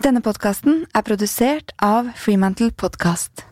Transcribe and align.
Denne 0.00 0.22
podkasten 0.24 0.86
er 0.96 1.02
produsert 1.04 1.74
av 1.84 2.06
Freemantle 2.16 2.70
Podcast. 2.72 3.42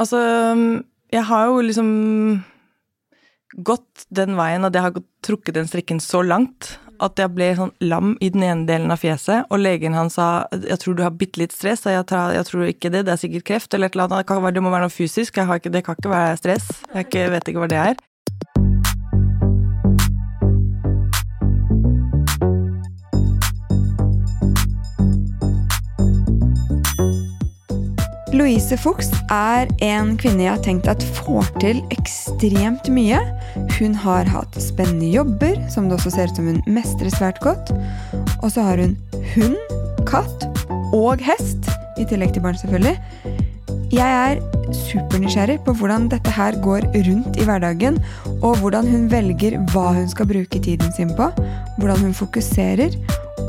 Altså, 0.00 0.20
jeg 1.12 1.24
har 1.28 1.50
jo 1.50 1.58
liksom 1.60 1.90
gått 3.68 4.06
den 4.08 4.38
veien 4.38 4.64
at 4.64 4.72
jeg 4.72 4.86
har 4.86 5.02
trukket 5.20 5.58
den 5.58 5.68
strikken 5.68 6.00
så 6.00 6.22
langt 6.24 6.78
at 7.04 7.20
jeg 7.20 7.34
ble 7.34 7.50
sånn 7.58 7.74
lam 7.84 8.14
i 8.24 8.30
den 8.32 8.46
ene 8.46 8.64
delen 8.64 8.94
av 8.94 9.02
fjeset, 9.02 9.44
og 9.52 9.60
legen 9.60 9.92
han 9.92 10.08
sa 10.08 10.46
jeg 10.54 10.78
tror 10.80 10.96
du 10.96 11.02
har 11.04 11.12
bitte 11.12 11.42
litt 11.42 11.52
stress, 11.52 11.84
og 11.84 11.92
jeg, 11.92 12.06
jeg, 12.38 12.46
tror 12.48 12.70
ikke 12.70 12.92
det, 12.94 13.04
det 13.04 13.12
er 13.12 13.20
sikkert 13.20 13.48
kreft 13.50 13.76
eller 13.76 13.92
et 13.92 13.98
eller 13.98 14.16
annet, 14.22 14.56
det 14.56 14.64
må 14.64 14.72
være 14.72 14.88
noe 14.88 14.96
fysisk, 14.96 15.36
ikke, 15.44 15.74
det 15.74 15.84
kan 15.84 16.00
ikke 16.00 16.14
være 16.14 16.40
stress, 16.40 16.72
jeg 16.94 17.34
vet 17.36 17.52
ikke 17.52 17.66
hva 17.66 17.68
det 17.68 17.82
er. 17.82 18.00
Louise 28.32 28.78
Fuchs 28.80 29.10
er 29.28 29.68
en 29.84 30.14
kvinne 30.16 30.46
jeg 30.46 30.54
har 30.54 30.62
tenkt 30.64 30.86
at 30.88 31.02
får 31.18 31.50
til 31.60 31.82
ekstremt 31.92 32.86
mye. 32.88 33.18
Hun 33.76 33.92
har 34.00 34.28
hatt 34.32 34.56
spennende 34.56 35.10
jobber, 35.12 35.58
som 35.72 35.90
det 35.90 35.98
også 35.98 36.14
ser 36.14 36.32
ut 36.32 36.40
som 36.40 36.48
hun 36.48 36.62
mestrer 36.64 37.12
svært 37.12 37.42
godt. 37.44 37.74
Og 38.40 38.48
så 38.54 38.64
har 38.64 38.80
hun 38.80 38.96
hund, 39.34 39.58
katt 40.08 40.46
og 40.96 41.20
hest, 41.20 41.68
i 42.00 42.06
tillegg 42.08 42.32
til 42.32 42.44
barn, 42.46 42.56
selvfølgelig. 42.56 42.96
Jeg 43.92 44.08
er 44.08 44.40
supernysgjerrig 44.88 45.58
på 45.66 45.74
hvordan 45.76 46.08
dette 46.08 46.32
her 46.32 46.56
går 46.64 46.88
rundt 46.94 47.36
i 47.36 47.44
hverdagen, 47.44 48.00
og 48.40 48.62
hvordan 48.62 48.88
hun 48.88 49.10
velger 49.12 49.58
hva 49.74 49.90
hun 49.98 50.08
skal 50.08 50.30
bruke 50.30 50.62
tiden 50.64 50.96
sin 50.96 51.12
på, 51.18 51.28
hvordan 51.76 52.06
hun 52.06 52.16
fokuserer, 52.16 52.96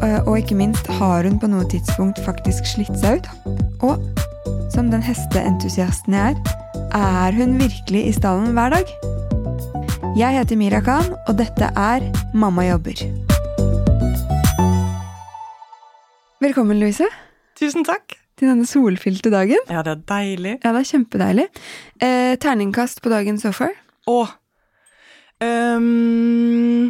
og 0.03 0.35
ikke 0.35 0.57
minst 0.59 0.87
har 0.99 1.23
hun 1.23 1.39
på 1.39 1.47
noe 1.47 1.63
tidspunkt 1.71 2.19
faktisk 2.25 2.67
slitt 2.67 2.93
seg 2.99 3.21
ut. 3.21 3.27
Og 3.87 4.01
som 4.73 4.89
den 4.91 5.03
hesteentusiasten 5.05 6.15
jeg 6.17 6.33
er, 6.33 6.61
er 6.97 7.35
hun 7.37 7.55
virkelig 7.59 8.07
i 8.09 8.15
stallen 8.15 8.51
hver 8.57 8.73
dag. 8.73 8.89
Jeg 10.17 10.35
heter 10.35 10.59
Mira 10.59 10.81
Khan, 10.83 11.13
og 11.27 11.37
dette 11.39 11.69
er 11.79 12.03
Mamma 12.37 12.65
jobber. 12.67 12.99
Velkommen, 16.43 16.81
Louise. 16.81 17.07
Tusen 17.57 17.85
takk. 17.87 18.17
Til 18.37 18.49
denne 18.49 18.65
solfylte 18.67 19.29
dagen. 19.31 19.61
Ja, 19.69 19.85
det 19.85 19.93
er 19.93 20.03
deilig. 20.09 20.57
Ja, 20.63 20.73
det 20.73 20.81
er 20.81 20.89
kjempedeilig. 20.89 21.47
Eh, 22.01 22.33
terningkast 22.41 22.99
på 23.05 23.13
dagen 23.13 23.37
so 23.39 23.53
far? 23.55 23.71
Å 24.09 24.19
um, 25.39 26.89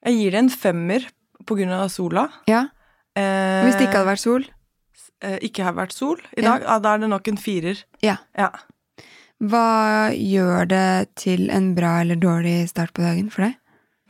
Jeg 0.00 0.16
gir 0.16 0.34
det 0.34 0.40
en 0.40 0.50
femmer 0.50 1.06
på 1.46 1.56
grunn 1.58 1.72
av 1.76 1.88
sola. 1.92 2.28
Ja. 2.50 2.66
Eh, 3.16 3.64
Hvis 3.66 3.76
det 3.78 3.88
ikke 3.88 4.00
hadde 4.02 4.12
vært 4.12 4.24
sol? 4.24 4.44
eh, 5.22 5.38
ikke 5.44 5.64
har 5.66 5.74
vært 5.76 5.92
sol 5.92 6.20
i 6.36 6.40
dag, 6.44 6.62
ja. 6.64 6.78
da 6.80 6.94
er 6.94 6.98
det 7.02 7.08
nok 7.12 7.28
en 7.28 7.36
firer. 7.40 7.82
Ja. 8.04 8.16
Ja. 8.38 8.50
Hva 9.40 10.12
gjør 10.12 10.68
det 10.68 11.14
til 11.16 11.48
en 11.52 11.72
bra 11.76 12.00
eller 12.02 12.16
dårlig 12.20 12.68
start 12.68 12.92
på 12.96 13.02
dagen 13.04 13.30
for 13.32 13.46
deg? 13.48 13.56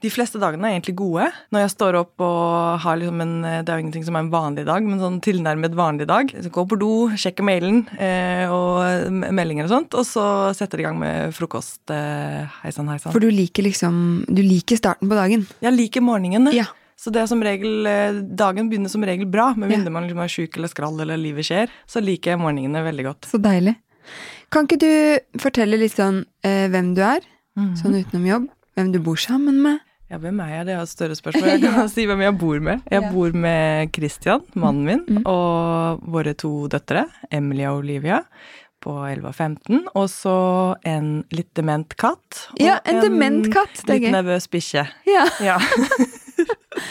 De 0.01 0.09
fleste 0.09 0.39
dagene 0.41 0.65
er 0.65 0.79
egentlig 0.79 0.95
gode. 0.97 1.27
Når 1.53 1.61
jeg 1.61 1.73
står 1.75 1.99
opp 1.99 2.23
og 2.25 2.79
har 2.81 2.97
liksom 2.97 3.19
en 3.21 3.35
Det 3.45 3.69
er 3.69 3.77
jo 3.77 3.83
ingenting 3.85 4.07
som 4.07 4.17
er 4.17 4.23
en 4.25 4.31
vanlig 4.33 4.65
dag, 4.65 4.83
men 4.89 4.99
sånn 4.99 5.19
tilnærmet 5.21 5.75
vanlig 5.77 6.07
dag. 6.09 6.31
Så 6.41 6.49
går 6.51 6.67
på 6.71 6.79
do, 6.81 6.93
sjekker 7.21 7.45
mailen 7.45 7.83
eh, 8.01 8.49
og 8.49 9.13
meldinger 9.13 9.69
og 9.69 9.75
sånt, 9.75 9.95
og 10.01 10.07
så 10.09 10.25
setter 10.57 10.81
i 10.81 10.87
gang 10.89 10.97
med 10.99 11.35
frokost. 11.37 11.83
Eh, 11.93 12.49
hei 12.63 12.73
sann, 12.73 12.89
hei 12.89 12.97
sann. 12.99 13.13
For 13.13 13.21
du 13.21 13.29
liker 13.29 13.67
liksom 13.67 14.25
Du 14.27 14.41
liker 14.41 14.81
starten 14.81 15.11
på 15.11 15.19
dagen? 15.21 15.45
Jeg 15.61 15.77
liker 15.77 16.01
morgenen. 16.01 16.49
Ja. 16.57 16.65
Så 17.01 17.09
det 17.15 17.23
er 17.23 17.29
som 17.31 17.41
regel, 17.41 17.87
eh, 17.89 18.19
dagen 18.37 18.69
begynner 18.69 18.91
som 18.93 19.05
regel 19.09 19.25
bra, 19.33 19.55
med 19.57 19.71
mindre 19.71 19.89
Ja. 19.89 19.95
man 19.97 20.05
liksom 20.05 20.21
er 20.23 20.29
sjuk 20.29 20.57
eller 20.59 20.69
skrall 20.69 21.01
eller 21.01 21.17
livet 21.17 21.47
skjer. 21.49 21.71
Så 21.89 22.03
liker 22.05 22.33
jeg 22.35 22.41
morgenene 22.43 22.83
veldig 22.85 23.05
godt. 23.07 23.29
Så 23.31 23.41
deilig. 23.41 23.77
Kan 24.53 24.67
ikke 24.67 24.79
du 24.83 25.39
fortelle 25.41 25.79
litt 25.79 25.93
sånn 25.97 26.25
eh, 26.45 26.69
hvem 26.69 26.95
du 26.95 27.01
er, 27.01 27.21
Mhm. 27.57 27.77
sånn 27.81 27.97
utenom 28.05 28.27
jobb? 28.27 28.49
Hvem 28.77 28.93
du 28.93 28.99
bor 29.01 29.17
sammen 29.17 29.63
med? 29.63 29.81
Ja, 30.11 30.19
hvem 30.19 30.41
er 30.43 30.49
jeg? 30.59 30.67
Det 30.67 30.75
er 30.77 30.83
et 30.83 30.89
større 30.89 31.17
spørsmål. 31.17 31.49
Jeg 31.49 31.61
kan 31.75 31.89
si 31.89 32.05
hvem 32.07 32.21
jeg 32.21 32.39
bor 32.39 32.61
med. 32.61 32.83
Jeg 32.91 33.03
Ja. 33.03 33.11
bor 33.13 33.31
med 33.33 33.93
Christian, 33.95 34.43
mannen 34.55 34.85
min, 34.85 35.05
Mm. 35.07 35.23
og 35.27 36.01
våre 36.03 36.37
to 36.37 36.69
døtre, 36.69 37.07
Emilie 37.31 37.67
og 37.71 37.79
Olivia, 37.85 38.25
på 38.83 38.91
11 39.09 39.25
og 39.29 39.35
15. 39.35 39.87
Og 39.95 40.09
så 40.09 40.75
en 40.85 41.25
litt 41.31 41.53
dement 41.55 41.89
katt. 41.97 42.49
Og 42.53 42.61
Ja, 42.61 42.79
en 42.85 43.01
dement 43.03 43.53
katt, 43.53 43.85
det 43.87 43.91
er 43.97 44.01
litt 44.01 44.13
nervøs 44.13 44.49
bikkje. 44.49 44.89
Ja. 45.07 45.27
Ja. 45.41 45.59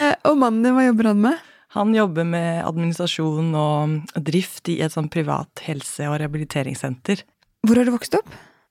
Eh, 0.00 0.14
og 0.24 0.38
mannen 0.40 0.62
din, 0.64 0.74
hva 0.76 0.86
jobber 0.88 1.10
han 1.12 1.20
med? 1.26 1.46
Han 1.76 1.92
jobber 1.94 2.24
med 2.26 2.64
administrasjon 2.66 3.52
og 3.54 4.14
drift 4.26 4.68
i 4.72 4.80
et 4.82 4.90
sånn 4.94 5.10
privat 5.12 5.62
helse- 5.66 6.08
og 6.10 6.18
rehabiliteringssenter. 6.18 7.22
Hvor 7.66 7.76
har 7.78 7.86
du 7.86 7.92
vokst 7.94 8.16
opp? 8.18 8.30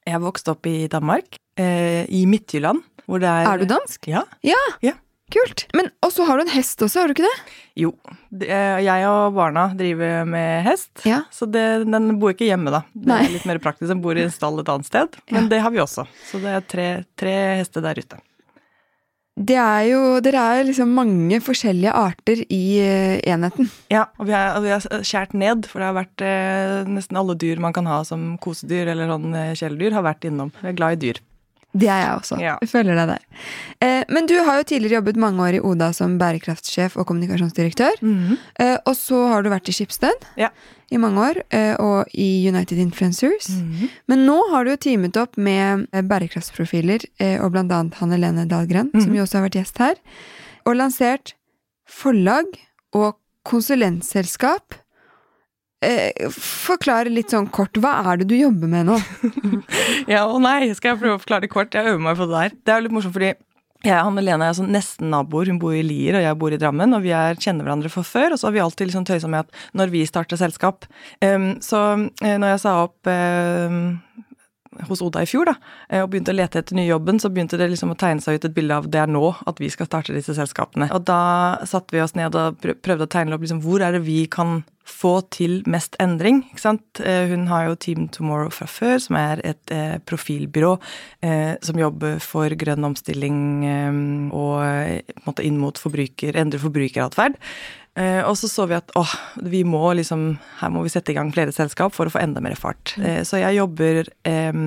Jeg 0.10 0.20
vokste 0.24 0.52
opp 0.56 0.66
i 0.68 0.88
Danmark, 0.92 1.38
eh, 1.56 2.04
i 2.10 2.26
Midtjylland. 2.26 2.82
Hvor 3.08 3.20
det 3.22 3.30
er 3.30 3.48
Er 3.54 3.58
du 3.62 3.66
dansk? 3.66 4.08
Ja. 4.08 4.24
Ja, 4.44 4.94
Kult. 5.30 5.68
Men 5.76 5.92
Og 6.02 6.10
så 6.12 6.26
har 6.26 6.38
du 6.38 6.42
en 6.42 6.50
hest 6.56 6.80
også, 6.82 7.02
har 7.02 7.08
du 7.08 7.14
ikke 7.14 7.28
det? 7.28 7.42
Jo. 7.78 7.92
Eh, 8.42 8.82
Jeg 8.82 9.06
og 9.06 9.36
barna 9.36 9.68
driver 9.78 10.26
med 10.26 10.64
hest, 10.66 10.90
Ja. 11.06 11.22
så 11.32 11.46
det, 11.46 11.86
den 11.86 12.18
bor 12.20 12.34
ikke 12.34 12.48
hjemme, 12.50 12.72
da. 12.72 12.82
Det 12.96 13.06
Nei. 13.06 13.26
er 13.26 13.30
litt 13.30 13.46
mer 13.46 13.60
praktisk. 13.60 13.90
Den 13.90 14.02
bor 14.02 14.18
i 14.18 14.24
en 14.24 14.32
stall 14.32 14.60
et 14.60 14.66
annet 14.68 14.88
sted, 14.88 15.08
men 15.30 15.44
Ja. 15.44 15.50
det 15.50 15.62
har 15.62 15.70
vi 15.70 15.78
også. 15.78 16.08
Så 16.32 16.42
det 16.42 16.50
er 16.50 16.62
tre, 16.62 17.06
tre 17.16 17.58
hester 17.62 17.80
der 17.82 17.94
ute. 17.94 18.18
Det 19.40 19.56
er 19.56 19.86
jo 19.88 20.00
Dere 20.24 20.42
er 20.52 20.66
liksom 20.68 20.92
mange 20.98 21.40
forskjellige 21.44 21.94
arter 21.96 22.42
i 22.52 22.64
eh, 22.84 23.20
enheten. 23.24 23.70
Ja, 23.92 24.10
og 24.20 24.28
vi 24.28 24.36
har, 24.36 24.84
skjært 25.08 25.34
ned, 25.38 25.70
for 25.70 25.80
det 25.80 25.88
har 25.88 25.96
vært 25.96 26.24
eh, 26.26 26.90
nesten 26.92 27.20
alle 27.20 27.38
dyr 27.40 27.62
man 27.64 27.76
kan 27.76 27.88
ha 27.88 28.02
som 28.08 28.34
kosedyr 28.44 28.92
eller 28.92 29.12
sånn 29.14 29.32
eh, 29.32 29.56
kjæledyr, 29.56 29.96
har 29.96 30.06
vært 30.10 30.28
innom. 30.28 30.52
Vi 30.60 30.74
er 30.74 30.76
glad 30.76 30.98
i 30.98 31.04
dyr. 31.06 31.22
Det 31.72 31.86
er 31.88 32.00
jeg 32.02 32.14
også. 32.18 32.40
Ja. 32.42 32.56
Jeg 32.64 32.70
føler 32.72 32.96
deg 32.98 33.08
der. 33.12 33.24
Eh, 33.86 34.04
men 34.10 34.26
du 34.26 34.34
har 34.44 34.58
jo 34.58 34.64
tidligere 34.64 34.98
jobbet 35.04 35.18
mange 35.22 35.40
år 35.46 35.54
i 35.60 35.60
Oda 35.62 35.92
som 35.94 36.18
bærekraftsjef 36.18 36.96
og 36.98 37.06
kommunikasjonsdirektør. 37.06 38.00
Eh, 38.60 38.78
og 38.90 38.96
så 38.98 39.20
har 39.30 39.44
du 39.46 39.50
vært 39.54 39.70
i 39.70 39.76
Schibsted 39.78 40.26
Ja. 40.36 40.50
i 40.92 40.98
mange 40.98 41.18
år, 41.22 41.42
eh, 41.52 41.76
og 41.80 42.08
i 42.18 42.48
United 42.50 42.78
Influencers. 42.82 43.50
Mhm. 43.54 43.90
Men 44.08 44.26
nå 44.26 44.40
har 44.50 44.64
du 44.66 44.72
jo 44.72 44.78
teamet 44.78 45.16
opp 45.22 45.38
med 45.38 45.88
eh, 45.94 46.02
bærekraftsprofiler, 46.02 47.06
eh, 47.20 47.38
og 47.44 47.52
blant 47.52 47.72
annet 47.72 47.94
Hanne 48.02 48.18
Lene 48.18 48.48
Dahlgren, 48.50 48.90
som 49.00 49.12
Mhm. 49.12 49.16
jo 49.18 49.24
også 49.24 49.38
har 49.40 49.50
vært 49.50 49.60
gjest 49.62 49.78
her, 49.78 49.96
og 50.66 50.76
lansert 50.76 51.34
forlag 51.88 52.46
og 52.94 53.16
konsulentselskap. 53.46 54.74
Eh, 55.80 56.28
forklare 56.36 57.12
litt 57.12 57.32
sånn 57.32 57.48
kort, 57.56 57.78
hva 57.80 58.02
er 58.12 58.20
det 58.20 58.26
du 58.28 58.36
jobber 58.36 58.68
med 58.68 58.90
nå? 58.90 58.98
Ja 60.12 60.26
og 60.28 60.42
nei, 60.44 60.74
skal 60.76 60.94
jeg 60.94 61.00
prøve 61.04 61.16
å 61.16 61.22
forklare 61.22 61.46
det 61.46 61.54
kort? 61.54 61.76
Jeg 61.76 61.88
øver 61.88 62.02
meg 62.04 62.18
på 62.20 62.28
det 62.28 62.36
der. 62.36 62.58
Det 62.58 62.74
er 62.74 62.82
jo 62.82 62.86
litt 62.88 62.96
morsomt 62.98 63.16
fordi 63.16 63.32
jeg 63.86 64.04
og 64.04 64.18
Lene 64.20 64.44
er 64.50 64.56
sånn 64.58 64.74
nesten 64.76 65.08
naboer. 65.14 65.48
Hun 65.48 65.60
bor 65.62 65.72
i 65.72 65.84
Lier, 65.86 66.18
og 66.20 66.26
jeg 66.26 66.38
bor 66.42 66.52
i 66.52 66.60
Drammen. 66.60 66.96
Og 66.98 67.06
vi 67.06 67.14
er, 67.16 67.38
kjenner 67.40 67.64
hverandre 67.64 67.92
fra 67.94 68.04
før, 68.04 68.36
og 68.36 68.42
så 68.42 68.50
har 68.50 68.58
vi 68.58 68.64
alltid 68.64 68.90
liksom 68.90 69.06
tøysa 69.08 69.30
med 69.32 69.48
at 69.48 69.62
når 69.80 69.94
vi 69.94 70.02
starter 70.10 70.40
selskap 70.40 70.84
um, 71.24 71.54
Så 71.64 71.80
uh, 71.80 72.36
når 72.42 72.48
jeg 72.52 72.62
sa 72.66 72.74
opp 72.84 73.08
uh, 73.08 73.78
hos 74.88 75.02
Oda 75.02 75.24
i 75.24 75.30
fjor, 75.30 75.50
da, 75.50 75.56
eh, 75.90 76.04
og 76.04 76.10
begynte 76.12 76.34
å 76.34 76.38
lete 76.38 76.62
etter 76.62 76.78
nye 76.78 76.90
jobben, 76.90 77.20
så 77.20 77.32
begynte 77.34 77.58
det 77.60 77.70
liksom 77.72 77.94
å 77.94 78.00
tegne 78.00 78.24
seg 78.24 78.40
ut 78.40 78.46
et 78.46 78.56
bilde 78.56 78.76
av 78.76 78.90
det 78.90 79.02
er 79.02 79.12
nå 79.12 79.36
at 79.48 79.60
vi 79.60 79.70
skal 79.70 79.90
starte 79.90 80.16
disse 80.16 80.36
selskapene. 80.38 80.90
Og 80.96 81.06
da 81.06 81.60
satte 81.66 81.96
vi 81.96 82.04
oss 82.04 82.16
ned 82.16 82.36
og 82.36 82.60
prøvde 82.62 83.08
å 83.08 83.12
tegne 83.12 83.36
opp 83.36 83.46
liksom 83.46 83.64
hvor 83.66 83.84
er 83.86 83.98
det 83.98 84.06
vi 84.08 84.26
kan 84.32 84.64
få 84.90 85.20
til 85.30 85.60
mest 85.70 85.94
endring. 86.02 86.42
ikke 86.50 86.64
sant? 86.64 87.02
Eh, 87.04 87.28
Hun 87.30 87.46
har 87.48 87.68
jo 87.68 87.76
Team 87.76 88.08
Tomorrow 88.10 88.50
fra 88.50 88.66
før, 88.66 88.98
som 89.00 89.20
er 89.20 89.42
et 89.46 89.72
eh, 89.72 90.00
profilbyrå 90.00 90.80
som 91.62 91.78
jobber 91.78 92.20
for 92.24 92.50
grønn 92.50 92.86
omstilling 92.88 94.32
og 94.32 94.62
på 94.62 95.20
en 95.20 95.26
måte 95.28 95.44
inn 95.46 95.60
mot 95.60 95.78
forbruker, 95.78 96.38
endre 96.40 96.62
forbrukeratferd. 96.62 97.36
Eh, 97.98 98.22
og 98.24 98.38
så 98.38 98.48
så 98.48 98.66
vi 98.70 98.78
at 98.78 98.92
åh, 98.98 99.12
vi 99.50 99.64
må 99.68 99.82
liksom, 99.98 100.38
her 100.60 100.72
må 100.72 100.84
vi 100.86 100.92
sette 100.94 101.12
i 101.12 101.18
gang 101.18 101.32
flere 101.34 101.54
selskap 101.56 101.96
for 101.96 102.08
å 102.08 102.14
få 102.14 102.22
enda 102.22 102.42
mer 102.44 102.56
fart. 102.60 102.94
Eh, 103.02 103.22
så 103.28 103.42
jeg 103.42 103.58
jobber 103.58 104.04
eh, 104.28 104.60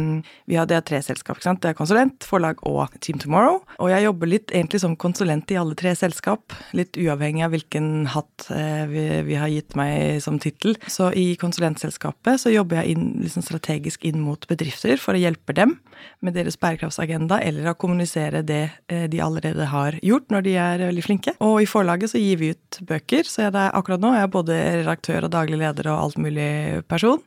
Vi 0.49 0.59
har 0.59 0.67
det 0.69 0.77
er 0.77 0.87
tre 0.87 1.01
selskap. 1.05 1.39
ikke 1.39 1.49
sant? 1.49 1.63
Det 1.63 1.73
er 1.73 1.79
konsulent, 1.79 2.27
forlag 2.29 2.61
og 2.69 2.93
Team 3.01 3.21
Tomorrow. 3.23 3.63
Og 3.79 3.93
jeg 3.93 4.07
jobber 4.07 4.31
litt 4.31 4.53
egentlig 4.53 4.83
som 4.83 4.97
konsulent 4.97 5.51
i 5.55 5.59
alle 5.61 5.77
tre 5.79 5.95
selskap. 5.99 6.57
Litt 6.77 6.99
uavhengig 6.99 7.47
av 7.47 7.55
hvilken 7.55 7.89
hatt 8.13 8.49
eh, 8.53 8.85
vi, 8.91 9.07
vi 9.31 9.39
har 9.39 9.53
gitt 9.53 9.79
meg 9.79 10.21
som 10.25 10.41
tittel. 10.43 10.77
Så 10.91 11.13
i 11.17 11.33
konsulentselskapet 11.41 12.43
så 12.43 12.53
jobber 12.53 12.83
jeg 12.83 12.97
inn, 12.97 13.09
liksom 13.23 13.47
strategisk 13.47 14.05
inn 14.09 14.21
mot 14.25 14.45
bedrifter 14.51 14.99
for 15.01 15.17
å 15.17 15.23
hjelpe 15.23 15.57
dem 15.57 15.79
med 16.25 16.35
deres 16.35 16.57
bærekraftsagenda, 16.61 17.39
eller 17.43 17.71
å 17.71 17.79
kommunisere 17.79 18.43
det 18.47 18.65
eh, 18.91 19.07
de 19.11 19.23
allerede 19.23 19.69
har 19.71 19.99
gjort 20.03 20.33
når 20.35 20.47
de 20.47 20.57
er 20.59 20.87
veldig 20.89 21.05
flinke. 21.07 21.37
Og 21.45 21.63
i 21.63 21.69
forlaget 21.71 22.13
så 22.13 22.21
gir 22.21 22.41
vi 22.41 22.53
ut 22.55 22.81
bøker 22.89 23.12
stykker, 23.12 23.29
så 23.29 23.44
jeg, 23.44 23.53
er, 23.53 23.73
akkurat 23.76 24.00
nå 24.00 24.12
er 24.12 24.23
jeg 24.23 24.32
både 24.32 24.56
redaktør 24.81 25.26
og 25.26 25.32
daglig 25.32 25.59
leder 25.61 25.88
og 25.93 26.00
alt 26.06 26.19
mulig 26.19 26.82
person 26.88 27.20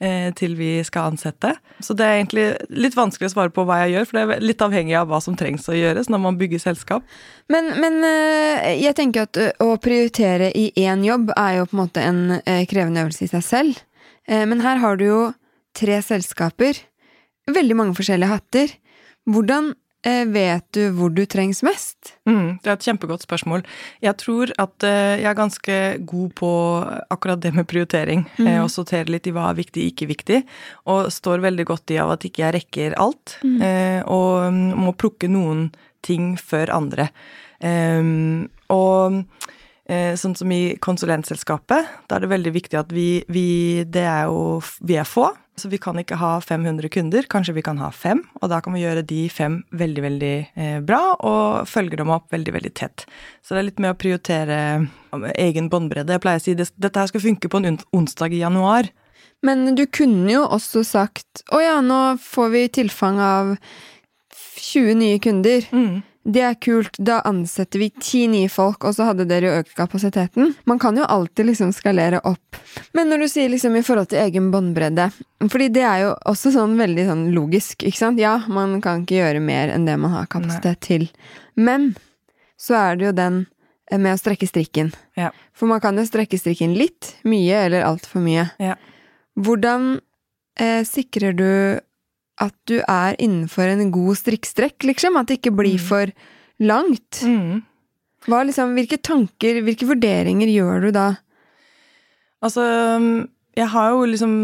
eh, 0.00 0.30
til 0.38 0.54
vi 0.56 0.82
skal 0.84 1.12
ansette. 1.12 1.54
Så 1.82 1.94
det 1.94 2.06
er 2.06 2.18
egentlig 2.20 2.46
litt 2.70 2.96
vanskelig 2.96 3.30
å 3.30 3.34
svare 3.34 3.52
på 3.54 3.64
hva 3.66 3.82
jeg 3.82 3.96
gjør, 3.96 4.06
for 4.06 4.18
det 4.18 4.36
er 4.36 4.46
litt 4.46 4.62
avhengig 4.62 4.96
av 4.98 5.08
hva 5.10 5.20
som 5.20 5.36
trengs 5.36 5.68
å 5.68 5.76
gjøres 5.76 6.10
når 6.12 6.22
man 6.22 6.38
bygger 6.38 6.62
selskap. 6.62 7.02
Men, 7.50 7.72
men 7.82 7.98
eh, 8.06 8.78
jeg 8.82 8.96
tenker 8.98 9.26
at 9.26 9.40
eh, 9.40 9.52
å 9.62 9.76
prioritere 9.82 10.52
i 10.54 10.70
én 10.78 11.04
jobb 11.06 11.34
er 11.36 11.58
jo 11.58 11.68
på 11.68 11.76
en 11.76 11.82
måte 11.82 12.06
en 12.06 12.22
krevende 12.70 13.02
øvelse 13.02 13.26
i 13.26 13.32
seg 13.32 13.46
selv. 13.46 13.82
Men 14.28 14.60
her 14.62 14.78
har 14.78 14.98
du 15.00 15.02
jo 15.02 15.20
tre 15.74 15.96
selskaper, 16.04 16.78
veldig 17.50 17.74
mange 17.74 17.96
forskjellige 17.98 18.30
hatter. 18.30 18.74
Hvordan 19.26 19.72
vet 20.02 20.64
du 20.74 20.88
hvor 20.96 21.12
du 21.14 21.22
trengs 21.30 21.62
mest? 21.62 22.14
Mm, 22.26 22.58
det 22.62 22.70
er 22.70 22.74
et 22.74 22.86
kjempegodt 22.88 23.22
spørsmål. 23.22 23.62
Jeg 24.02 24.18
tror 24.18 24.50
at 24.62 24.86
eh, 24.86 25.20
jeg 25.22 25.28
er 25.30 25.38
ganske 25.38 25.76
god 26.10 26.32
på 26.40 26.50
akkurat 27.14 27.42
det 27.42 27.52
med 27.54 27.68
prioritering. 27.70 28.24
Mm. 28.38 28.50
Og 28.64 28.72
sortere 28.74 29.12
litt 29.12 29.28
i 29.30 29.34
hva 29.34 29.50
er 29.50 29.60
viktig, 29.60 29.86
ikke 29.92 30.10
viktig. 30.10 30.40
Og 30.90 31.12
står 31.14 31.44
veldig 31.44 31.68
godt 31.70 31.94
i 31.94 32.00
av 32.02 32.16
at 32.16 32.26
ikke 32.26 32.42
jeg 32.42 32.56
rekker 32.58 32.98
alt. 33.02 33.36
Mm. 33.46 33.62
Og 34.10 34.50
mm, 34.50 34.82
må 34.82 34.94
plukke 34.98 35.30
noen 35.30 35.68
ting 36.02 36.34
før 36.40 36.74
andre. 36.74 37.08
Og 38.72 39.22
sånn 40.18 40.34
som 40.38 40.52
i 40.54 40.74
konsulentselskapet, 40.82 41.94
da 42.10 42.16
er 42.16 42.24
det 42.24 42.32
veldig 42.32 42.52
viktig 42.54 42.78
at 42.80 42.90
vi, 42.94 43.22
vi 43.30 43.84
Det 43.86 44.02
er 44.02 44.26
jo 44.30 44.58
Vi 44.82 44.98
er 44.98 45.06
få. 45.06 45.28
Så 45.56 45.68
vi 45.68 45.76
kan 45.78 45.98
ikke 46.00 46.16
ha 46.16 46.38
500 46.40 46.88
kunder, 46.88 47.26
kanskje 47.28 47.54
vi 47.58 47.64
kan 47.66 47.80
ha 47.82 47.90
fem, 47.92 48.22
og 48.40 48.48
da 48.48 48.62
kan 48.64 48.72
vi 48.72 48.80
gjøre 48.80 49.04
de 49.04 49.26
fem 49.28 49.58
veldig, 49.76 50.02
veldig 50.06 50.32
eh, 50.56 50.78
bra, 50.80 51.00
og 51.20 51.68
følge 51.68 51.98
dem 52.00 52.12
opp 52.14 52.32
veldig, 52.32 52.54
veldig 52.56 52.72
tett. 52.78 53.04
Så 53.44 53.52
det 53.52 53.60
er 53.60 53.68
litt 53.68 53.82
med 53.82 53.92
å 53.92 53.98
prioritere 54.00 54.58
egen 55.36 55.68
båndbredde. 55.72 56.16
Jeg 56.16 56.24
pleier 56.24 56.40
å 56.40 56.44
si 56.46 56.56
at 56.56 56.72
dette 56.80 57.04
her 57.04 57.12
skal 57.12 57.24
funke 57.26 57.52
på 57.52 57.60
en 57.60 57.76
onsdag 57.92 58.32
i 58.32 58.40
januar. 58.40 58.88
Men 59.44 59.74
du 59.76 59.84
kunne 59.90 60.30
jo 60.30 60.46
også 60.46 60.84
sagt 60.86 61.42
å 61.52 61.60
ja, 61.60 61.80
nå 61.84 62.16
får 62.22 62.52
vi 62.54 62.64
tilfang 62.80 63.20
av 63.20 63.52
20 64.62 64.96
nye 65.02 65.20
kunder. 65.22 65.68
Mm. 65.74 66.00
Det 66.22 66.42
er 66.46 66.54
kult, 66.54 66.94
da 67.02 67.16
ansetter 67.26 67.80
vi 67.82 67.88
ti 67.98 68.26
nye 68.30 68.50
folk, 68.52 68.84
og 68.86 68.94
så 68.94 69.08
hadde 69.08 69.26
dere 69.26 69.48
jo 69.48 69.62
økt 69.62 69.72
kapasiteten. 69.74 70.52
Man 70.70 70.78
kan 70.82 70.96
jo 70.98 71.06
alltid 71.10 71.48
liksom 71.48 71.72
skalere 71.74 72.20
opp. 72.28 72.60
Men 72.94 73.10
når 73.10 73.24
du 73.24 73.28
sier 73.32 73.50
liksom 73.50 73.74
i 73.74 73.82
forhold 73.82 74.12
til 74.12 74.22
egen 74.22 74.52
båndbredde, 74.54 75.08
fordi 75.50 75.68
det 75.74 75.82
er 75.82 76.04
jo 76.04 76.12
også 76.30 76.54
sånn 76.54 76.76
veldig 76.78 77.08
sånn 77.08 77.24
logisk, 77.34 77.82
ikke 77.82 77.98
sant? 77.98 78.22
Ja, 78.22 78.36
man 78.46 78.78
kan 78.84 79.02
ikke 79.02 79.18
gjøre 79.18 79.42
mer 79.42 79.74
enn 79.74 79.88
det 79.88 79.98
man 79.98 80.14
har 80.14 80.30
kapasitet 80.30 80.78
Nei. 80.78 80.86
til. 80.86 81.08
Men 81.58 81.90
så 82.60 82.78
er 82.78 82.98
det 83.00 83.08
jo 83.08 83.14
den 83.18 83.42
eh, 83.90 83.98
med 83.98 84.14
å 84.14 84.20
strekke 84.22 84.46
strikken. 84.46 84.94
Ja. 85.18 85.32
For 85.58 85.66
man 85.70 85.82
kan 85.82 85.98
jo 85.98 86.06
strekke 86.06 86.38
strikken 86.38 86.76
litt, 86.78 87.16
mye 87.26 87.66
eller 87.66 87.88
altfor 87.88 88.22
mye. 88.22 88.46
Ja. 88.62 88.78
Hvordan 89.42 89.96
eh, 90.60 90.84
sikrer 90.86 91.34
du 91.34 91.48
at 92.42 92.54
du 92.70 92.78
er 92.80 93.18
innenfor 93.22 93.70
en 93.70 93.92
god 93.94 94.18
strikkstrekk, 94.20 94.88
liksom. 94.90 95.18
At 95.18 95.30
det 95.30 95.40
ikke 95.40 95.54
blir 95.62 95.78
mm. 95.78 95.84
for 95.86 96.12
langt. 96.62 97.22
Mm. 97.22 97.62
Hva, 98.26 98.42
liksom, 98.46 98.74
hvilke 98.78 99.00
tanker, 99.02 99.62
hvilke 99.66 99.88
vurderinger 99.88 100.50
gjør 100.50 100.86
du 100.86 100.90
da? 100.94 101.06
Altså, 102.42 102.64
jeg 103.58 103.68
har 103.74 103.94
jo 103.94 104.04
liksom 104.10 104.34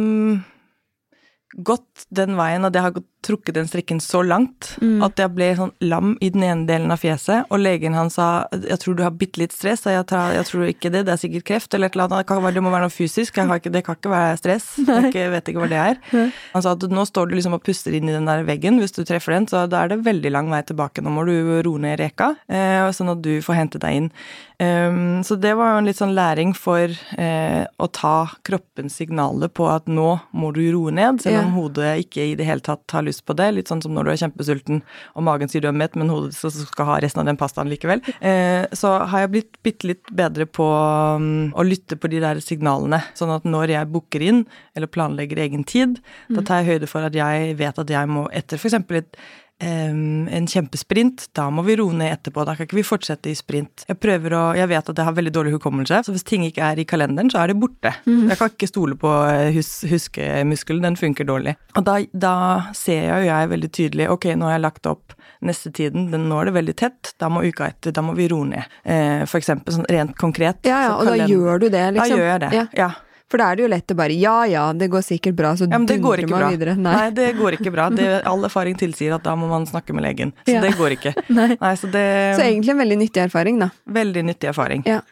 gått 1.67 2.07
den 2.15 2.37
veien 2.39 2.67
og 2.67 2.75
det 2.75 2.83
har 2.85 2.93
trukket 3.27 3.57
den 3.57 3.69
strikken 3.69 4.01
så 4.01 4.23
langt 4.23 4.75
mm. 4.83 5.03
at 5.05 5.19
jeg 5.21 5.33
ble 5.35 5.49
sånn 5.59 5.73
lam 5.85 6.15
i 6.25 6.31
den 6.35 6.45
ene 6.47 6.67
delen 6.69 6.93
av 6.95 7.01
fjeset, 7.03 7.49
og 7.51 7.61
legen 7.61 7.97
han 7.99 8.11
sa 8.11 8.47
'jeg 8.53 8.79
tror 8.83 8.97
du 8.97 9.03
har 9.03 9.11
bitte 9.11 9.41
litt 9.43 9.53
stress', 9.53 9.87
og 9.87 9.93
jeg, 9.93 10.07
tar, 10.07 10.33
jeg, 10.33 10.47
tror 10.47 10.65
ikke 10.69 10.93
det, 10.95 11.05
det 11.07 11.15
er 11.15 11.23
sikkert 11.23 11.49
kreft 11.51 11.75
eller 11.75 11.91
et 11.91 11.97
eller 11.97 12.07
annet, 12.07 12.19
det, 12.19 12.27
kan 12.29 12.55
det 12.55 12.63
må 12.63 12.71
være 12.71 12.87
noe 12.87 12.95
fysisk, 12.95 13.39
ikke, 13.39 13.73
det 13.75 13.85
kan 13.85 13.99
ikke 13.99 14.13
være 14.13 14.39
stress, 14.39 14.67
jeg 14.87 15.11
ikke, 15.11 15.31
vet 15.35 15.49
ikke 15.49 15.65
hva 15.65 15.71
det 15.71 15.81
er. 15.83 15.97
Han 16.55 16.63
sa 16.63 16.73
at 16.73 16.89
nå 16.89 17.05
står 17.05 17.29
du 17.29 17.35
liksom 17.37 17.59
og 17.59 17.65
puster 17.65 17.95
inn 17.95 18.09
i 18.09 18.15
den 18.15 18.29
der 18.29 18.45
veggen, 18.47 18.79
hvis 18.79 18.95
du 18.95 19.05
treffer 19.05 19.35
den, 19.35 19.49
så 19.51 19.67
da 19.67 19.85
er 19.85 19.95
det 19.95 20.05
veldig 20.07 20.33
lang 20.33 20.51
vei 20.51 20.63
tilbake, 20.63 21.03
nå 21.03 21.11
må 21.11 21.27
du 21.27 21.35
roe 21.67 21.79
ned 21.83 21.99
reka, 21.99 22.35
eh, 22.49 22.87
sånn 22.95 23.15
at 23.15 23.23
du 23.23 23.39
får 23.43 23.59
hentet 23.59 23.83
deg 23.83 24.03
inn. 24.03 24.13
Um, 24.59 25.23
så 25.23 25.37
det 25.39 25.53
var 25.55 25.71
jo 25.71 25.79
en 25.79 25.87
litt 25.87 26.01
sånn 26.01 26.17
læring 26.17 26.51
for 26.51 26.91
eh, 26.91 27.63
å 27.63 27.87
ta 27.95 28.27
kroppens 28.43 28.97
signaler 28.99 29.53
på 29.55 29.69
at 29.71 29.87
nå 29.87 30.17
må 30.35 30.51
du 30.57 30.65
roe 30.75 30.91
ned, 30.91 31.21
selv 31.23 31.45
om 31.45 31.53
ja. 31.53 31.55
hodet 31.55 31.93
ikke 32.03 32.25
i 32.33 32.35
det 32.39 32.49
hele 32.49 32.65
tatt 32.67 32.83
har 32.91 33.07
lyst 33.09 33.25
på 33.29 33.37
det. 33.39 33.51
Litt 33.57 33.73
sånn 33.73 33.83
som 33.85 33.95
når 33.97 34.07
du 34.07 34.13
er 34.13 34.21
kjempesulten 34.23 34.83
og 35.15 35.27
magen 35.27 35.51
sier 35.51 35.65
du 35.65 35.71
er 35.71 35.77
mett, 35.77 35.97
men 35.99 36.13
hodet 36.13 36.37
skal 36.37 36.91
ha 36.91 37.01
resten 37.03 37.25
av 37.25 37.29
den 37.31 37.41
pastaen 37.41 37.73
likevel. 37.73 38.05
Eh, 38.21 38.69
så 38.77 38.95
har 39.11 39.25
jeg 39.25 39.33
blitt 39.35 39.59
bitte 39.67 39.91
litt 39.91 40.15
bedre 40.15 40.47
på 40.47 40.67
um, 40.69 41.49
å 41.57 41.67
lytte 41.67 41.99
på 41.99 42.11
de 42.13 42.23
der 42.25 42.43
signalene. 42.45 43.03
Sånn 43.19 43.35
at 43.35 43.49
når 43.49 43.75
jeg 43.75 43.93
booker 43.93 44.25
inn 44.25 44.45
eller 44.79 44.91
planlegger 44.93 45.43
egen 45.49 45.67
tid, 45.69 45.99
mm. 46.29 46.39
da 46.39 46.47
tar 46.47 46.63
jeg 46.63 46.75
høyde 46.75 46.91
for 46.91 47.09
at 47.09 47.17
jeg 47.17 47.59
vet 47.59 47.85
at 47.85 47.93
jeg 47.99 48.11
må 48.11 48.29
etter 48.37 48.61
f.eks. 48.61 48.79
et 48.79 49.23
Um, 49.59 50.29
en 50.31 50.45
kjempesprint, 50.47 51.25
da 51.35 51.49
må 51.51 51.65
vi 51.67 51.75
roe 51.81 51.95
ned 51.97 52.13
etterpå. 52.13 52.45
Da 52.47 52.55
kan 52.55 52.69
ikke 52.69 52.79
vi 52.79 52.85
fortsette 52.87 53.33
i 53.33 53.35
sprint. 53.35 53.83
Jeg 53.89 53.99
prøver 53.99 54.37
å, 54.39 54.43
jeg 54.55 54.71
vet 54.71 54.91
at 54.93 55.01
jeg 55.01 55.09
har 55.09 55.17
veldig 55.17 55.33
dårlig 55.35 55.55
hukommelse, 55.57 55.99
så 56.07 56.15
hvis 56.15 56.27
ting 56.29 56.45
ikke 56.47 56.63
er 56.63 56.79
i 56.79 56.87
kalenderen, 56.87 57.31
så 57.33 57.43
er 57.43 57.51
det 57.51 57.59
borte. 57.59 57.91
Mm. 58.07 58.29
Jeg 58.31 58.39
kan 58.39 58.53
ikke 58.55 58.71
stole 58.71 58.99
på 59.01 59.11
eh, 59.27 59.51
hus, 59.57 59.73
huskemuskelen, 59.91 60.85
den 60.87 60.99
funker 61.01 61.27
dårlig. 61.27 61.57
Og 61.75 61.89
da, 61.89 61.99
da 62.15 62.37
ser 62.79 63.09
jeg 63.09 63.25
jo 63.25 63.33
jeg 63.33 63.51
veldig 63.55 63.73
tydelig 63.81 64.09
ok, 64.15 64.29
nå 64.39 64.47
har 64.47 64.59
jeg 64.59 64.67
lagt 64.69 64.91
opp 64.91 65.19
neste 65.43 65.75
tiden, 65.75 66.07
den, 66.15 66.29
nå 66.31 66.39
er 66.39 66.51
det 66.51 66.55
veldig 66.55 66.77
tett, 66.79 67.13
da 67.19 67.31
må 67.33 67.43
uka 67.43 67.73
etter, 67.73 67.95
da 67.95 68.07
må 68.07 68.15
vi 68.19 68.31
roe 68.31 68.47
ned. 68.47 68.79
Eh, 68.87 69.27
for 69.27 69.43
eksempel 69.43 69.75
sånn 69.75 69.91
rent 69.91 70.15
konkret. 70.23 70.63
Ja, 70.71 70.85
ja, 70.87 70.97
og 71.01 71.11
da 71.11 71.19
gjør 71.27 71.67
du 71.67 71.69
det, 71.75 71.85
liksom. 71.99 72.15
Da 72.15 72.23
gjør 72.23 72.31
jeg 72.31 72.43
det, 72.47 72.55
ja. 72.61 72.67
ja. 72.79 72.91
For 73.29 73.41
da 73.41 73.51
er 73.51 73.59
det 73.59 73.65
jo 73.67 73.69
lett 73.69 73.93
å 73.93 73.97
bare 73.99 74.15
ja 74.17 74.37
ja, 74.49 74.65
det 74.73 74.89
går 74.93 75.03
sikkert 75.05 75.37
bra, 75.37 75.53
så 75.57 75.67
ja, 75.69 75.77
dundrer 75.77 76.25
man 76.25 76.41
bra. 76.41 76.51
videre. 76.55 76.75
Nei. 76.79 76.95
Nei. 76.97 77.09
det 77.17 77.29
går 77.37 77.59
ikke 77.59 77.73
bra. 77.75 77.89
Det, 77.93 78.07
all 78.31 78.47
erfaring 78.49 78.79
tilsier 78.81 79.13
at 79.19 79.27
da 79.27 79.35
må 79.37 79.51
man 79.51 79.67
snakke 79.69 79.97
med 79.97 80.07
legen. 80.07 80.33
Så 80.47 80.57
ja. 80.57 80.63
det 80.65 80.73
går 80.79 80.97
ikke. 80.97 81.13
Nei. 81.39 81.51
Nei, 81.61 81.75
så, 81.77 81.91
det, 81.93 82.07
så 82.39 82.47
egentlig 82.47 82.73
en 82.73 82.81
veldig 82.81 82.99
nyttig 83.05 83.25
erfaring, 83.27 83.61
da. 83.61 83.69
Veldig 83.99 84.25
nyttig 84.31 84.53
erfaring. 84.55 84.87
Ja. 84.89 85.03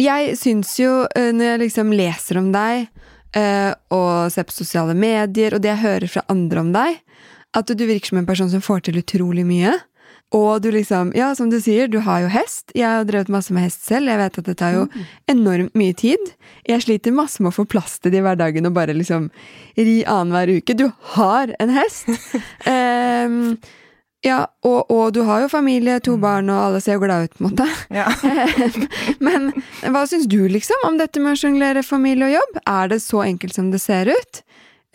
Jeg 0.00 0.36
syns 0.40 0.74
jo, 0.80 1.02
eh, 1.16 1.30
når 1.36 1.50
jeg 1.50 1.62
liksom 1.66 1.94
leser 1.96 2.40
om 2.40 2.52
deg, 2.52 2.86
eh, 3.36 3.70
og 3.92 4.32
ser 4.32 4.48
på 4.48 4.56
sosiale 4.56 4.96
medier, 4.96 5.56
og 5.56 5.64
det 5.64 5.72
jeg 5.72 5.84
hører 5.86 6.12
fra 6.12 6.24
andre 6.32 6.64
om 6.64 6.72
deg, 6.76 7.00
at 7.52 7.72
du 7.72 7.84
virker 7.84 8.12
som 8.12 8.20
en 8.20 8.28
person 8.28 8.48
som 8.52 8.64
får 8.64 8.86
til 8.88 9.00
utrolig 9.00 9.44
mye. 9.48 9.74
Og 10.32 10.62
du 10.64 10.70
liksom, 10.72 11.12
ja, 11.16 11.34
som 11.36 11.50
du 11.52 11.58
sier, 11.60 11.90
du 11.92 11.98
har 12.06 12.22
jo 12.24 12.30
hest. 12.32 12.72
Jeg 12.76 12.88
har 12.88 13.04
drevet 13.08 13.32
masse 13.32 13.52
med 13.52 13.66
hest 13.66 13.84
selv. 13.84 14.08
Jeg 14.08 14.20
vet 14.20 14.38
at 14.40 14.48
det 14.48 14.54
tar 14.62 14.76
jo 14.78 14.86
mm. 14.88 15.02
enormt 15.34 15.76
mye 15.76 15.96
tid. 15.98 16.32
Jeg 16.68 16.84
sliter 16.86 17.12
masse 17.12 17.42
med 17.44 17.52
å 17.52 17.58
få 17.58 17.66
plass 17.68 17.98
til 18.00 18.14
det 18.14 18.22
i 18.22 18.24
hverdagen 18.24 18.68
og 18.68 18.74
bare 18.78 18.96
liksom 18.96 19.28
ri 19.76 20.00
annenhver 20.08 20.54
uke. 20.56 20.76
Du 20.78 20.88
har 21.16 21.52
en 21.60 21.74
hest! 21.76 22.08
um, 22.64 23.36
ja, 24.30 24.40
og, 24.64 24.80
og, 24.88 25.04
du 25.12 25.20
har 25.28 25.44
jo 25.44 25.52
familie, 25.52 25.98
to 26.00 26.16
mm. 26.16 26.24
barn, 26.24 26.50
og 26.54 26.64
alle 26.70 26.80
ser 26.80 26.96
jo 26.96 27.04
glade 27.04 27.28
ut, 27.28 27.36
på 27.36 27.44
en 27.44 27.50
måte. 27.50 27.68
Ja. 27.92 28.08
Men 29.26 29.50
hva 29.84 30.06
syns 30.08 30.24
du, 30.32 30.40
liksom, 30.48 30.88
om 30.88 30.96
dette 31.00 31.20
med 31.20 31.36
å 31.36 31.42
sjonglere 31.44 31.84
familie 31.84 32.30
og 32.30 32.38
jobb? 32.38 32.60
Er 32.64 32.92
det 32.94 33.02
så 33.04 33.20
enkelt 33.26 33.58
som 33.58 33.68
det 33.74 33.84
ser 33.84 34.08
ut? 34.08 34.44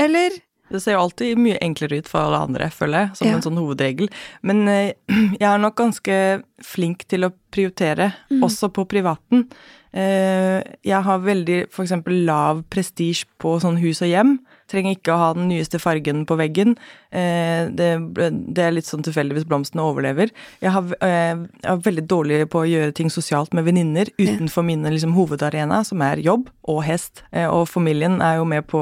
Eller 0.01 0.41
det 0.71 0.81
ser 0.83 0.97
jo 0.97 1.05
alltid 1.05 1.39
mye 1.39 1.59
enklere 1.63 2.01
ut 2.01 2.09
for 2.11 2.25
alle 2.25 2.41
andre, 2.49 2.69
føler 2.73 3.05
jeg, 3.05 3.15
som 3.19 3.29
ja. 3.29 3.37
en 3.37 3.45
sånn 3.45 3.59
hovedregel. 3.59 4.11
Men 4.47 4.65
eh, 4.71 4.93
jeg 5.41 5.47
er 5.49 5.63
nok 5.63 5.77
ganske 5.79 6.19
flink 6.65 7.07
til 7.11 7.27
å 7.27 7.33
prioritere, 7.53 8.11
mm. 8.31 8.43
også 8.47 8.71
på 8.75 8.87
privaten. 8.91 9.47
Eh, 9.95 10.59
jeg 10.85 11.01
har 11.07 11.23
veldig 11.23 11.61
f.eks. 11.69 11.95
lav 12.27 12.65
prestisje 12.73 13.29
på 13.41 13.57
sånn 13.63 13.79
hus 13.81 14.03
og 14.05 14.11
hjem. 14.11 14.37
Trenger 14.71 14.97
ikke 14.97 15.13
å 15.13 15.19
ha 15.21 15.29
den 15.37 15.49
nyeste 15.51 15.79
fargen 15.81 16.25
på 16.27 16.37
veggen. 16.39 16.75
Eh, 17.11 17.69
det, 17.71 17.89
det 18.17 18.65
er 18.65 18.75
litt 18.75 18.89
sånn 18.89 19.05
tilfeldig 19.05 19.37
hvis 19.37 19.47
blomstene 19.49 19.85
overlever. 19.85 20.33
Jeg, 20.63 20.73
har, 20.75 20.91
eh, 20.99 21.33
jeg 21.63 21.71
er 21.73 21.83
veldig 21.87 22.05
dårlig 22.11 22.41
på 22.53 22.63
å 22.63 22.69
gjøre 22.69 22.95
ting 22.97 23.11
sosialt 23.13 23.55
med 23.57 23.67
venninner 23.67 24.11
utenfor 24.19 24.65
ja. 24.65 24.69
mine 24.71 24.93
liksom, 24.93 25.15
hovedarena, 25.17 25.83
som 25.87 26.03
er 26.05 26.23
jobb 26.23 26.49
og 26.67 26.81
hest. 26.87 27.23
Og 27.47 27.63
familien 27.69 28.19
er 28.23 28.39
jo 28.41 28.47
med 28.49 28.65
på 28.69 28.81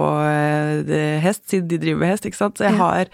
hest, 1.22 1.46
siden 1.52 1.70
de 1.70 1.80
driver 1.82 2.10
hest, 2.10 2.26
ikke 2.26 2.40
sant. 2.40 2.58
Så 2.58 2.68
jeg 2.68 2.80
har 2.80 3.12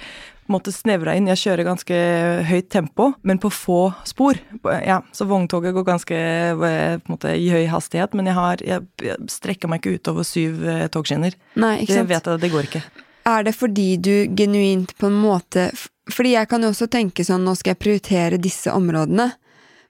måte 0.53 0.73
snevra 0.73 1.15
inn. 1.17 1.29
Jeg 1.31 1.41
kjører 1.41 1.67
ganske 1.67 1.99
høyt 2.47 2.69
tempo, 2.73 3.11
men 3.27 3.39
på 3.41 3.51
få 3.53 3.81
spor. 4.07 4.39
Ja, 4.85 5.01
så 5.15 5.27
vogntoget 5.29 5.75
går 5.77 5.87
ganske 5.87 6.17
på 6.57 6.71
en 6.71 7.05
måte 7.09 7.35
i 7.37 7.49
høy 7.53 7.65
hastighet, 7.71 8.15
men 8.17 8.29
jeg, 8.29 8.37
har, 8.37 8.63
jeg, 8.65 8.87
jeg 9.01 9.31
strekker 9.31 9.71
meg 9.71 9.81
ikke 9.81 9.99
utover 9.99 10.27
syv 10.27 10.65
eh, 10.67 10.87
togskinner. 10.91 11.37
Nei, 11.55 11.77
ikke 11.83 11.95
sant? 11.95 12.09
Det 12.09 12.15
vet 12.15 12.29
jeg, 12.31 12.43
det 12.43 12.51
går 12.53 12.69
ikke. 12.69 12.83
Er 13.31 13.45
det 13.45 13.53
fordi 13.53 13.89
du 14.01 14.13
genuint 14.33 14.95
på 14.97 15.05
en 15.11 15.17
måte 15.21 15.67
Fordi 16.09 16.31
jeg 16.33 16.47
kan 16.49 16.63
jo 16.65 16.71
også 16.71 16.87
tenke 16.89 17.23
sånn, 17.23 17.43
nå 17.45 17.53
skal 17.55 17.75
jeg 17.75 17.79
prioritere 17.83 18.39
disse 18.41 18.71
områdene, 18.73 19.29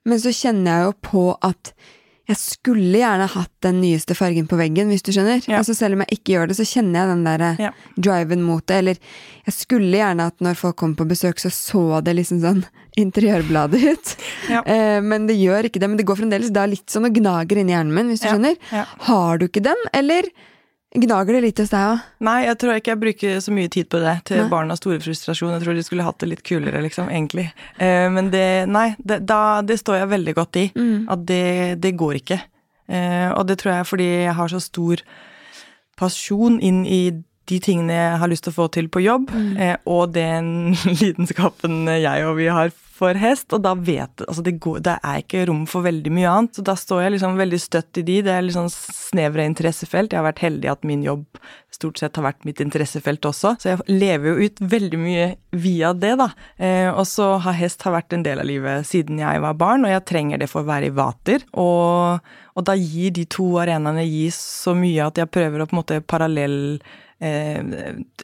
men 0.05 0.19
så 0.19 0.33
kjenner 0.35 0.75
jeg 0.75 0.89
jo 0.89 0.95
på 1.07 1.23
at 1.47 1.71
jeg 2.29 2.37
skulle 2.37 2.99
gjerne 3.01 3.25
hatt 3.33 3.51
den 3.65 3.79
nyeste 3.81 4.15
fargen 4.15 4.45
på 4.47 4.55
veggen, 4.59 4.91
hvis 4.93 5.03
du 5.03 5.09
skjønner. 5.11 5.41
Ja. 5.49 5.57
Altså 5.59 5.73
Selv 5.75 5.97
om 5.97 6.03
jeg 6.05 6.19
ikke 6.19 6.35
gjør 6.35 6.51
det, 6.51 6.55
så 6.59 6.65
kjenner 6.69 7.01
jeg 7.01 7.09
den 7.11 7.23
der 7.25 7.43
Ja. 7.59 7.71
driven 7.97 8.43
mot 8.45 8.65
det. 8.67 8.77
Eller 8.77 8.97
jeg 9.47 9.53
skulle 9.57 9.91
gjerne 9.97 10.27
at 10.29 10.37
når 10.39 10.55
folk 10.55 10.77
kom 10.77 10.95
på 10.95 11.07
besøk, 11.09 11.39
så 11.41 11.49
så 11.51 12.01
det 12.05 12.15
liksom 12.15 12.39
sånn 12.41 12.63
interiørbladet 13.03 13.81
ut. 13.93 14.15
Ja. 14.49 14.61
Eh, 14.71 15.01
men 15.01 15.27
det 15.27 15.35
gjør 15.41 15.67
ikke 15.67 15.79
det. 15.81 15.89
Men 15.89 15.97
det 15.97 16.05
går 16.07 16.19
fremdeles 16.21 16.53
da 16.53 16.65
litt 16.69 16.87
sånn 16.91 17.09
og 17.09 17.13
gnager 17.17 17.57
inni 17.59 17.73
hjernen 17.73 17.93
min, 17.95 18.13
hvis 18.13 18.21
du 18.23 18.29
skjønner. 18.29 18.55
Har 19.09 19.37
du 19.41 19.47
ikke 19.49 19.63
den, 19.65 19.81
eller 19.93 20.29
gnager 20.95 21.33
det 21.37 21.41
litt 21.45 21.59
hos 21.61 21.69
deg 21.71 21.87
òg? 21.93 21.99
Nei, 22.27 22.37
jeg 22.45 22.57
tror 22.59 22.75
ikke 22.75 22.91
jeg 22.91 22.99
bruker 23.01 23.39
så 23.45 23.53
mye 23.55 23.69
tid 23.71 23.87
på 23.91 23.99
det 24.03 24.15
til 24.27 24.41
Nei. 24.41 24.49
barnas 24.51 24.81
store 24.81 24.99
frustrasjon. 24.99 25.53
Jeg 25.55 25.63
tror 25.63 25.77
de 25.77 25.83
skulle 25.87 26.03
hatt 26.03 26.19
det 26.19 26.29
litt 26.33 26.43
kulere, 26.43 26.81
liksom, 26.83 27.07
egentlig. 27.09 27.47
Eh, 27.79 28.07
men 28.11 28.29
det, 28.33 28.45
nei, 28.67 28.89
det, 28.99 29.21
da, 29.29 29.61
det 29.63 29.79
står 29.79 30.01
jeg 30.01 30.11
veldig 30.17 30.33
godt 30.35 30.59
i. 30.59 30.65
Mm. 30.75 31.07
At 31.15 31.25
det, 31.29 31.43
det 31.81 31.93
går 31.99 32.19
ikke. 32.21 32.39
Eh, 32.91 33.29
og 33.31 33.47
det 33.47 33.59
tror 33.61 33.71
jeg 33.75 33.79
er 33.85 33.91
fordi 33.93 34.09
jeg 34.27 34.35
har 34.35 34.51
så 34.51 34.59
stor 34.59 35.03
pasjon 36.01 36.59
inn 36.63 36.83
i 36.85 37.01
de 37.51 37.57
tingene 37.59 37.93
jeg 37.95 38.19
har 38.21 38.29
lyst 38.31 38.45
til 38.45 38.53
å 38.53 38.59
få 38.59 38.67
til 38.71 38.87
på 38.91 39.01
jobb, 39.03 39.31
Mm. 39.31 39.57
eh, 39.59 39.77
og 39.85 40.13
den 40.15 40.73
lidenskapen 41.01 41.85
jeg 41.87 42.25
og 42.27 42.37
vi 42.37 42.47
har 42.51 42.71
for 43.01 43.17
hest. 43.17 43.49
Og 43.55 43.63
da 43.65 43.73
vet 43.77 44.23
altså 44.27 44.43
det, 44.45 44.57
går, 44.61 44.81
det 44.85 44.97
er 44.99 45.23
ikke 45.23 45.45
rom 45.49 45.65
for 45.69 45.85
veldig 45.87 46.13
mye 46.13 46.29
annet. 46.29 46.57
Så 46.57 46.65
da 46.67 46.77
står 46.77 47.05
jeg 47.05 47.15
liksom 47.15 47.39
veldig 47.39 47.61
støtt 47.61 48.01
i 48.01 48.05
de. 48.07 48.19
Det 48.27 48.35
er 48.35 48.45
litt 48.45 48.57
sånn 48.57 48.71
snevre 48.71 49.47
interessefelt. 49.49 50.13
Jeg 50.13 50.21
har 50.21 50.29
vært 50.29 50.45
heldig 50.45 50.71
at 50.71 50.87
min 50.87 51.03
jobb 51.05 51.25
stort 51.71 52.01
sett 52.01 52.17
har 52.19 52.27
vært 52.27 52.45
mitt 52.45 52.61
interessefelt 52.63 53.25
også. 53.25 53.55
Så 53.59 53.71
jeg 53.71 53.85
lever 53.89 54.29
jo 54.29 54.47
ut 54.47 54.63
veldig 54.73 54.99
mye 55.01 55.27
via 55.63 55.93
det, 55.97 56.13
da. 56.21 56.29
Eh, 56.61 56.89
og 56.91 57.05
så 57.09 57.33
har 57.41 57.57
hest 57.57 57.83
har 57.87 57.95
vært 57.95 58.15
en 58.15 58.25
del 58.27 58.43
av 58.43 58.49
livet 58.49 58.87
siden 58.87 59.21
jeg 59.21 59.43
var 59.43 59.57
barn, 59.59 59.87
og 59.87 59.93
jeg 59.93 60.05
trenger 60.09 60.41
det 60.41 60.49
for 60.51 60.63
å 60.63 60.69
være 60.69 60.91
i 60.91 60.95
vater. 60.95 61.45
Og, 61.59 62.33
og 62.55 62.67
da 62.67 62.77
gir 62.77 63.15
de 63.15 63.25
to 63.31 63.47
arenaene 63.61 64.05
så 64.35 64.75
mye 64.77 65.07
at 65.07 65.17
jeg 65.17 65.31
prøver 65.31 65.63
å 65.63 65.69
på 65.69 65.75
en 65.75 65.81
måte 65.81 66.03
parallell 66.03 66.59
eh, 67.21 67.61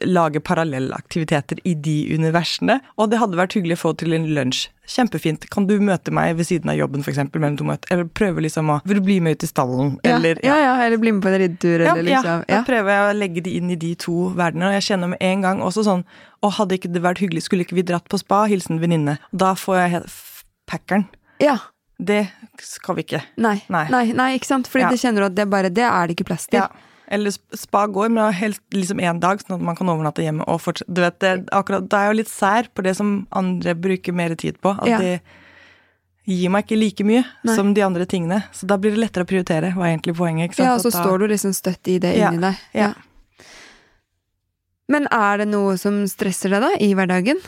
lage 0.04 0.40
parallellaktiviteter 0.44 1.60
i 1.64 1.74
de 1.74 1.94
universene. 2.14 2.80
Og 2.98 3.10
det 3.12 3.20
hadde 3.22 3.38
vært 3.38 3.54
hyggelig 3.56 3.78
å 3.78 3.82
få 3.86 3.92
til 4.00 4.16
en 4.16 4.26
lunsj. 4.36 4.66
Kjempefint. 4.88 5.44
Kan 5.52 5.66
du 5.68 5.74
møte 5.84 6.12
meg 6.16 6.36
ved 6.38 6.48
siden 6.48 6.70
av 6.72 6.78
jobben, 6.78 7.02
f.eks., 7.04 7.18
mellom 7.34 7.58
to 7.60 7.66
møter? 7.68 7.90
Eller 7.92 8.08
prøve 8.08 8.40
liksom 8.40 8.70
å 8.72 8.78
Vil 8.88 9.00
du 9.00 9.04
bli 9.04 9.18
med 9.20 9.36
ut 9.36 9.44
i 9.44 9.50
stallen? 9.50 9.98
Eller 10.08 10.40
ja, 10.44 10.56
ja, 10.62 10.74
eller 10.86 10.96
bli 11.02 11.12
med 11.12 11.22
på 11.26 11.28
en 11.28 11.38
riddetur, 11.42 11.84
ja, 11.84 11.92
eller 11.92 12.08
liksom. 12.08 12.44
ja, 12.48 12.56
da 12.56 12.62
prøver 12.68 12.94
jeg 12.94 13.04
å 13.10 13.16
legge 13.18 13.44
de 13.44 13.56
inn 13.60 13.70
i 13.74 13.76
de 13.76 13.92
to 14.00 14.16
verdenene. 14.38 14.70
Og 14.70 14.78
jeg 14.78 14.86
kjenner 14.90 15.12
med 15.12 15.20
en 15.20 15.44
gang 15.44 15.60
også 15.64 15.84
sånn 15.86 16.06
Å, 16.40 16.52
hadde 16.54 16.76
ikke 16.78 16.92
det 16.94 17.02
vært 17.02 17.18
hyggelig, 17.20 17.42
skulle 17.48 17.64
ikke 17.66 17.76
vi 17.76 17.82
dratt 17.84 18.06
på 18.08 18.20
spa? 18.20 18.44
Hilsen 18.48 18.78
venninne. 18.80 19.18
Da 19.34 19.52
får 19.58 19.80
jeg 19.82 20.04
packeren. 20.70 21.08
ja. 21.42 21.58
Det 21.98 22.28
skal 22.62 22.94
vi 22.94 23.02
ikke. 23.02 23.18
Nei. 23.42 23.56
Nei. 23.74 23.88
Nei. 23.90 24.04
nei, 24.14 24.28
ikke 24.38 24.46
sant? 24.46 24.68
Fordi 24.70 24.84
Ja. 24.84 24.90
det 24.94 25.00
kjenner 25.02 25.24
du 25.24 25.26
at 25.26 25.34
det 25.34 25.48
bare 25.50 25.68
Det 25.68 25.82
er 25.82 26.06
det 26.06 26.14
ikke 26.14 26.28
plass 26.28 26.44
til. 26.46 26.60
Ja. 26.60 26.68
Eller 27.10 27.32
spa 27.56 27.86
går, 27.88 28.10
men 28.12 28.32
helst 28.36 28.60
liksom 28.76 29.00
én 29.00 29.18
dag, 29.22 29.40
sånn 29.40 29.56
at 29.56 29.62
man 29.64 29.76
kan 29.78 29.88
overnatte 29.88 30.20
hjemme 30.20 30.44
og 30.46 30.60
fortsette. 30.60 30.92
Du 30.92 31.00
vet, 31.00 31.18
det, 31.24 31.46
akkurat, 31.56 31.86
det 31.88 31.96
er 31.96 32.10
jo 32.10 32.16
litt 32.18 32.28
sær 32.28 32.68
på 32.76 32.82
det 32.84 32.92
som 32.98 33.26
andre 33.32 33.72
bruker 33.74 34.12
mer 34.12 34.34
tid 34.36 34.58
på. 34.60 34.74
At 34.76 34.86
Ja. 34.86 34.98
det 34.98 35.20
gir 36.28 36.50
meg 36.52 36.66
ikke 36.66 36.76
like 36.78 37.04
mye 37.08 37.24
Nei. 37.44 37.54
som 37.56 37.72
de 37.72 37.80
andre 37.80 38.04
tingene. 38.04 38.42
Så 38.52 38.66
da 38.68 38.76
blir 38.76 38.92
det 38.92 39.00
lettere 39.00 39.24
å 39.24 39.30
prioritere, 39.30 39.74
var 39.74 39.86
egentlig 39.88 40.16
poenget. 40.18 40.50
ikke 40.50 40.56
sant? 40.60 40.66
Ja, 40.68 40.74
og 40.74 40.80
så 40.84 40.90
da- 40.92 41.02
står 41.02 41.18
du 41.18 41.26
liksom 41.28 41.54
støtt 41.56 41.88
i 41.88 41.98
det 41.98 42.18
Ja, 42.18 42.28
inni 42.30 42.40
deg. 42.40 42.56
ja. 42.74 42.92
Men 44.90 45.06
er 45.10 45.38
det 45.38 45.48
noe 45.48 45.78
som 45.78 46.04
stresser 46.06 46.50
deg, 46.50 46.60
da, 46.60 46.70
i 46.80 46.92
hverdagen? 46.94 47.40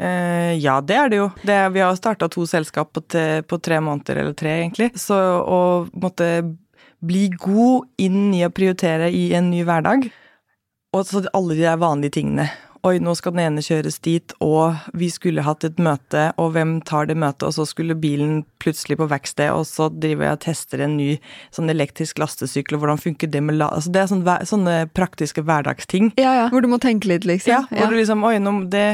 Uh, 0.00 0.52
ja, 0.60 0.80
det 0.84 0.96
er 0.96 1.08
det 1.08 1.16
jo. 1.16 1.30
Det, 1.42 1.56
vi 1.72 1.80
har 1.80 1.94
starta 1.96 2.28
to 2.28 2.44
selskap 2.46 2.92
på, 2.92 3.00
te, 3.08 3.42
på 3.48 3.58
tre 3.64 3.78
måneder, 3.80 4.18
eller 4.20 4.34
tre, 4.36 4.50
egentlig. 4.60 4.90
Så 5.00 5.16
å 5.16 5.60
måtte 5.96 6.56
bli 7.04 7.28
god 7.32 7.88
inn 8.02 8.30
i 8.34 8.44
å 8.46 8.52
prioritere 8.54 9.10
i 9.12 9.28
en 9.36 9.50
ny 9.52 9.64
hverdag, 9.66 10.08
og 10.96 11.04
så 11.04 11.24
alle 11.36 11.56
de 11.58 11.66
der 11.66 11.80
vanlige 11.80 12.18
tingene. 12.20 12.48
Oi, 12.86 13.00
nå 13.02 13.16
skal 13.18 13.32
den 13.34 13.42
ene 13.42 13.62
kjøres 13.64 13.96
dit, 14.04 14.30
og 14.44 14.76
vi 14.94 15.08
skulle 15.10 15.42
hatt 15.42 15.64
et 15.66 15.80
møte, 15.82 16.28
og 16.38 16.52
hvem 16.54 16.76
tar 16.86 17.08
det 17.10 17.16
møtet? 17.18 17.42
Og 17.48 17.54
så 17.56 17.64
skulle 17.66 17.96
bilen 17.98 18.44
plutselig 18.62 19.00
på 19.00 19.08
verksted, 19.10 19.50
og 19.50 19.64
så 19.66 19.88
driver 19.90 20.28
jeg 20.28 20.36
og 20.36 20.42
tester 20.44 20.84
en 20.84 20.94
ny 20.94 21.08
sånn 21.56 21.72
elektrisk 21.72 22.20
lastesykkel, 22.22 22.76
og 22.76 22.84
hvordan 22.84 23.02
funker 23.02 23.32
det 23.32 23.42
med 23.42 23.58
la... 23.58 23.72
Altså, 23.74 23.90
det 23.90 24.04
er 24.04 24.12
sånne, 24.12 24.36
sånne 24.46 24.76
praktiske 24.94 25.42
hverdagsting. 25.48 26.12
Ja, 26.20 26.36
ja. 26.38 26.46
Hvor 26.52 26.62
du 26.62 26.70
må 26.70 26.78
tenke 26.82 27.10
litt, 27.10 27.26
liksom. 27.26 27.56
Ja, 27.56 27.64
hvor 27.72 27.90
du 27.90 27.98
liksom 27.98 28.22
Oi, 28.26 28.38
nå 28.42 28.54
det 28.70 28.86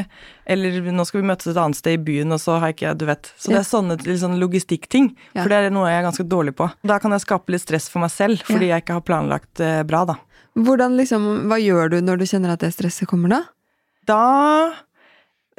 Eller 0.49 0.81
nå 0.93 1.05
skal 1.07 1.21
vi 1.21 1.29
møtes 1.29 1.47
et 1.49 1.59
annet 1.61 1.77
sted 1.77 1.99
i 1.99 2.03
byen, 2.09 2.33
og 2.33 2.41
så 2.41 2.57
har 2.57 2.71
jeg 2.71 2.79
ikke 2.79 2.97
Du 2.97 3.05
vet. 3.07 3.29
Så 3.37 3.53
det 3.53 3.61
er 3.61 3.69
sånne 3.69 4.01
liksom, 4.01 4.39
logistikkting. 4.41 5.13
Ja. 5.37 5.43
For 5.43 5.53
det 5.53 5.61
er 5.61 5.73
noe 5.73 5.91
jeg 5.91 6.01
er 6.01 6.09
ganske 6.09 6.25
dårlig 6.25 6.57
på. 6.57 6.71
Da 6.81 6.97
kan 7.03 7.13
jeg 7.13 7.27
skape 7.27 7.53
litt 7.53 7.67
stress 7.67 7.91
for 7.93 8.01
meg 8.01 8.13
selv, 8.13 8.41
fordi 8.49 8.73
jeg 8.73 8.87
ikke 8.87 8.97
har 8.97 9.05
planlagt 9.05 9.61
eh, 9.61 9.81
bra, 9.85 10.05
da. 10.09 10.21
Hvordan 10.57 10.97
liksom, 10.97 11.33
Hva 11.49 11.61
gjør 11.61 11.93
du 11.93 12.01
når 12.05 12.21
du 12.21 12.29
kjenner 12.29 12.57
at 12.57 12.65
det 12.65 12.73
stresset 12.73 13.09
kommer, 13.09 13.37
da? 13.37 13.45
Da 14.09 14.73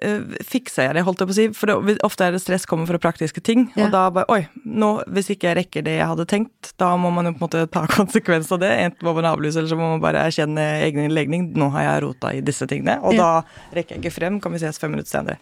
uh, 0.04 0.34
fikser 0.44 0.88
jeg 0.88 0.96
det, 0.98 1.04
holdt 1.06 1.22
jeg 1.22 1.28
på 1.30 1.34
å 1.34 1.36
si. 1.38 1.46
For 1.56 1.70
det, 1.70 1.96
ofte 2.06 2.26
er 2.26 2.34
det 2.34 2.42
stress 2.42 2.66
kommer 2.68 2.88
fra 2.90 2.98
praktiske 3.02 3.40
ting. 3.44 3.66
Ja. 3.78 3.86
Og 3.86 3.94
da 3.94 4.02
bare 4.14 4.28
Oi, 4.34 4.42
nå, 4.64 4.90
hvis 5.14 5.30
ikke 5.34 5.50
jeg 5.52 5.58
rekker 5.62 5.86
det 5.86 5.96
jeg 5.98 6.10
hadde 6.10 6.26
tenkt, 6.30 6.72
da 6.80 6.92
må 7.00 7.12
man 7.14 7.30
jo 7.30 7.34
på 7.36 7.42
en 7.42 7.46
måte 7.46 7.64
ta 7.72 7.86
konsekvens 7.98 8.50
av 8.54 8.60
det. 8.64 8.72
Enten 8.88 9.06
må 9.08 9.14
man 9.16 9.30
avlyse, 9.30 9.58
eller 9.60 9.72
så 9.72 9.78
må 9.80 9.94
man 9.94 10.04
bare 10.04 10.26
erkjenne 10.28 10.66
egen 10.88 11.10
legning. 11.14 11.50
Nå 11.56 11.70
har 11.76 11.88
jeg 11.88 12.04
rota 12.08 12.34
i 12.34 12.44
disse 12.44 12.68
tingene, 12.70 12.98
og 13.02 13.16
Ja. 13.16 13.30
da 13.42 13.76
rekker 13.80 13.96
jeg 13.96 14.04
ikke 14.04 14.16
frem. 14.18 14.40
Kan 14.44 14.52
vi 14.56 14.62
ses 14.64 14.78
fem 14.82 14.92
minutter 14.94 15.14
senere. 15.14 15.38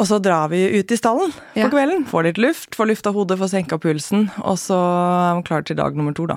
Og 0.00 0.06
så 0.06 0.20
drar 0.22 0.46
vi 0.52 0.60
ut 0.78 0.92
i 0.94 0.96
stallen 0.96 1.32
Ja. 1.58 1.66
på 1.66 1.74
kvelden. 1.74 2.04
Får 2.08 2.22
litt 2.28 2.38
luft, 2.38 2.76
får 2.78 2.86
lufta 2.92 3.10
hodet, 3.12 3.36
får 3.40 3.50
senka 3.56 3.76
pulsen. 3.82 4.28
Og 4.46 4.56
så 4.62 4.76
er 4.78 5.34
man 5.34 5.42
klar 5.42 5.64
til 5.66 5.76
dag 5.76 5.96
nummer 5.98 6.14
to, 6.14 6.28
da. 6.30 6.36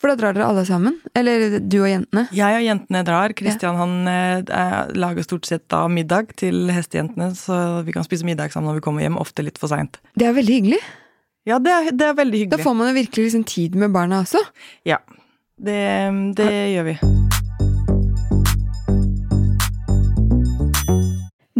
For 0.00 0.08
da 0.08 0.14
drar 0.16 0.32
dere 0.32 0.46
alle 0.48 0.62
sammen? 0.64 0.94
Eller 1.14 1.58
du 1.60 1.74
og 1.82 1.88
jentene? 1.90 2.22
Jeg 2.32 2.56
og 2.56 2.64
jentene 2.64 3.02
drar. 3.04 3.34
Kristian 3.36 3.76
han 3.76 3.92
eh, 4.08 4.40
er- 4.48 4.94
lager 4.96 5.26
stort 5.26 5.44
sett 5.44 5.66
da 5.68 5.82
middag 5.92 6.32
til 6.40 6.70
hestejentene, 6.72 7.34
så 7.36 7.82
vi 7.84 7.92
kan 7.92 8.06
spise 8.06 8.24
middag 8.24 8.48
sammen 8.54 8.70
når 8.72 8.78
vi 8.80 8.84
kommer 8.86 9.04
hjem, 9.04 9.18
ofte 9.20 9.44
litt 9.44 9.60
for 9.60 9.68
seint. 9.68 10.00
Det 10.16 10.24
er 10.30 10.32
veldig 10.38 10.56
hyggelig. 10.56 10.80
Ja, 11.48 11.58
det 11.60 11.72
er, 11.72 11.90
det 11.92 12.06
er 12.06 12.16
veldig 12.16 12.40
Da 12.52 12.58
får 12.60 12.74
man 12.80 12.88
jo 12.90 12.96
virkelig 12.96 13.26
liksom 13.28 13.44
tid 13.48 13.76
med 13.76 13.92
barna 13.92 14.22
også. 14.24 14.40
Ja, 14.88 14.98
det, 15.60 15.76
det 16.40 16.48
gjør 16.72 16.88
vi. 16.88 16.96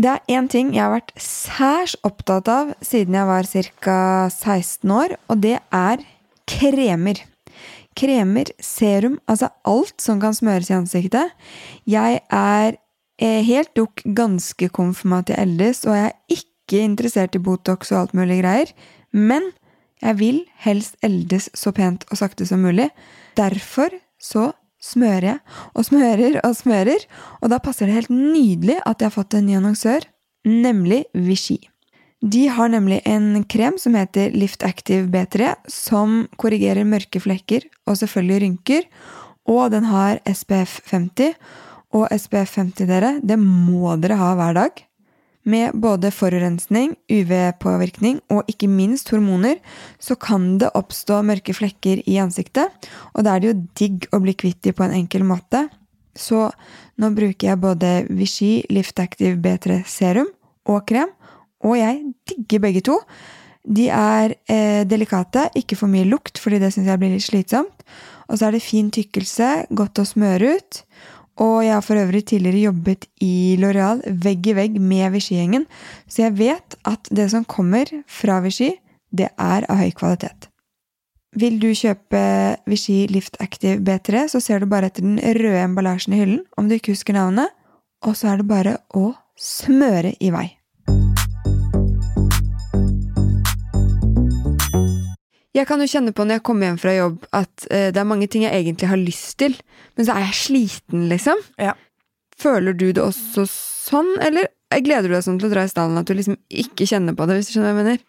Det 0.00 0.08
er 0.14 0.20
én 0.32 0.46
ting 0.48 0.70
jeg 0.72 0.80
har 0.80 0.94
vært 0.94 1.10
særs 1.20 1.92
opptatt 2.08 2.48
av 2.48 2.70
siden 2.80 3.16
jeg 3.18 3.28
var 3.28 3.48
ca. 3.84 3.96
16 4.32 4.94
år, 4.96 5.16
og 5.28 5.42
det 5.44 5.58
er 5.76 6.00
kremer. 6.48 7.20
Kremer, 7.98 8.50
serum, 8.62 9.18
altså 9.30 9.50
alt 9.68 9.98
som 10.02 10.20
kan 10.22 10.36
smøres 10.36 10.70
i 10.70 10.76
ansiktet. 10.76 11.32
Jeg 11.88 12.20
er 12.30 12.76
eh, 13.20 13.40
helt 13.46 13.72
dukk 13.76 14.04
ganske 14.16 14.70
konfirmat 14.74 15.30
til 15.30 15.40
eldes, 15.42 15.84
og 15.88 15.96
jeg 15.98 16.10
er 16.10 16.38
ikke 16.38 16.84
interessert 16.84 17.34
i 17.36 17.42
Botox 17.42 17.90
og 17.92 18.04
alt 18.04 18.14
mulig 18.16 18.40
greier. 18.42 18.72
Men 19.12 19.50
jeg 20.00 20.16
vil 20.20 20.44
helst 20.64 20.96
eldes 21.04 21.50
så 21.56 21.74
pent 21.76 22.06
og 22.10 22.20
sakte 22.20 22.46
som 22.48 22.62
mulig. 22.64 22.88
Derfor 23.36 23.92
så 24.20 24.50
smører 24.80 25.26
jeg 25.26 25.40
og 25.76 25.84
smører 25.84 26.38
og 26.46 26.56
smører, 26.56 27.04
og 27.40 27.52
da 27.52 27.60
passer 27.60 27.88
det 27.88 27.98
helt 27.98 28.14
nydelig 28.14 28.78
at 28.86 29.00
jeg 29.00 29.10
har 29.10 29.16
fått 29.18 29.36
en 29.36 29.46
ny 29.48 29.58
annonsør, 29.58 30.06
nemlig 30.48 31.04
Vichy. 31.12 31.58
De 32.20 32.48
har 32.52 32.68
nemlig 32.68 33.00
en 33.08 33.44
krem 33.48 33.78
som 33.80 33.94
heter 33.96 34.34
Lift 34.36 34.62
Active 34.62 35.08
B3, 35.08 35.54
som 35.72 36.26
korrigerer 36.36 36.84
mørke 36.84 37.20
flekker 37.22 37.64
og 37.88 37.96
selvfølgelig 37.96 38.42
rynker, 38.44 38.84
og 39.48 39.70
den 39.72 39.86
har 39.88 40.20
SPF 40.28 40.80
50. 40.90 41.32
Og 41.96 42.06
SPF 42.12 42.52
50, 42.60 42.86
dere, 42.86 43.16
det 43.24 43.38
må 43.40 43.96
dere 43.98 44.20
ha 44.20 44.34
hver 44.38 44.54
dag. 44.54 44.82
Med 45.48 45.72
både 45.80 46.10
forurensning, 46.12 46.92
UV-påvirkning 47.08 48.20
og 48.30 48.44
ikke 48.52 48.68
minst 48.68 49.08
hormoner, 49.10 49.56
så 49.98 50.14
kan 50.14 50.58
det 50.60 50.68
oppstå 50.76 51.22
mørke 51.24 51.56
flekker 51.56 52.02
i 52.04 52.18
ansiktet, 52.20 52.68
og 53.16 53.24
da 53.24 53.34
er 53.34 53.40
det 53.40 53.48
jo 53.48 53.60
digg 53.80 54.06
å 54.12 54.20
bli 54.20 54.36
kvitt 54.36 54.60
dem 54.68 54.76
på 54.76 54.84
en 54.84 54.98
enkel 55.00 55.24
måte. 55.24 55.64
Så 56.12 56.50
nå 57.00 57.10
bruker 57.16 57.48
jeg 57.48 57.62
både 57.64 57.94
Vichy 58.12 58.60
Lift 58.68 59.00
Active 59.00 59.40
B3 59.40 59.80
serum 59.88 60.28
og 60.68 60.84
krem, 60.86 61.08
og 61.64 61.76
jeg 61.78 62.00
digger 62.28 62.62
begge 62.64 62.82
to. 62.86 62.96
De 63.64 63.88
er 63.92 64.34
eh, 64.48 64.82
delikate, 64.88 65.50
ikke 65.58 65.76
for 65.76 65.92
mye 65.92 66.08
lukt, 66.08 66.40
fordi 66.40 66.60
det 66.62 66.72
syns 66.72 66.88
jeg 66.88 67.00
blir 67.00 67.12
litt 67.12 67.26
slitsomt. 67.26 67.84
Og 68.30 68.38
så 68.38 68.48
er 68.48 68.56
det 68.56 68.64
fin 68.64 68.88
tykkelse, 68.94 69.50
godt 69.76 70.00
å 70.00 70.06
smøre 70.08 70.54
ut. 70.56 70.82
Og 71.40 71.62
jeg 71.64 71.72
har 71.74 71.84
for 71.84 72.00
øvrig 72.00 72.22
tidligere 72.28 72.66
jobbet 72.68 73.06
i 73.24 73.56
Loreal 73.60 74.02
vegg 74.04 74.50
i 74.50 74.54
vegg 74.56 74.76
med 74.80 75.12
Vichy-gjengen, 75.14 75.64
så 76.10 76.26
jeg 76.26 76.36
vet 76.36 76.76
at 76.88 77.08
det 77.16 77.30
som 77.32 77.48
kommer 77.48 77.88
fra 78.10 78.40
Vichy, 78.44 78.74
det 79.10 79.30
er 79.40 79.66
av 79.72 79.80
høy 79.80 79.90
kvalitet. 79.96 80.50
Vil 81.40 81.60
du 81.62 81.70
kjøpe 81.78 82.20
Vichy 82.68 83.06
Lift 83.08 83.38
Active 83.40 83.80
B3, 83.86 84.26
så 84.28 84.42
ser 84.42 84.60
du 84.60 84.68
bare 84.70 84.90
etter 84.90 85.06
den 85.06 85.16
røde 85.16 85.64
emballasjen 85.64 86.16
i 86.16 86.20
hyllen, 86.20 86.44
om 86.58 86.68
du 86.68 86.76
ikke 86.76 86.92
husker 86.92 87.16
navnet, 87.16 87.54
og 88.04 88.16
så 88.18 88.32
er 88.32 88.40
det 88.40 88.50
bare 88.50 88.78
å 88.96 89.12
smøre 89.40 90.16
i 90.20 90.32
vei. 90.34 90.48
Jeg 95.56 95.66
kan 95.66 95.80
jo 95.82 95.88
kjenne 95.90 96.12
på 96.14 96.24
når 96.26 96.38
jeg 96.38 96.44
kommer 96.46 96.70
hjem 96.70 96.80
fra 96.80 96.94
jobb, 96.94 97.24
at 97.36 97.66
eh, 97.70 97.88
det 97.94 98.00
er 98.02 98.06
mange 98.08 98.28
ting 98.30 98.44
jeg 98.46 98.54
egentlig 98.54 98.90
har 98.90 99.00
lyst 99.00 99.36
til, 99.42 99.56
men 99.96 100.06
så 100.06 100.14
er 100.16 100.28
jeg 100.28 100.38
sliten, 100.44 101.08
liksom. 101.10 101.40
Ja. 101.58 101.74
Føler 102.40 102.76
du 102.76 102.90
det 102.92 103.02
også 103.02 103.44
sånn, 103.50 104.14
eller 104.22 104.46
gleder 104.84 105.10
du 105.10 105.16
deg 105.16 105.26
sånn 105.26 105.40
til 105.40 105.50
å 105.50 105.54
dra 105.56 105.66
i 105.66 105.72
stallen 105.72 105.98
at 105.98 106.06
du 106.08 106.14
liksom 106.14 106.38
ikke 106.48 106.86
kjenner 106.88 107.16
på 107.18 107.26
det, 107.26 107.40
hvis 107.40 107.50
du 107.50 107.56
skjønner 107.56 107.74
hva 107.74 107.74
jeg 107.74 107.82
mener? 107.82 108.06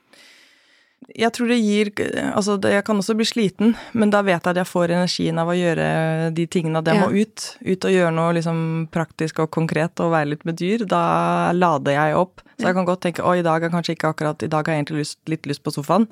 Jeg 1.18 1.34
tror 1.34 1.50
det 1.50 1.58
gir 1.58 1.90
Altså, 2.30 2.60
jeg 2.70 2.84
kan 2.86 3.00
også 3.02 3.16
bli 3.18 3.26
sliten, 3.26 3.72
men 3.98 4.12
da 4.14 4.22
vet 4.22 4.38
jeg 4.38 4.52
at 4.54 4.60
jeg 4.62 4.70
får 4.70 4.94
energien 4.94 5.40
av 5.42 5.50
å 5.50 5.56
gjøre 5.58 5.88
de 6.38 6.46
tingene 6.46 6.78
at 6.78 6.88
jeg 6.88 7.00
Ja. 7.00 7.08
må 7.08 7.18
ut. 7.18 7.48
Ut 7.66 7.88
og 7.90 7.92
gjøre 7.92 8.14
noe 8.14 8.36
liksom 8.38 8.60
praktisk 8.94 9.42
og 9.42 9.50
konkret 9.52 10.00
og 10.00 10.14
være 10.14 10.30
litt 10.30 10.46
med 10.46 10.60
dyr. 10.62 10.86
Da 10.86 11.52
lader 11.58 11.98
jeg 11.98 12.16
opp. 12.16 12.46
Så 12.60 12.70
jeg 12.70 12.76
kan 12.78 12.86
godt 12.86 13.02
tenke 13.02 13.26
å, 13.26 13.34
i 13.34 13.42
dag 13.42 13.58
har 13.58 13.66
jeg 13.68 13.74
kanskje 13.74 13.96
ikke 13.98 14.14
akkurat 14.14 14.44
I 14.44 14.48
dag 14.54 14.62
har 14.68 14.76
jeg 14.76 14.86
egentlig 14.86 15.02
lyst, 15.02 15.18
litt 15.28 15.50
lyst 15.50 15.64
på 15.66 15.74
sofaen. 15.74 16.08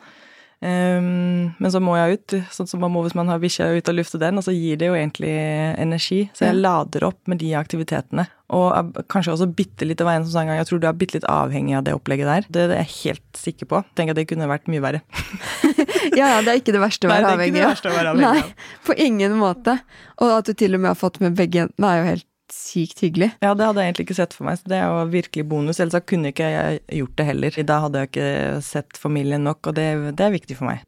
Ehm, 0.62 1.52
men 1.58 1.72
så 1.72 1.80
må 1.84 1.94
jeg 1.96 2.18
ut, 2.18 2.36
sånn 2.52 2.68
som 2.68 2.82
man 2.84 2.92
må 2.92 3.06
hvis 3.06 3.16
man 3.16 3.30
har 3.32 3.40
bikkja 3.40 3.70
ut 3.78 3.92
og 3.92 3.96
lufte 3.96 4.20
den, 4.22 4.40
og 4.40 4.46
så 4.46 4.54
gir 4.56 4.80
det 4.80 4.90
jo 4.90 4.98
egentlig 4.98 5.32
energi. 5.80 6.26
Så 6.36 6.50
jeg 6.50 6.60
lader 6.60 7.06
opp 7.08 7.32
med 7.32 7.40
de 7.44 7.54
aktivitetene. 7.60 8.28
Og 8.56 8.98
kanskje 9.14 9.36
også 9.36 9.48
bitte 9.54 9.86
litt, 9.86 10.02
av 10.02 10.10
veien 10.10 10.26
som 10.26 10.34
sa 10.34 10.42
en 10.42 10.50
gang, 10.52 10.60
jeg 10.60 10.70
tror 10.72 10.82
du 10.82 10.88
er 10.90 10.98
bitte 10.98 11.20
litt 11.20 11.28
avhengig 11.30 11.78
av 11.78 11.86
det 11.86 11.94
opplegget 11.96 12.32
der. 12.32 12.48
Det 12.50 12.64
er 12.66 12.76
jeg 12.82 12.94
helt 12.96 13.42
sikker 13.44 13.70
på. 13.70 13.84
Tenker 13.96 14.16
at 14.16 14.20
det 14.20 14.28
kunne 14.32 14.50
vært 14.50 14.70
mye 14.72 14.84
verre. 14.84 15.04
Ja, 16.16 16.26
ja, 16.32 16.38
det 16.42 16.52
er 16.52 16.60
ikke 16.62 16.74
det 16.74 16.80
verste 16.82 17.08
å 17.08 17.12
være 17.12 17.34
avhengig 17.36 17.62
av. 17.62 18.18
Nei, 18.18 18.40
på 18.88 18.96
ingen 19.00 19.36
måte. 19.40 19.76
Og 20.24 20.32
at 20.40 20.48
du 20.50 20.56
til 20.58 20.76
og 20.76 20.82
med 20.82 20.90
har 20.94 20.98
fått 20.98 21.20
med 21.24 21.36
begge 21.38 21.68
det 21.70 21.90
er 21.90 22.00
jo 22.00 22.08
helt 22.08 22.26
sykt 22.54 23.00
hyggelig. 23.04 23.32
Ja, 23.44 23.54
det 23.58 23.66
hadde 23.68 23.82
jeg 23.84 23.92
egentlig 23.94 24.06
ikke 24.08 24.18
sett 24.20 24.34
for 24.38 24.48
meg, 24.48 24.60
så 24.60 24.70
det 24.72 24.78
er 24.80 24.88
jo 24.90 25.06
virkelig 25.14 25.46
bonus. 25.52 25.80
Ellers 25.84 26.06
kunne 26.10 26.32
ikke 26.34 26.50
jeg 26.54 26.80
gjort 27.02 27.16
det 27.20 27.26
heller. 27.30 27.60
Da 27.72 27.80
hadde 27.86 28.04
jeg 28.04 28.12
ikke 28.12 28.30
sett 28.66 28.98
familien 29.00 29.44
nok, 29.48 29.68
og 29.72 29.76
det, 29.80 29.88
det 30.20 30.26
er 30.28 30.36
viktig 30.36 30.58
for 30.60 30.70
meg. 30.72 30.86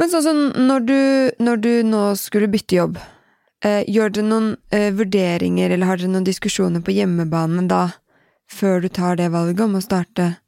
Men 0.00 0.10
sånn 0.10 0.24
som 0.26 0.40
når 0.68 0.86
du, 0.88 0.96
når 1.44 1.60
du 1.62 1.72
nå 1.86 2.02
skulle 2.18 2.48
bytte 2.50 2.78
jobb, 2.78 2.96
eh, 3.64 3.82
gjør 3.86 4.14
dere 4.16 4.26
noen 4.30 4.48
eh, 4.74 4.88
vurderinger, 4.98 5.70
eller 5.76 5.86
har 5.90 6.00
dere 6.00 6.10
noen 6.14 6.26
diskusjoner 6.26 6.82
på 6.82 6.94
hjemmebane 6.96 7.66
da, 7.70 7.84
før 8.50 8.82
du 8.82 8.88
tar 8.92 9.16
det 9.20 9.30
valget 9.32 9.60
om 9.66 9.78
å 9.78 9.84
starte 9.84 10.30
eh, 10.32 10.38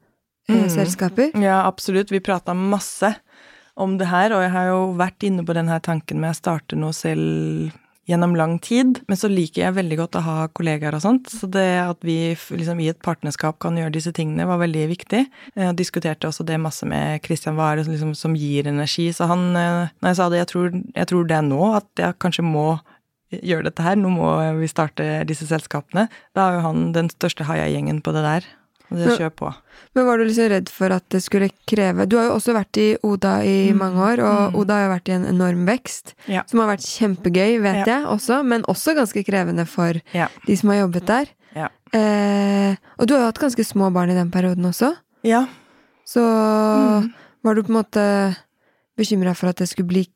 Mm. 0.50 0.68
selskaper? 0.68 1.30
Ja, 1.40 1.62
absolutt. 1.64 2.10
Vi 2.12 2.18
prata 2.20 2.52
masse 2.52 3.14
om 3.80 3.94
det 3.98 4.10
her, 4.10 4.32
og 4.36 4.42
jeg 4.44 4.50
har 4.52 4.66
jo 4.68 4.80
vært 4.98 5.24
inne 5.24 5.42
på 5.46 5.54
denne 5.56 5.78
tanken 5.80 6.20
med 6.20 6.34
å 6.34 6.36
starte 6.36 6.76
noe 6.76 6.92
selv 6.92 7.72
gjennom 8.08 8.34
lang 8.36 8.58
tid. 8.62 9.00
Men 9.08 9.18
så 9.18 9.30
liker 9.32 9.62
jeg 9.62 9.76
veldig 9.78 9.98
godt 10.02 10.18
å 10.18 10.24
ha 10.26 10.36
kollegaer 10.56 10.96
og 10.96 11.04
sånt, 11.04 11.30
så 11.32 11.48
det 11.50 11.66
at 11.82 12.04
vi 12.04 12.34
liksom 12.34 12.80
i 12.82 12.90
et 12.92 13.00
partnerskap 13.04 13.58
kan 13.62 13.78
gjøre 13.78 13.94
disse 13.96 14.12
tingene, 14.16 14.48
var 14.48 14.60
veldig 14.62 14.86
viktig. 14.92 15.22
Jeg 15.56 15.78
diskuterte 15.78 16.28
også 16.28 16.46
det 16.46 16.60
masse 16.62 16.86
med 16.88 17.24
Christian 17.24 17.58
Wahre, 17.60 17.84
som 17.86 17.94
liksom, 17.94 18.16
som 18.18 18.36
gir 18.38 18.68
energi. 18.70 19.10
Så 19.14 19.28
han, 19.30 19.50
eh, 19.56 19.94
når 20.00 20.12
jeg 20.12 20.20
sa 20.20 20.28
det, 20.28 20.42
jeg 20.42 20.52
tror, 20.52 20.82
jeg 20.94 21.10
tror 21.10 21.30
det 21.30 21.38
er 21.38 21.48
nå 21.48 21.62
at 21.78 22.04
jeg 22.04 22.20
kanskje 22.22 22.46
må 22.46 22.68
gjøre 23.34 23.66
dette 23.66 23.82
her, 23.82 23.96
nå 23.98 24.12
må 24.14 24.28
vi 24.60 24.68
starte 24.70 25.24
disse 25.28 25.48
selskapene. 25.48 26.06
Da 26.36 26.48
er 26.48 26.58
jo 26.58 26.66
han 26.68 26.92
den 26.94 27.10
største 27.10 27.48
haia-gjengen 27.48 28.02
på 28.04 28.14
det 28.14 28.22
der. 28.26 28.46
Det 28.90 29.18
kjør 29.18 29.30
på. 29.34 29.54
Men 29.94 30.06
var 30.06 30.18
du 30.18 30.24
liksom 30.24 30.48
redd 30.50 30.68
for 30.68 30.92
at 30.92 31.04
det 31.10 31.22
skulle 31.22 31.48
kreve 31.66 32.06
Du 32.08 32.16
har 32.18 32.26
jo 32.28 32.34
også 32.36 32.52
vært 32.54 32.76
i 32.78 32.96
Oda 33.02 33.42
i 33.42 33.70
Mm. 33.72 33.78
mange 33.78 33.96
år, 33.98 34.18
og 34.22 34.52
Mm. 34.52 34.58
Oda 34.60 34.74
har 34.74 34.82
jo 34.88 34.92
vært 34.94 35.08
i 35.08 35.12
en 35.12 35.24
enorm 35.26 35.66
vekst. 35.66 36.14
Ja. 36.28 36.42
Som 36.46 36.60
har 36.60 36.68
vært 36.76 36.84
kjempegøy, 36.86 37.60
vet 37.62 37.86
jeg 37.86 38.04
også, 38.06 38.44
men 38.44 38.62
også 38.64 38.94
ganske 38.94 39.24
krevende 39.24 39.66
for 39.66 39.94
Ja. 40.12 40.28
de 40.46 40.56
som 40.56 40.68
har 40.70 40.86
jobbet 40.86 41.06
der. 41.06 41.26
Ja. 41.56 41.68
Eh, 41.92 42.76
og 42.98 43.06
du 43.06 43.14
har 43.14 43.20
jo 43.20 43.26
hatt 43.26 43.38
ganske 43.40 43.64
små 43.64 43.92
barn 43.92 44.10
i 44.10 44.14
den 44.14 44.30
perioden 44.30 44.64
også, 44.66 44.96
Ja. 45.22 45.46
så 46.06 46.20
Mm. 47.02 47.12
var 47.42 47.54
du 47.54 47.62
på 47.62 47.68
en 47.70 47.82
måte 47.84 48.36
bekymra 48.98 49.34
for 49.34 49.48
at 49.48 49.56
det 49.56 49.68
skulle 49.68 49.88
bli 49.88 50.06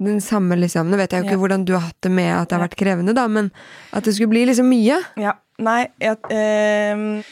den 0.00 0.18
samme, 0.20 0.56
liksom 0.58 0.90
Nå 0.90 0.96
vet 0.96 1.10
jeg 1.12 1.22
jo 1.24 1.30
ikke 1.30 1.38
hvordan 1.38 1.64
du 1.64 1.72
har 1.74 1.80
hatt 1.82 2.00
det 2.02 2.10
med 2.10 2.32
at 2.34 2.48
det 2.48 2.58
har 2.58 2.68
vært 2.68 2.76
krevende, 2.76 3.14
da, 3.14 3.28
men 3.28 3.50
at 3.92 4.02
det 4.04 4.14
skulle 4.14 4.30
bli 4.30 4.44
liksom 4.46 4.68
mye. 4.68 5.00
Ja, 5.16 5.32
nei, 5.58 5.86
jeg, 6.00 6.18
ehm, 6.30 7.24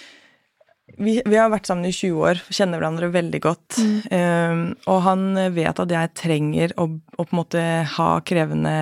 vi, 0.99 1.22
vi 1.25 1.37
har 1.38 1.50
vært 1.52 1.66
sammen 1.70 1.87
i 1.88 1.92
20 1.94 2.18
år, 2.28 2.40
kjenner 2.52 2.80
hverandre 2.80 3.08
veldig 3.14 3.40
godt. 3.44 3.78
Ehm, 4.12 4.62
og 4.90 4.99
han 5.06 5.25
vet 5.54 5.80
at 5.82 5.90
jeg 5.94 6.12
trenger 6.18 6.75
å, 6.80 6.87
å 7.16 7.25
på 7.25 7.30
en 7.32 7.38
måte 7.40 7.62
ha 7.96 8.08
krevende 8.28 8.75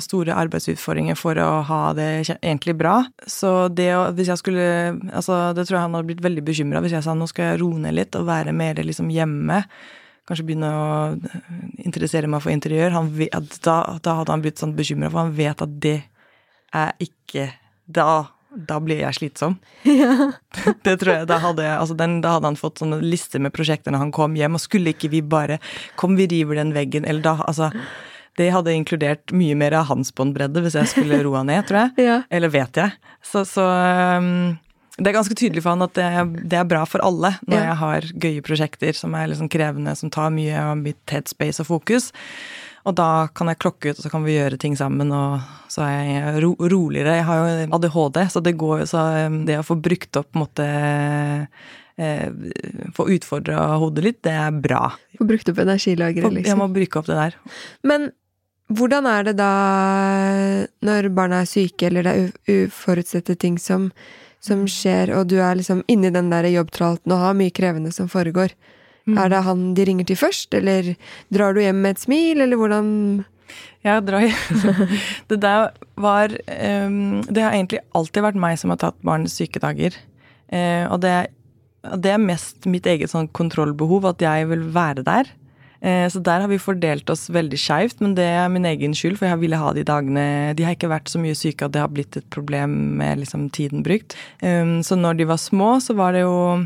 store 0.00 0.32
arbeidsutfordringer 0.40 1.18
for 1.20 1.36
å 1.42 1.48
ha 1.68 1.80
det 1.96 2.06
egentlig 2.38 2.72
bra. 2.80 3.02
Så 3.28 3.68
det 3.68 3.90
å, 3.92 4.06
hvis 4.16 4.30
jeg 4.32 4.40
skulle 4.40 4.68
altså 5.12 5.52
Det 5.52 5.66
tror 5.66 5.76
jeg 5.76 5.82
han 5.84 5.96
hadde 5.98 6.08
blitt 6.08 6.22
veldig 6.24 6.44
bekymra 6.46 6.80
hvis 6.80 6.94
jeg 6.96 7.04
sa 7.04 7.12
nå 7.12 7.26
skal 7.28 7.50
jeg 7.50 7.60
roe 7.60 7.82
ned 7.82 7.92
litt 7.98 8.16
og 8.16 8.24
være 8.30 8.54
mer 8.56 8.80
liksom 8.80 9.10
hjemme. 9.12 9.58
Kanskje 10.24 10.46
begynne 10.48 10.70
å 10.72 10.86
interessere 11.84 12.30
meg 12.32 12.40
for 12.40 12.54
interiør. 12.54 12.94
Han, 12.96 13.10
ve- 13.12 13.28
da, 13.60 13.76
da 14.00 14.14
hadde 14.22 14.32
han 14.32 14.44
blitt 14.46 14.62
sånn 14.62 14.72
bekymra, 14.78 15.10
for 15.12 15.26
han 15.26 15.34
vet 15.36 15.60
at 15.66 15.74
det 15.84 15.98
er 16.74 16.94
ikke 17.04 17.50
Da, 17.84 18.24
da 18.56 18.78
blir 18.80 19.02
jeg 19.02 19.16
slitsom. 19.18 19.58
Det 20.86 20.96
tror 21.00 21.12
jeg, 21.12 21.28
da 21.30 21.38
hadde, 21.42 21.68
altså 21.76 21.96
den, 21.98 22.20
da 22.24 22.36
hadde 22.36 22.50
han 22.52 22.58
fått 22.60 22.82
sånne 22.82 23.00
lister 23.04 23.42
med 23.42 23.54
prosjekter 23.56 23.94
når 23.94 24.04
han 24.06 24.14
kom 24.14 24.34
hjem, 24.38 24.56
og 24.58 24.62
skulle 24.62 24.94
ikke 24.94 25.10
vi 25.12 25.22
bare 25.22 25.58
Kom, 26.00 26.16
vi 26.18 26.26
river 26.30 26.60
den 26.60 26.74
veggen, 26.76 27.06
eller 27.08 27.24
da 27.24 27.36
Altså, 27.48 27.70
det 28.38 28.50
hadde 28.50 28.72
inkludert 28.74 29.30
mye 29.36 29.54
mer 29.58 29.76
av 29.78 29.88
hans 29.92 30.10
båndbredde 30.14 30.62
hvis 30.64 30.74
jeg 30.78 30.90
skulle 30.90 31.20
roa 31.22 31.44
ned, 31.46 31.66
tror 31.68 31.84
jeg. 31.84 31.90
Ja. 32.08 32.20
Eller 32.34 32.50
vet 32.50 32.76
jeg. 32.80 32.94
Så, 33.22 33.44
så 33.46 33.62
um, 34.18 34.56
det 34.98 35.10
er 35.10 35.16
ganske 35.16 35.34
tydelig 35.38 35.62
for 35.64 35.74
han 35.74 35.82
at 35.86 35.94
det, 35.98 36.08
det 36.50 36.58
er 36.58 36.66
bra 36.70 36.84
for 36.86 37.02
alle 37.02 37.32
når 37.46 37.56
Ja. 37.58 37.64
jeg 37.68 37.78
har 37.82 38.08
gøye 38.26 38.44
prosjekter 38.46 38.94
som 38.98 39.14
er 39.18 39.30
liksom 39.30 39.50
krevende, 39.50 39.94
som 39.98 40.10
tar 40.14 40.34
mye 40.34 40.54
av 40.54 40.76
mitt 40.78 41.02
headspace 41.10 41.62
og 41.62 41.70
fokus. 41.72 42.12
Og 42.84 42.92
da 42.98 43.28
kan 43.32 43.48
jeg 43.48 43.60
klokke 43.62 43.92
ut, 43.92 43.98
og 43.98 44.04
så 44.04 44.10
kan 44.12 44.24
vi 44.26 44.34
gjøre 44.34 44.58
ting 44.60 44.74
sammen, 44.76 45.12
og 45.14 45.40
så 45.72 45.86
er 45.86 46.02
jeg 46.04 46.42
ro 46.44 46.50
roligere. 46.60 47.16
Jeg 47.16 47.26
har 47.28 47.38
jo 47.40 47.68
ADHD, 47.78 48.18
så 48.34 48.42
det 48.44 48.56
går 48.60 48.82
jo 48.82 48.88
så 48.90 49.04
um, 49.24 49.38
Det 49.48 49.56
å 49.60 49.64
få 49.64 49.78
brukt 49.80 50.20
opp 50.20 50.28
på 50.28 50.36
en 50.36 50.42
måte 50.44 50.66
eh, 51.96 52.26
Få 52.96 53.08
utfordra 53.14 53.62
hodet 53.80 54.04
litt, 54.04 54.20
det 54.26 54.34
er 54.36 54.60
bra. 54.66 54.82
Få 55.16 55.28
brukt 55.30 55.48
opp 55.48 55.62
energilageret, 55.64 56.28
Jeg 56.28 56.36
liksom. 56.42 56.60
må 56.60 56.68
bruke 56.74 57.00
opp 57.00 57.08
det 57.08 57.16
der. 57.22 57.40
Men 57.88 58.10
hvordan 58.74 59.08
er 59.08 59.30
det 59.30 59.36
da 59.40 59.50
når 60.84 61.08
barna 61.16 61.40
er 61.40 61.48
syke, 61.48 61.88
eller 61.88 62.04
det 62.04 62.14
er 62.14 62.68
uforutsette 62.68 63.36
ting 63.40 63.56
som, 63.60 63.90
som 64.44 64.68
skjer, 64.68 65.12
og 65.16 65.32
du 65.32 65.38
er 65.40 65.56
liksom 65.56 65.80
inni 65.88 66.12
den 66.12 66.28
der 66.32 66.48
jobbtralten 66.52 67.16
og 67.16 67.24
har 67.30 67.36
mye 67.40 67.54
krevende 67.54 67.92
som 67.96 68.12
foregår? 68.12 68.52
Mm. 69.04 69.18
Er 69.20 69.30
det 69.32 69.44
han 69.44 69.62
de 69.76 69.84
ringer 69.84 70.08
til 70.08 70.18
først, 70.18 70.54
eller 70.56 70.94
drar 71.34 71.54
du 71.54 71.60
hjem 71.60 71.82
med 71.84 71.96
et 71.96 72.04
smil, 72.04 72.40
eller 72.40 72.60
hvordan 72.60 72.88
ja, 73.84 73.98
drar 74.00 74.24
Det 75.28 75.36
der 75.42 75.74
var 76.00 76.32
um, 76.32 77.20
Det 77.28 77.42
har 77.44 77.52
egentlig 77.52 77.82
alltid 77.92 78.24
vært 78.24 78.40
meg 78.40 78.56
som 78.58 78.72
har 78.72 78.80
tatt 78.80 78.96
barnets 79.04 79.36
sykedager. 79.36 79.96
Uh, 80.48 80.88
og 80.88 81.02
det, 81.04 81.14
det 82.00 82.14
er 82.14 82.22
mest 82.22 82.64
mitt 82.70 82.88
eget 82.88 83.12
sånn 83.12 83.28
kontrollbehov, 83.36 84.08
at 84.14 84.24
jeg 84.24 84.48
vil 84.52 84.64
være 84.72 85.04
der. 85.04 85.32
Eh, 85.84 86.06
så 86.08 86.20
der 86.24 86.40
har 86.40 86.48
vi 86.48 86.56
fordelt 86.60 87.10
oss 87.12 87.26
veldig 87.32 87.58
skeivt, 87.60 87.98
men 88.00 88.14
det 88.16 88.24
er 88.24 88.48
min 88.52 88.64
egen 88.68 88.94
skyld, 88.96 89.18
for 89.20 89.28
jeg 89.28 89.40
ville 89.42 89.58
ha 89.60 89.72
de 89.76 89.84
dagene 89.84 90.54
De 90.56 90.64
har 90.64 90.76
ikke 90.78 90.88
vært 90.88 91.10
så 91.12 91.20
mye 91.20 91.36
syke 91.36 91.66
at 91.66 91.74
det 91.74 91.82
har 91.82 91.92
blitt 91.92 92.16
et 92.16 92.28
problem 92.32 92.96
med 93.00 93.20
liksom 93.20 93.50
tiden 93.52 93.84
brukt. 93.84 94.16
Um, 94.40 94.80
så 94.86 94.96
når 94.96 95.20
de 95.20 95.28
var 95.28 95.42
små, 95.42 95.76
så 95.84 95.96
var 95.98 96.16
det 96.16 96.24
jo 96.24 96.64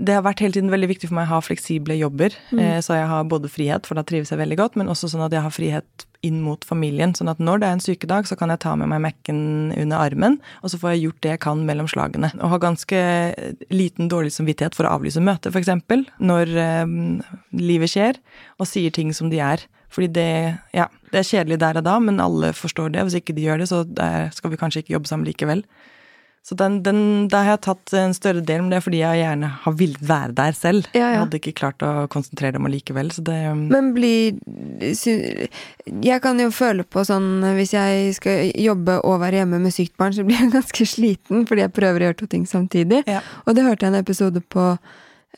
Det 0.00 0.14
har 0.16 0.22
vært 0.24 0.40
hele 0.40 0.54
tiden 0.56 0.70
veldig 0.72 0.88
viktig 0.94 1.08
for 1.10 1.18
meg 1.18 1.26
å 1.28 1.34
ha 1.34 1.40
fleksible 1.44 1.96
jobber, 1.98 2.32
Mm. 2.52 2.80
så 2.82 2.94
jeg 2.96 3.08
har 3.10 3.24
både 3.28 3.50
frihet, 3.52 3.86
for 3.86 3.94
da 3.94 4.02
trives 4.02 4.30
jeg 4.32 4.38
veldig 4.40 4.56
godt, 4.56 4.76
men 4.76 4.88
også 4.88 5.10
sånn 5.12 5.24
at 5.26 5.32
jeg 5.32 5.42
har 5.44 5.50
frihet 5.52 6.06
inn 6.22 6.42
mot 6.44 6.64
familien. 6.64 7.12
Sånn 7.16 7.30
at 7.30 7.38
når 7.38 7.60
det 7.60 7.68
er 7.68 7.72
en 7.76 7.80
sykedag, 7.84 8.26
så 8.28 8.36
kan 8.36 8.48
jeg 8.52 8.60
ta 8.60 8.74
med 8.76 8.88
meg 8.88 9.00
Mac-en 9.00 9.72
under 9.76 9.96
armen, 9.96 10.38
og 10.62 10.70
så 10.72 10.78
får 10.80 10.94
jeg 10.94 11.02
gjort 11.04 11.20
det 11.20 11.30
jeg 11.34 11.40
kan 11.40 11.64
mellom 11.66 11.88
slagene. 11.88 12.32
Og 12.40 12.50
har 12.54 12.58
ganske 12.60 13.00
liten 13.70 14.08
dårlig 14.08 14.32
samvittighet 14.32 14.74
for 14.76 14.84
å 14.88 14.98
avlyse 14.98 15.20
møte, 15.20 15.52
f.eks. 15.52 15.68
Når 16.20 16.56
eh, 16.56 16.86
livet 17.56 17.92
skjer, 17.92 18.20
og 18.58 18.66
sier 18.68 18.90
ting 18.90 19.12
som 19.16 19.30
de 19.32 19.40
er. 19.40 19.64
Fordi 19.90 20.06
det, 20.12 20.58
ja, 20.76 20.86
det 21.10 21.18
er 21.18 21.30
kjedelig 21.30 21.58
der 21.58 21.80
og 21.80 21.84
da, 21.84 21.98
men 21.98 22.20
alle 22.22 22.52
forstår 22.54 22.92
det. 22.94 23.02
Hvis 23.08 23.16
ikke 23.20 23.34
de 23.34 23.42
gjør 23.48 23.58
det, 23.58 23.68
så 23.68 23.82
skal 24.32 24.52
vi 24.52 24.56
kanskje 24.60 24.84
ikke 24.84 24.94
jobbe 24.94 25.10
sammen 25.10 25.26
likevel. 25.26 25.64
Så 26.40 26.56
den, 26.56 26.78
den, 26.82 27.28
der 27.28 27.44
har 27.44 27.54
jeg 27.58 27.62
tatt 27.66 27.92
en 28.00 28.14
større 28.16 28.40
del, 28.40 28.62
men 28.62 28.72
det 28.72 28.78
er 28.78 28.84
fordi 28.84 29.02
jeg 29.02 29.18
gjerne 29.20 29.50
har 29.64 29.74
villet 29.76 30.06
være 30.08 30.36
der 30.38 30.56
selv. 30.56 30.86
Ja, 30.96 31.02
ja. 31.02 31.10
Jeg 31.12 31.20
hadde 31.20 31.40
ikke 31.40 31.52
klart 31.58 31.84
å 31.84 31.90
konsentrere 32.10 32.62
meg 32.62 32.72
likevel, 32.78 33.12
så 33.12 33.24
det 33.26 33.36
um, 33.52 33.66
Men 33.70 33.92
blir 33.96 34.38
Jeg 34.80 36.22
kan 36.24 36.40
jo 36.40 36.48
føle 36.54 36.86
på 36.88 37.04
sånn 37.04 37.44
Hvis 37.58 37.74
jeg 37.76 38.14
skal 38.16 38.48
jobbe 38.56 38.96
og 39.04 39.20
være 39.20 39.42
hjemme 39.42 39.60
med 39.60 39.74
sykt 39.76 39.94
barn, 40.00 40.16
så 40.16 40.24
blir 40.24 40.40
jeg 40.40 40.54
ganske 40.58 40.88
sliten 40.88 41.44
fordi 41.50 41.66
jeg 41.66 41.76
prøver 41.76 42.00
å 42.00 42.10
gjøre 42.10 42.20
to 42.22 42.30
ting 42.32 42.48
samtidig. 42.48 43.04
Ja. 43.10 43.20
Og 43.44 43.54
det 43.56 43.66
hørte 43.68 43.86
jeg 43.86 43.92
en 43.92 44.00
episode 44.00 44.40
på 44.40 44.72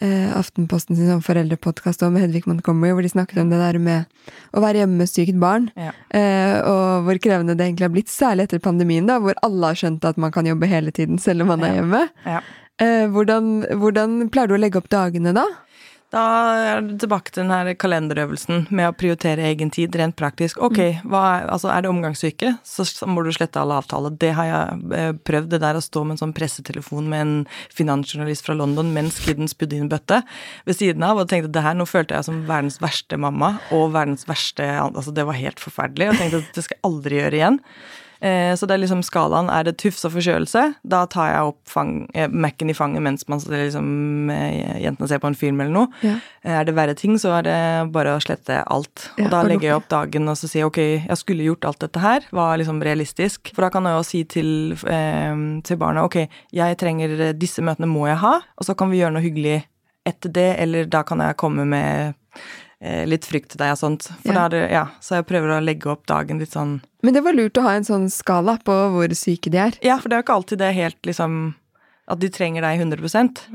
eh, 0.01 0.31
Aftenposten 0.37 0.97
sin 0.97 1.07
sånn 1.11 1.23
foreldrepodkast 1.23 2.03
med 2.11 2.23
Hedvig 2.23 2.47
Montgomery, 2.47 2.93
hvor 2.93 3.03
de 3.03 3.09
snakket 3.13 3.43
om 3.43 3.51
det 3.51 3.59
der 3.61 3.79
med 3.79 4.07
å 4.55 4.61
være 4.65 4.83
hjemme 4.83 4.97
med 5.03 5.09
sykt 5.09 5.39
barn, 5.39 5.71
Ja. 5.77 5.93
eh, 6.11 6.61
og 6.63 7.05
hvor 7.07 7.19
krevende 7.19 7.57
det 7.57 7.67
egentlig 7.67 7.89
har 7.89 7.95
blitt, 7.95 8.09
særlig 8.09 8.49
etter 8.49 8.59
pandemien, 8.61 9.07
da, 9.07 9.19
hvor 9.21 9.35
alle 9.43 9.67
har 9.67 9.75
skjønt 9.75 10.05
at 10.05 10.17
man 10.17 10.33
kan 10.33 10.45
jobbe 10.47 10.67
hele 10.67 10.91
tiden 10.93 11.19
selv 11.19 11.43
om 11.43 11.49
man 11.49 11.63
er 11.63 11.75
Ja. 11.75 11.83
hjemme. 11.83 12.09
Ja. 12.27 12.41
Eh, 12.79 13.07
hvordan, 13.07 13.67
hvordan 13.79 14.31
pleier 14.31 14.49
du 14.49 14.55
å 14.55 14.59
legge 14.61 14.77
opp 14.81 14.89
dagene 14.89 15.35
da? 15.35 15.45
Da 16.13 16.23
er 16.77 16.83
du 16.85 16.91
tilbake 17.01 17.33
til 17.33 17.47
den 17.47 17.53
her 17.55 17.71
kalenderøvelsen 17.81 18.67
med 18.69 18.91
å 18.91 18.93
prioritere 18.93 19.47
egen 19.49 19.71
tid 19.73 19.95
rent 19.97 20.17
praktisk. 20.19 20.59
Ok, 20.61 20.77
Mm. 21.01 21.15
er, 21.17 21.47
altså 21.49 21.71
er 21.73 21.81
det 21.83 21.89
omgangssyke, 21.89 22.59
så 22.63 22.85
må 23.09 23.25
du 23.25 23.31
slette 23.33 23.57
alle 23.57 23.79
avtaler. 23.81 24.13
Det 24.19 24.35
har 24.37 24.45
jeg 24.45 24.93
eh, 24.93 25.13
prøvd, 25.25 25.49
det 25.49 25.61
der 25.63 25.75
å 25.75 25.81
stå 25.81 26.05
med 26.05 26.19
en 26.19 26.21
sånn 26.27 26.35
pressetelefon 26.37 27.09
med 27.09 27.21
en 27.21 27.47
finansjournalist 27.73 28.45
fra 28.45 28.55
London 28.55 28.93
mens 28.93 29.19
kidden 29.25 29.49
spydde 29.49 29.81
inn 29.81 29.89
bøtte 29.89 30.21
ved 30.67 30.77
siden 30.77 31.03
av, 31.03 31.17
og 31.17 31.29
tenkte 31.33 31.53
det 31.53 31.65
her, 31.65 31.75
nå 31.75 31.89
følte 31.89 32.15
jeg 32.15 32.29
som 32.29 32.45
verdens 32.47 32.77
verste 32.83 33.17
mamma, 33.17 33.55
og 33.73 33.93
verdens 33.97 34.29
verste 34.29 34.69
Altså, 34.83 35.13
det 35.15 35.25
var 35.25 35.35
helt 35.41 35.61
forferdelig, 35.61 36.11
og 36.11 36.21
tenkte 36.21 36.43
at 36.43 36.55
det 36.55 36.65
skal 36.65 36.77
jeg 36.77 36.85
aldri 36.85 37.21
gjøre 37.23 37.39
igjen. 37.41 37.59
Eh, 38.23 38.55
Så 38.55 38.67
det 38.69 38.77
er 38.77 38.83
liksom 38.85 39.03
skalaen. 39.03 39.51
Er 39.51 39.65
det 39.67 39.79
tufs 39.83 40.05
og 40.07 40.13
forkjølelse, 40.15 40.63
da 40.87 41.01
tar 41.11 41.33
jeg 41.33 41.49
opp 41.51 41.59
fang, 41.67 42.09
eh, 42.15 42.29
Mac-en 42.31 42.71
i 42.71 42.77
fanget 42.77 43.03
mens 43.03 43.27
man 43.29 43.41
liksom, 43.41 44.31
eh, 44.31 44.79
jentene 44.85 45.09
ser 45.09 45.19
på 45.19 45.27
en 45.27 45.35
film 45.35 45.61
eller 45.61 45.73
noe. 45.75 45.89
Ja. 46.07 46.15
Er 46.45 46.65
det 46.65 46.75
verre 46.77 46.95
ting, 46.95 47.17
så 47.19 47.33
er 47.39 47.43
det 47.43 47.93
bare 47.93 48.15
å 48.15 48.23
slette 48.23 48.63
alt. 48.71 49.09
Ja, 49.19 49.25
og 49.25 49.31
da 49.31 49.43
legger 49.43 49.63
jeg 49.69 49.77
opp 49.77 49.89
dagen 49.89 50.29
og 50.29 50.37
så 50.37 50.49
sier 50.49 50.67
ok, 50.67 50.79
jeg 51.09 51.19
skulle 51.19 51.43
gjort 51.49 51.65
alt 51.65 51.81
dette 51.81 51.99
her, 52.01 52.21
var 52.31 52.57
liksom 52.59 52.81
realistisk. 52.83 53.53
For 53.55 53.63
da 53.67 53.71
kan 53.71 53.85
jeg 53.85 53.99
jo 53.99 54.03
si 54.07 54.25
til, 54.25 54.77
til 55.67 55.77
barna 55.77 56.05
ok, 56.05 56.29
jeg 56.53 56.79
trenger 56.79 57.33
disse 57.35 57.59
møtene 57.63 57.91
må 57.91 58.07
jeg 58.07 58.21
ha, 58.23 58.41
og 58.57 58.65
så 58.65 58.77
kan 58.77 58.91
vi 58.91 59.01
gjøre 59.03 59.17
noe 59.17 59.23
hyggelig 59.27 59.65
etter 60.07 60.31
det, 60.35 60.49
eller 60.63 60.85
da 60.91 61.03
kan 61.03 61.19
jeg 61.19 61.37
komme 61.37 61.67
med 61.67 62.15
litt 62.83 63.27
frykt 63.29 63.53
til 63.53 63.61
deg 63.63 63.77
og 63.77 63.79
sånt. 63.79 64.09
For 64.25 64.35
Ja. 64.35 64.47
er 64.47 64.49
det, 64.51 64.63
ja, 64.73 64.87
så 64.99 65.21
jeg 65.21 65.27
prøver 65.29 65.53
å 65.55 65.63
legge 65.63 65.87
opp 65.93 66.07
dagen 66.11 66.41
litt 66.43 66.51
sånn 66.51 66.81
Men 67.03 67.15
det 67.15 67.23
var 67.23 67.33
lurt 67.35 67.55
å 67.59 67.63
ha 67.63 67.77
en 67.77 67.87
sånn 67.87 68.09
skala 68.11 68.57
på 68.59 68.75
hvor 68.91 69.15
syke 69.15 69.51
de 69.51 69.59
er. 69.59 69.79
Ja, 69.83 69.99
for 69.99 70.09
det 70.09 70.17
er 70.17 70.23
jo 70.23 70.27
ikke 70.27 70.39
alltid 70.41 70.59
det 70.59 70.75
helt 70.75 71.03
liksom 71.07 71.55
at 72.11 72.19
de 72.19 72.29
trenger 72.33 72.65
deg 72.65 72.81
100 72.83 72.99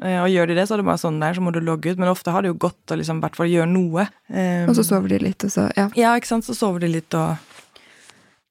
eh, 0.01 0.19
Og 0.23 0.29
gjør 0.31 0.47
de 0.49 0.55
det, 0.55 0.65
så 0.67 0.75
er 0.75 0.81
det 0.81 0.87
bare 0.87 1.01
sånn 1.01 1.19
der, 1.19 1.35
så 1.35 1.43
må 1.43 1.51
du 1.51 1.59
logge 1.59 1.91
ut. 1.91 1.99
Men 1.99 2.09
ofte 2.11 2.31
har 2.31 2.43
det 2.43 2.53
jo 2.53 2.59
godt 2.67 2.93
å 2.93 2.97
liksom, 2.99 3.19
hvert 3.21 3.35
fall 3.35 3.51
gjøre 3.51 3.69
noe. 3.69 4.07
Um, 4.31 4.71
Og 4.71 4.77
så 4.79 4.85
sover 4.87 5.11
de 5.11 5.19
litt, 5.27 5.43
og 5.43 5.51
så 5.53 5.67
Ja. 5.75 5.89
Ja, 5.99 6.13
ikke 6.15 6.31
sant. 6.31 6.47
Så 6.47 6.55
sover 6.55 6.79
de 6.79 6.87
litt 6.87 7.13
og 7.13 7.37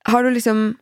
Har 0.07 0.23
du 0.23 0.31
liksom 0.31 0.77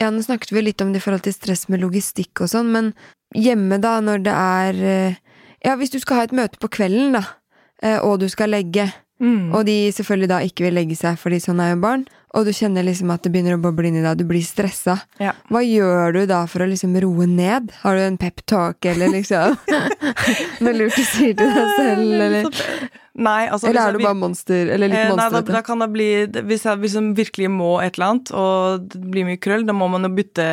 Ja, 0.00 0.10
nå 0.10 0.24
snakket 0.24 0.50
vi 0.50 0.62
litt 0.62 0.80
om 0.82 0.90
det 0.92 0.98
i 0.98 1.04
forhold 1.04 1.22
til 1.22 1.36
stress 1.36 1.68
med 1.68 1.80
logistikk 1.80 2.40
og 2.42 2.48
sånn, 2.50 2.72
men 2.72 2.94
hjemme 3.36 3.78
da, 3.78 4.00
når 4.00 4.24
det 4.24 4.34
er 4.34 4.74
eh, 4.82 5.14
Ja, 5.64 5.76
hvis 5.76 5.92
du 5.92 6.00
skal 6.00 6.16
ha 6.16 6.22
et 6.24 6.34
møte 6.34 6.58
på 6.58 6.68
kvelden, 6.68 7.12
da, 7.12 7.22
eh, 7.22 7.43
og 8.06 8.20
du 8.22 8.28
skal 8.32 8.52
legge, 8.54 8.86
mm. 9.22 9.54
og 9.54 9.64
de 9.68 9.92
selvfølgelig 9.94 10.30
da 10.30 10.42
ikke 10.46 10.68
vil 10.68 10.78
legge 10.78 10.98
seg 10.98 11.18
fordi 11.20 11.40
sånn 11.42 11.62
er 11.62 11.74
jo 11.74 11.80
barn, 11.82 12.06
og 12.34 12.48
du 12.48 12.50
kjenner 12.54 12.82
liksom 12.86 13.12
at 13.14 13.22
det 13.22 13.30
begynner 13.34 13.54
å 13.54 13.62
boble 13.62 13.86
inni 13.90 14.02
deg, 14.02 14.18
du 14.18 14.26
blir 14.26 14.42
stressa. 14.42 14.96
Ja. 15.22 15.36
Hva 15.52 15.62
gjør 15.62 16.16
du 16.16 16.24
da 16.30 16.40
for 16.50 16.64
å 16.64 16.68
liksom 16.70 16.96
roe 17.02 17.28
ned? 17.30 17.70
Har 17.84 17.98
du 17.98 18.02
en 18.02 18.18
peptalk, 18.18 18.82
eller 18.90 19.12
liksom 19.14 19.54
Noe 20.64 20.74
lurt 20.74 20.98
du 20.98 21.04
sier 21.06 21.36
til 21.38 21.54
deg 21.54 21.70
selv, 21.78 22.24
eller 22.26 22.50
Nei, 23.14 23.44
altså 23.46 23.68
Eller 23.68 23.78
hvis 23.78 23.92
er 23.92 23.94
du 23.94 24.02
bare 24.02 24.18
monster? 24.18 24.70
Eller 24.74 24.90
litt 24.90 24.98
Eh, 24.98 25.12
Nei, 25.14 25.26
da, 25.30 25.40
da 25.46 25.60
kan 25.62 25.78
det 25.78 25.86
bli 25.94 26.06
Hvis 26.48 26.64
jeg 26.66 26.80
liksom 26.82 27.12
virkelig 27.14 27.46
må 27.52 27.76
et 27.82 27.94
eller 27.94 28.10
annet, 28.10 28.32
og 28.34 28.88
det 28.90 29.02
blir 29.12 29.26
mye 29.28 29.38
krøll, 29.38 29.62
da 29.68 29.74
må 29.76 29.86
man 29.92 30.02
jo 30.02 30.10
bytte, 30.16 30.46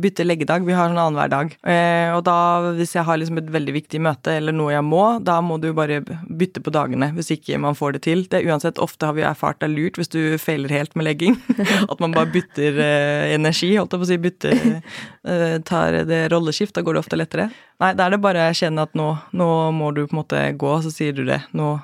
bytte 0.00 0.24
leggedag. 0.24 0.64
Vi 0.64 0.72
har 0.76 0.88
sånn 0.88 1.00
annenhver 1.00 1.28
dag. 1.32 1.52
Eh, 1.60 2.08
og 2.16 2.22
da, 2.24 2.36
hvis 2.78 2.94
jeg 2.96 3.04
har 3.04 3.20
liksom 3.20 3.40
et 3.42 3.50
veldig 3.52 3.74
viktig 3.76 4.00
møte 4.00 4.32
eller 4.38 4.56
noe 4.56 4.72
jeg 4.72 4.86
må, 4.86 5.02
da 5.24 5.40
må 5.44 5.58
du 5.60 5.68
bare 5.76 6.00
bytte 6.24 6.62
på 6.64 6.72
dagene. 6.72 7.10
Hvis 7.16 7.32
ikke 7.36 7.60
man 7.60 7.76
får 7.76 7.98
det 7.98 8.02
til. 8.08 8.24
Det 8.32 8.42
uansett, 8.48 8.80
Ofte 8.80 9.10
har 9.10 9.16
vi 9.18 9.26
erfart 9.28 9.60
det 9.60 9.68
er 9.68 9.74
lurt 9.76 10.00
hvis 10.00 10.08
du 10.12 10.20
feiler 10.40 10.72
helt 10.72 10.96
med 10.96 11.04
legging. 11.10 11.36
At 11.92 12.00
man 12.00 12.16
bare 12.16 12.32
bytter 12.32 12.80
eh, 12.80 13.34
energi, 13.36 13.74
holdt 13.76 13.92
jeg 13.92 14.00
på 14.00 14.08
å 14.08 14.12
si. 14.14 14.20
Bytter 14.24 14.56
eh, 14.56 15.58
Tar 15.68 16.00
det 16.08 16.24
rolleskift. 16.32 16.74
Da 16.78 16.84
går 16.86 16.96
det 16.96 17.04
ofte 17.04 17.20
lettere. 17.20 17.50
Nei, 17.80 17.92
da 17.96 18.06
er 18.08 18.16
det 18.16 18.24
bare 18.24 18.40
å 18.42 18.48
erkjenne 18.50 18.88
at 18.88 18.96
nå, 18.98 19.12
nå 19.36 19.46
må 19.72 19.92
du 19.96 20.02
på 20.06 20.12
en 20.14 20.20
måte 20.22 20.40
gå, 20.60 20.72
så 20.84 20.90
sier 20.92 21.14
du 21.16 21.22
det. 21.28 21.40
Nå, 21.56 21.78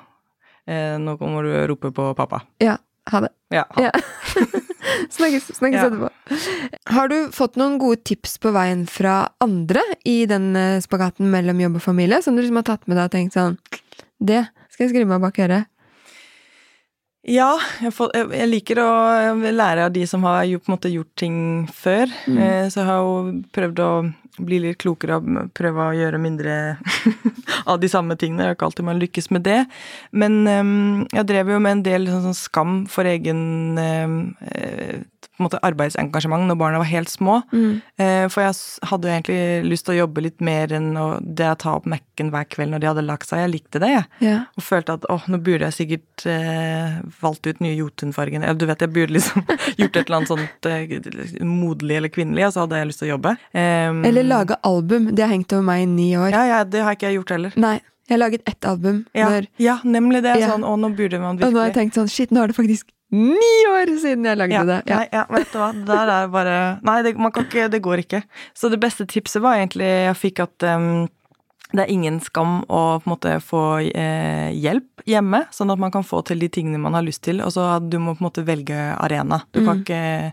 nå 0.66 1.16
må 1.20 1.42
du 1.46 1.52
rope 1.70 1.92
på 1.94 2.09
pappa. 2.18 2.42
Ja, 2.62 2.76
ha 3.12 3.20
det. 3.26 3.33
Ja. 3.55 3.64
Ja. 3.87 3.92
snakkes 5.11 5.48
snakkes 5.57 5.83
etterpå. 5.83 6.09
Har 6.94 7.09
du 7.11 7.16
fått 7.35 7.57
noen 7.59 7.79
gode 7.83 7.98
tips 8.07 8.37
på 8.42 8.52
veien 8.55 8.85
fra 8.90 9.29
andre 9.42 9.83
i 10.07 10.20
den 10.31 10.52
eh, 10.59 10.79
spagaten 10.85 11.31
mellom 11.33 11.61
jobb 11.62 11.79
og 11.81 11.85
familie, 11.87 12.20
som 12.22 12.37
du 12.37 12.42
liksom 12.42 12.61
har 12.61 12.68
tatt 12.68 12.87
med 12.87 12.98
deg 12.98 13.09
og 13.09 13.14
tenkt 13.16 13.35
sånn 13.37 13.57
Det 14.18 14.44
skal 14.70 14.87
jeg 14.87 14.92
skrive 14.94 15.11
meg 15.11 15.24
bak 15.24 15.38
øret. 15.42 15.66
Ja, 17.26 17.56
jeg, 17.82 17.90
får, 17.96 18.12
jeg, 18.14 18.46
liker 18.46 18.78
å 18.84 18.90
lære 19.34 19.88
av 19.88 19.94
de 19.94 20.04
som 20.06 20.22
har 20.28 20.44
gjort, 20.46 20.68
måte 20.70 20.92
gjort 20.92 21.10
ting 21.18 21.38
før. 21.74 22.06
Mm. 22.30 22.38
Eh, 22.38 22.68
så 22.70 22.84
jeg 22.84 22.86
har 22.86 23.02
jo 23.02 23.16
prøvd 23.56 23.82
å 23.82 23.90
bli 24.46 24.60
litt 24.62 24.78
klokere 24.82 25.16
og 25.18 25.50
prøve 25.56 25.88
å 25.88 25.96
gjøre 25.96 26.20
mindre 26.22 26.54
av 27.70 27.80
de 27.82 27.90
samme 27.90 28.14
tingene. 28.20 28.44
Jeg 28.44 28.52
har 28.52 28.58
ikke 28.58 28.68
alltid 28.68 28.86
man 28.86 29.02
lykkes 29.02 29.30
med 29.34 29.46
det. 29.48 29.58
Men 30.14 30.38
eh, 30.50 30.62
jeg 31.18 31.28
drev 31.32 31.50
jo 31.56 31.60
med 31.62 31.78
en 31.78 31.84
del 31.88 32.08
sånn, 32.12 32.28
sånn 32.28 32.38
skam 32.38 32.78
for 32.90 33.10
egen 33.10 33.42
eh, 33.82 34.16
eh, 34.52 35.02
på 35.37 35.42
en 35.42 35.49
måte 35.49 35.61
arbeidsengasjement 35.66 36.49
når 36.49 36.59
barna 36.61 36.81
var 36.83 36.88
helt 36.90 37.12
små. 37.12 37.40
Mm. 37.53 37.81
For 38.33 38.42
jeg 38.42 38.88
hadde 38.90 39.09
jo 39.09 39.14
egentlig 39.14 39.70
lyst 39.70 39.87
til 39.87 39.96
å 39.96 39.99
jobbe 40.01 40.25
litt 40.25 40.42
mer 40.44 40.72
enn 40.75 40.94
det 41.20 41.49
å 41.53 41.59
ta 41.61 41.75
opp 41.77 41.87
Mac-en 41.90 42.31
hver 42.33 42.49
kveld 42.51 42.72
når 42.72 42.83
de 42.83 42.88
hadde 42.90 43.05
lagt 43.07 43.29
seg. 43.29 43.42
Jeg 43.44 43.53
likte 43.53 43.81
det, 43.83 43.90
jeg. 43.92 44.05
Ja. 44.25 44.38
Og 44.57 44.64
følte 44.64 44.96
at 44.96 45.07
åh, 45.12 45.27
nå 45.31 45.40
burde 45.44 45.68
jeg 45.68 45.77
sikkert 45.77 46.27
eh, 46.31 46.99
valgt 47.20 47.49
ut 47.49 47.61
nye 47.64 47.77
Jotun-fargen. 47.77 48.44
Eller 48.44 48.59
du 48.61 48.66
vet, 48.68 48.85
jeg 48.85 48.94
burde 48.94 49.16
liksom 49.16 49.44
gjort 49.81 49.99
et 49.99 50.03
eller 50.03 50.18
annet 50.20 50.33
sånt 50.33 50.70
eh, 50.70 51.44
moderlig 51.46 52.01
eller 52.01 52.12
kvinnelig, 52.12 52.49
og 52.49 52.55
så 52.55 52.64
hadde 52.64 52.81
jeg 52.81 52.90
lyst 52.92 53.03
til 53.03 53.11
å 53.11 53.12
jobbe. 53.14 53.37
Um, 53.53 54.01
Eller 54.09 54.27
lage 54.27 54.59
album. 54.66 55.11
Det 55.12 55.27
har 55.27 55.33
hengt 55.33 55.53
over 55.57 55.68
meg 55.68 55.85
i 55.85 55.90
ni 55.90 56.09
år. 56.18 56.33
Ja, 56.35 56.46
ja, 56.49 56.64
det 56.64 56.85
har 56.87 56.96
ikke 56.96 57.11
jeg 57.11 57.20
gjort 57.20 57.37
heller. 57.37 57.61
Nei, 57.61 57.77
jeg 58.07 58.16
har 58.16 58.22
laget 58.22 58.49
ett 58.49 58.68
album. 58.68 59.05
Ja, 59.16 59.31
Når, 59.31 59.49
ja 59.62 59.79
nemlig 59.85 60.22
det. 60.27 60.37
Ja. 60.42 60.53
Sånn, 60.55 60.66
å, 60.66 60.77
nå 60.81 60.92
burde 60.96 61.20
man 61.22 61.40
og 61.40 61.53
nå 61.53 61.62
har 61.62 61.72
jeg 61.72 61.79
tenkt 61.81 61.99
sånn 61.99 62.11
Shit, 62.11 62.35
nå 62.35 62.44
er 62.44 62.53
det 62.53 62.59
faktisk 62.59 62.92
ni 63.14 63.53
år 63.71 63.92
siden 64.03 64.27
jeg 64.27 64.38
lagde 64.38 64.57
ja, 64.57 64.64
det. 64.66 64.79
Ja. 64.90 64.97
Nei, 64.99 65.09
ja, 65.14 65.25
vet 65.31 65.53
du 65.53 65.59
hva, 65.61 65.71
det 65.77 65.87
der 65.87 66.12
er 66.16 66.33
bare 66.33 66.57
Nei, 66.87 66.97
det, 67.07 67.14
man 67.21 67.35
kan 67.35 67.47
ikke, 67.47 67.69
det 67.73 67.83
går 67.85 68.03
ikke. 68.03 68.23
Så 68.57 68.71
det 68.73 68.81
beste 68.83 69.07
tipset 69.11 69.45
var 69.45 69.61
egentlig 69.61 69.87
jeg 69.87 70.19
fikk 70.19 70.42
at 70.47 70.66
um, 70.75 71.07
det 71.72 71.83
er 71.83 71.90
ingen 71.90 72.20
skam 72.22 72.61
å 72.70 73.00
på 73.02 73.09
en 73.09 73.11
måte 73.11 73.31
få 73.42 73.61
eh, 73.90 74.52
hjelp 74.55 75.02
hjemme, 75.11 75.40
sånn 75.50 75.72
at 75.74 75.81
man 75.83 75.90
kan 75.90 76.05
få 76.07 76.20
til 76.26 76.38
de 76.38 76.48
tingene 76.48 76.79
man 76.79 76.94
har 76.94 77.02
lyst 77.02 77.24
til. 77.26 77.40
Og 77.42 77.50
så 77.55 77.64
du 77.83 77.98
må 77.98 78.14
på 78.14 78.22
en 78.22 78.29
måte 78.29 78.44
velge 78.46 78.79
arena. 78.94 79.42
Du 79.52 79.64
kan 79.64 79.76
Mm. 79.76 79.83
ikke 79.83 80.33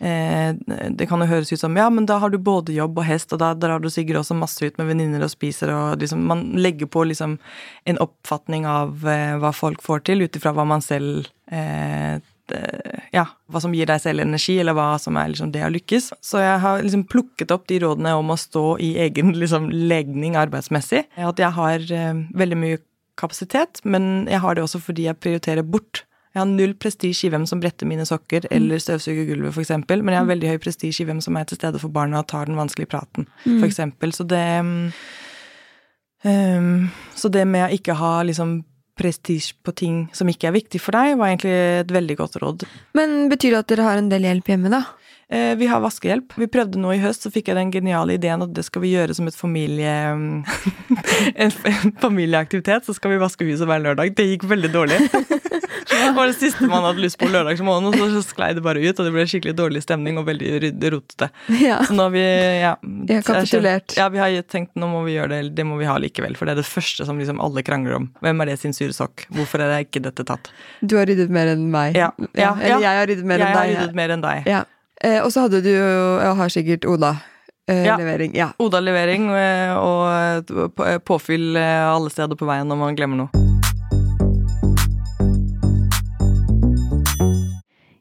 eh, 0.00 0.54
Det 0.96 1.06
kan 1.08 1.20
jo 1.20 1.26
høres 1.28 1.52
ut 1.52 1.60
som 1.60 1.76
ja, 1.76 1.90
men 1.90 2.06
da 2.06 2.18
har 2.18 2.30
du 2.30 2.38
både 2.38 2.72
jobb 2.72 2.98
og 2.98 3.04
hest, 3.04 3.32
og 3.32 3.38
da 3.40 3.52
drar 3.54 3.80
du 3.80 3.90
sikkert 3.92 4.22
også 4.22 4.34
masse 4.38 4.62
ut 4.64 4.78
med 4.78 4.88
venninner 4.88 5.22
og 5.22 5.30
spiser, 5.30 5.68
og 5.70 6.00
liksom 6.00 6.24
Man 6.24 6.52
legger 6.56 6.86
på 6.86 7.04
liksom 7.04 7.38
en 7.84 7.98
oppfatning 8.00 8.66
av 8.66 9.04
eh, 9.06 9.36
hva 9.36 9.52
folk 9.52 9.82
får 9.82 10.04
til, 10.08 10.22
ut 10.22 10.36
ifra 10.36 10.52
hva 10.56 10.64
man 10.66 10.80
selv 10.80 11.28
eh, 11.52 12.20
ja, 13.14 13.24
hva 13.50 13.60
som 13.62 13.72
gir 13.74 13.88
deg 13.90 14.00
selv 14.02 14.24
energi, 14.24 14.58
eller 14.60 14.76
hva 14.76 14.92
som 15.02 15.16
er 15.20 15.32
liksom 15.32 15.52
det 15.54 15.64
å 15.66 15.70
lykkes. 15.72 16.10
Så 16.24 16.42
jeg 16.42 16.60
har 16.62 16.82
liksom 16.84 17.06
plukket 17.10 17.50
opp 17.54 17.66
de 17.70 17.80
rådene 17.82 18.12
om 18.18 18.30
å 18.30 18.38
stå 18.38 18.64
i 18.82 18.92
egen 19.06 19.32
liksom 19.42 19.70
legning 19.70 20.36
arbeidsmessig. 20.40 21.06
At 21.16 21.38
jeg 21.42 21.52
har 21.56 21.86
eh, 21.92 22.22
veldig 22.34 22.60
mye 22.60 22.82
kapasitet, 23.20 23.82
men 23.84 24.26
jeg 24.30 24.40
har 24.40 24.54
det 24.56 24.62
også 24.64 24.80
fordi 24.80 25.04
jeg 25.08 25.18
prioriterer 25.20 25.66
bort. 25.66 26.04
Jeg 26.30 26.40
har 26.44 26.46
null 26.46 26.76
prestisje 26.78 27.26
i 27.26 27.30
hvem 27.34 27.42
som 27.50 27.58
bretter 27.60 27.88
mine 27.90 28.04
sokker 28.06 28.44
eller 28.54 28.78
støvsuger 28.78 29.26
gulvet, 29.26 29.50
f.eks., 29.50 29.72
men 29.90 30.12
jeg 30.14 30.20
har 30.20 30.28
veldig 30.28 30.52
høy 30.52 30.60
prestisje 30.62 31.02
i 31.02 31.08
hvem 31.08 31.18
som 31.24 31.34
er 31.36 31.48
til 31.50 31.58
stede 31.58 31.80
for 31.82 31.90
barna 31.90 32.20
og 32.22 32.28
tar 32.30 32.46
den 32.46 32.56
vanskelige 32.60 32.92
praten, 32.92 33.26
Mm. 33.44 33.64
f.eks. 33.64 33.80
Så 34.16 34.26
det 34.30 34.44
mm, 34.62 34.92
ehm, 36.24 36.88
Så 37.16 37.28
det 37.28 37.44
med 37.48 37.66
å 37.66 37.74
ikke 37.74 37.96
ha 37.98 38.22
liksom 38.22 38.60
prestisje 39.00 39.56
på 39.64 39.74
ting 39.76 40.00
som 40.16 40.28
ikke 40.30 40.50
er 40.50 40.56
viktig 40.58 40.80
for 40.82 40.96
deg, 40.96 41.16
var 41.20 41.32
egentlig 41.32 41.56
et 41.82 41.92
veldig 41.96 42.16
godt 42.20 42.40
råd. 42.42 42.66
Men 42.98 43.30
betyr 43.32 43.56
det 43.56 43.62
at 43.64 43.72
dere 43.72 43.88
har 43.88 44.00
en 44.00 44.10
del 44.12 44.28
hjelp 44.28 44.52
hjemme, 44.52 44.72
da? 44.72 44.84
Eh, 45.30 45.54
Vi 45.56 45.66
har 45.70 45.82
vaskehjelp. 45.82 46.34
Vi 46.36 46.50
prøvde 46.50 46.80
nå 46.82 46.92
i 46.94 47.00
høst, 47.02 47.24
så 47.24 47.30
fikk 47.32 47.48
jeg 47.50 47.58
den 47.58 47.70
geniale 47.74 48.16
ideen 48.18 48.42
at 48.42 48.52
det 48.54 48.64
skal 48.66 48.82
vi 48.84 48.94
gjøre 48.96 49.14
som 49.16 49.30
et 49.30 49.36
familie... 49.38 49.94
en 51.44 51.54
familieaktivitet, 52.02 52.86
så 52.86 52.96
skal 52.96 53.14
vi 53.14 53.22
vaske 53.22 53.46
huset 53.46 53.68
hver 53.70 53.82
lørdag. 53.84 54.14
Det 54.18 54.26
gikk 54.32 54.48
veldig 54.50 54.72
dårlig. 54.74 55.00
Det 56.00 56.10
var 56.16 56.30
det 56.30 56.36
siste 56.44 56.66
man 56.70 56.84
hadde 56.86 57.02
lyst 57.04 57.18
på 57.20 57.28
lørdagsmorgen, 57.30 57.90
og 57.90 58.14
så 58.16 58.22
sklei 58.24 58.50
det 58.56 58.62
bare 58.64 58.80
ut, 58.82 58.96
og 58.98 59.06
det 59.08 59.12
ble 59.14 59.26
skikkelig 59.28 59.54
dårlig 59.58 59.82
stemning 59.84 60.18
og 60.20 60.26
veldig 60.28 60.90
rotete. 60.96 61.28
Ja. 61.60 61.80
Så 61.86 61.94
nå 61.96 62.06
har 62.08 62.14
vi 62.14 62.24
ja, 62.24 62.74
vi 62.82 63.18
har 63.18 63.24
kapitulert. 63.26 63.96
Ja, 64.00 64.08
vi 64.12 64.22
har 64.22 64.34
tenkt 64.48 64.74
nå 64.80 64.88
må 64.90 65.02
vi 65.06 65.16
gjøre 65.18 65.34
det, 65.36 65.54
det 65.58 65.66
må 65.68 65.76
vi 65.80 65.88
ha 65.90 65.98
likevel, 66.00 66.36
for 66.38 66.48
det 66.48 66.56
er 66.56 66.62
det 66.62 66.68
første 66.68 67.06
som 67.08 67.20
liksom 67.20 67.40
alle 67.44 67.64
krangler 67.66 67.98
om. 68.00 68.10
Hvem 68.24 68.44
er 68.44 68.52
det 68.52 68.58
sin 68.62 68.74
sure 68.76 68.96
sokk? 68.96 69.26
Hvorfor 69.36 69.62
er 69.64 69.74
det 69.74 69.80
ikke 69.88 70.02
dette 70.08 70.24
tatt? 70.28 70.50
Du 70.80 70.96
har 70.98 71.08
ryddet 71.10 71.30
mer 71.32 71.52
enn 71.54 71.68
meg. 71.72 71.98
Ja, 71.98 72.10
ja, 72.38 72.54
Eller 72.56 72.86
jeg 72.86 73.00
har 73.02 73.10
ryddet 73.10 73.26
mer 73.28 73.42
Jeg 73.44 73.50
enn 73.52 73.58
har 73.60 73.72
ryddet 73.74 73.98
mer 74.00 74.14
enn 74.16 74.24
deg. 74.24 74.48
Ja. 74.50 74.64
Eh, 75.02 75.20
og 75.24 75.30
så 75.32 75.46
hadde 75.46 75.62
du 75.64 75.70
jo, 75.72 75.84
og 76.20 76.36
har 76.40 76.52
sikkert 76.52 76.84
Oda, 76.88 77.14
eh, 77.68 77.84
Ja. 77.86 77.96
levering. 78.00 78.34
Ja. 78.36 78.50
Oda-levering 78.60 79.30
eh, 79.32 79.76
og 79.76 81.04
påfyll 81.08 81.56
eh, 81.56 81.86
alle 81.88 82.10
steder 82.12 82.36
på 82.36 82.48
veien 82.48 82.68
når 82.68 82.84
man 82.84 82.98
glemmer 82.98 83.24
noe. 83.24 83.49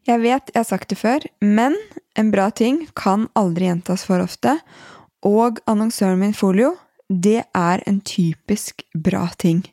Jeg 0.09 0.23
vet 0.23 0.49
jeg 0.49 0.57
har 0.57 0.65
sagt 0.65 0.89
det 0.89 0.97
før, 0.97 1.25
men 1.45 1.75
en 2.17 2.31
bra 2.33 2.47
ting 2.49 2.81
kan 2.97 3.27
aldri 3.37 3.67
gjentas 3.67 4.07
for 4.07 4.23
ofte. 4.23 4.55
Og 5.21 5.59
annonsøren 5.69 6.17
min 6.21 6.33
Folio 6.33 6.73
det 7.09 7.43
er 7.57 7.83
en 7.89 7.99
typisk 8.05 8.81
bra 8.93 9.27
ting. 9.41 9.63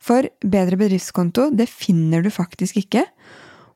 For 0.00 0.28
bedre 0.44 0.76
bedriftskonto, 0.80 1.48
det 1.56 1.68
finner 1.72 2.24
du 2.24 2.30
faktisk 2.32 2.76
ikke. 2.80 3.06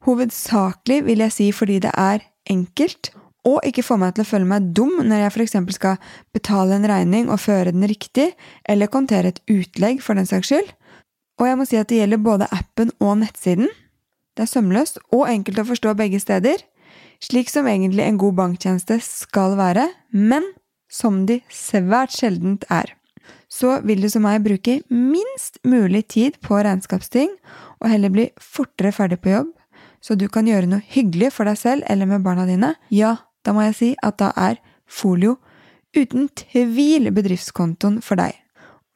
Hovedsakelig 0.04 1.02
vil 1.06 1.24
jeg 1.24 1.32
si 1.32 1.48
fordi 1.54 1.78
det 1.84 1.92
er 1.96 2.24
enkelt, 2.50 3.12
og 3.48 3.64
ikke 3.66 3.84
får 3.84 3.98
meg 3.98 4.14
til 4.14 4.24
å 4.24 4.28
føle 4.28 4.48
meg 4.48 4.68
dum 4.76 5.00
når 5.00 5.24
jeg 5.24 5.32
f.eks. 5.34 5.56
skal 5.76 6.12
betale 6.34 6.76
en 6.76 6.88
regning 6.88 7.30
og 7.32 7.40
føre 7.42 7.72
den 7.72 7.88
riktig, 7.88 8.32
eller 8.68 8.92
kontere 8.92 9.32
et 9.32 9.40
utlegg, 9.50 10.02
for 10.04 10.18
den 10.18 10.28
saks 10.28 10.52
skyld. 10.52 10.68
Og 11.40 11.48
jeg 11.48 11.58
må 11.58 11.66
si 11.66 11.80
at 11.80 11.88
det 11.90 12.02
gjelder 12.02 12.22
både 12.22 12.50
appen 12.54 12.92
og 13.00 13.16
nettsiden. 13.24 13.72
Det 14.36 14.46
er 14.46 14.50
sømløst 14.50 14.98
og 15.12 15.26
enkelt 15.28 15.60
å 15.60 15.68
forstå 15.68 15.94
begge 15.98 16.20
steder, 16.22 16.62
slik 17.22 17.50
som 17.52 17.68
egentlig 17.68 18.04
en 18.06 18.18
god 18.20 18.38
banktjeneste 18.40 18.98
skal 19.04 19.56
være, 19.60 19.86
men 20.10 20.46
som 20.92 21.24
de 21.28 21.40
svært 21.52 22.14
sjeldent 22.16 22.66
er. 22.72 22.94
Så 23.52 23.78
vil 23.86 24.00
du 24.02 24.08
som 24.10 24.24
meg 24.24 24.42
bruke 24.44 24.80
minst 24.88 25.60
mulig 25.68 26.06
tid 26.14 26.38
på 26.44 26.58
regnskapsting, 26.64 27.30
og 27.80 27.90
heller 27.92 28.12
bli 28.12 28.28
fortere 28.40 28.92
ferdig 28.96 29.20
på 29.22 29.34
jobb, 29.34 29.52
så 30.02 30.16
du 30.18 30.26
kan 30.32 30.48
gjøre 30.48 30.68
noe 30.68 30.82
hyggelig 30.94 31.30
for 31.36 31.46
deg 31.46 31.60
selv 31.60 31.86
eller 31.90 32.08
med 32.10 32.24
barna 32.24 32.48
dine, 32.48 32.74
ja, 32.90 33.16
da 33.44 33.54
må 33.54 33.66
jeg 33.68 33.78
si 33.78 33.90
at 34.02 34.18
da 34.22 34.32
er 34.38 34.58
Folio 34.86 35.36
uten 35.96 36.28
tvil 36.36 37.12
bedriftskontoen 37.14 38.00
for 38.04 38.18
deg. 38.20 38.41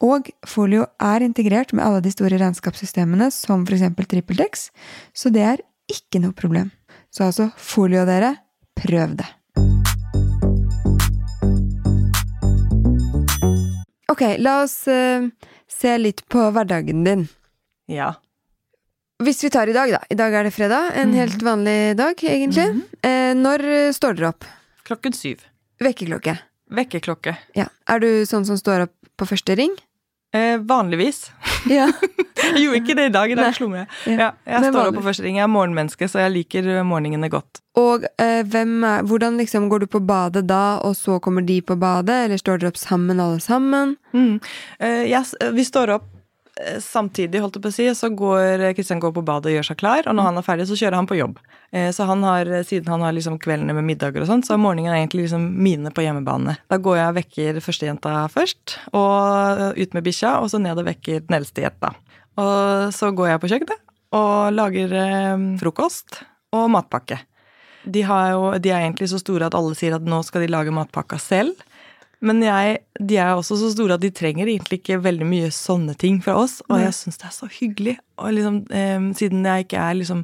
Og 0.03 0.27
Folio 0.45 0.83
er 1.01 1.23
integrert 1.25 1.71
med 1.73 1.81
alle 1.81 2.03
de 2.05 2.11
store 2.13 2.37
regnskapssystemene, 2.37 3.31
som 3.33 3.63
eksempel 3.65 4.05
TrippelTex, 4.05 4.69
så 5.09 5.31
det 5.33 5.41
er 5.41 5.63
ikke 5.89 6.21
noe 6.21 6.37
problem. 6.37 6.69
Så 7.09 7.25
altså, 7.25 7.47
Folio, 7.57 8.03
dere, 8.05 8.35
prøv 8.77 9.15
det. 9.17 9.25
Ok, 14.13 14.21
la 14.37 14.59
oss 14.61 14.83
uh, 14.85 15.25
se 15.69 15.95
litt 15.97 16.21
på 16.29 16.45
hverdagen 16.53 17.01
din. 17.07 17.25
Ja. 17.89 18.13
Hvis 19.23 19.41
vi 19.41 19.49
tar 19.49 19.69
i 19.69 19.73
dag, 19.73 19.89
da. 19.97 20.03
I 20.13 20.19
dag 20.19 20.33
er 20.37 20.45
det 20.45 20.53
fredag. 20.53 20.91
En 20.93 21.09
mm. 21.09 21.17
helt 21.17 21.41
vanlig 21.41 21.79
dag, 21.97 22.21
egentlig. 22.21 22.67
Mm. 22.77 22.85
Uh, 23.01 23.33
når 23.41 23.65
står 23.97 24.21
dere 24.21 24.29
opp? 24.35 24.45
Klokken 24.85 25.17
syv. 25.17 25.41
Vekkerklokke. 25.81 26.37
Vekkerklokke. 26.77 27.33
Ja. 27.57 27.65
Er 27.89 28.01
du 28.03 28.09
sånn 28.29 28.45
som 28.45 28.61
står 28.61 28.85
opp 28.85 28.95
på 29.17 29.25
første 29.25 29.57
ring? 29.57 29.73
Eh, 30.35 30.57
vanligvis. 30.59 31.31
Ja. 31.71 31.87
jeg 32.43 32.63
gjorde 32.63 32.81
ikke 32.81 32.95
det 32.99 33.05
i 33.09 33.13
dag. 33.15 33.31
I 33.31 33.37
dag 33.39 33.55
slo 33.55 33.69
meg. 33.71 33.93
Ja. 34.05 34.33
jeg 34.47 34.71
står 34.71 34.91
opp 34.91 34.99
på 34.99 35.05
første 35.05 35.23
ring. 35.25 35.39
Jeg 35.39 35.47
er 35.47 35.53
morgenmenneske, 35.53 36.09
så 36.11 36.25
jeg 36.25 36.35
liker 36.35 36.67
morgenene 36.87 37.29
godt. 37.31 37.61
Og 37.79 38.03
eh, 38.19 38.41
er, 38.41 39.07
hvordan 39.07 39.39
liksom 39.39 39.69
går 39.71 39.85
du 39.85 39.87
på 39.93 40.01
badet 40.03 40.47
da, 40.49 40.79
og 40.83 40.97
så 40.99 41.21
kommer 41.23 41.45
de 41.45 41.61
på 41.61 41.77
badet? 41.79 42.25
Eller 42.25 42.41
står 42.41 42.61
dere 42.61 42.73
opp 42.73 42.81
sammen, 42.81 43.23
alle 43.23 43.39
sammen? 43.43 43.95
Mm. 44.11 44.37
Eh, 44.79 45.03
jeg, 45.13 45.51
vi 45.55 45.67
står 45.67 45.95
opp 45.99 46.11
Eh, 46.11 46.16
samtidig, 46.83 47.41
holdt 47.43 47.57
jeg 47.57 47.63
på 47.63 47.69
å 47.71 47.75
si, 47.75 47.85
så 47.97 48.09
går 48.13 48.63
Kristian 48.77 49.01
går 49.03 49.13
på 49.15 49.23
badet 49.25 49.51
og 49.51 49.57
gjør 49.57 49.67
seg 49.69 49.79
klar, 49.79 50.07
og 50.07 50.17
når 50.17 50.29
han 50.29 50.39
er 50.39 50.45
ferdig, 50.45 50.67
så 50.69 50.77
kjører 50.79 50.97
han 50.99 51.09
på 51.09 51.19
jobb. 51.19 51.39
Eh, 51.75 51.89
så 51.95 52.07
han 52.09 52.23
har, 52.25 52.49
siden 52.67 52.89
han 52.91 53.03
har 53.05 53.15
liksom 53.15 53.37
kveldene 53.43 53.75
med 53.77 53.87
middager 53.87 54.23
og 54.23 54.29
sånn, 54.29 54.43
så 54.45 54.55
er 54.55 54.63
morgenen 54.63 54.95
egentlig 54.95 55.27
liksom 55.27 55.45
mine 55.63 55.91
på 55.93 56.05
hjemmebane. 56.05 56.57
Da 56.71 56.79
går 56.81 56.99
jeg 56.99 57.11
og 57.11 57.17
vekker 57.19 57.61
førstejenta 57.65 58.15
først, 58.33 58.77
og 58.97 59.77
ut 59.77 59.97
med 59.97 60.07
bikkja, 60.07 60.37
og 60.41 60.51
så 60.53 60.61
ned 60.63 60.79
og 60.79 60.89
vekker 60.89 61.25
den 61.27 61.39
eldste 61.39 61.65
jenta. 61.65 61.93
Og 62.37 62.93
så 62.95 63.11
går 63.17 63.33
jeg 63.33 63.43
på 63.43 63.51
kjøkkenet 63.53 63.83
og 64.17 64.53
lager 64.55 64.93
eh, 64.95 65.47
frokost 65.59 66.21
og 66.55 66.69
matpakke. 66.71 67.19
De, 67.87 68.03
jo, 68.03 68.51
de 68.59 68.71
er 68.71 68.81
egentlig 68.81 69.07
så 69.11 69.19
store 69.21 69.47
at 69.47 69.55
alle 69.55 69.75
sier 69.77 69.95
at 69.95 70.03
nå 70.03 70.19
skal 70.27 70.43
de 70.43 70.51
lage 70.51 70.73
matpakka 70.75 71.19
selv. 71.21 71.55
Men 72.25 72.41
jeg, 72.41 72.79
de 72.97 73.17
er 73.21 73.35
også 73.37 73.59
så 73.59 73.71
store 73.73 73.97
at 73.97 74.01
de 74.01 74.09
trenger 74.09 74.49
egentlig 74.49 74.79
ikke 74.79 75.03
veldig 75.03 75.25
mye 75.29 75.49
sånne 75.53 75.93
ting 75.99 76.17
fra 76.25 76.37
oss. 76.41 76.59
Og 76.65 76.81
jeg 76.81 76.95
syns 76.97 77.19
det 77.21 77.27
er 77.29 77.35
så 77.35 77.49
hyggelig. 77.59 77.97
Og 78.17 78.33
liksom, 78.33 78.61
eh, 78.73 79.09
siden 79.19 79.45
jeg 79.45 79.67
ikke 79.67 79.83
er 79.83 79.99
liksom 79.99 80.23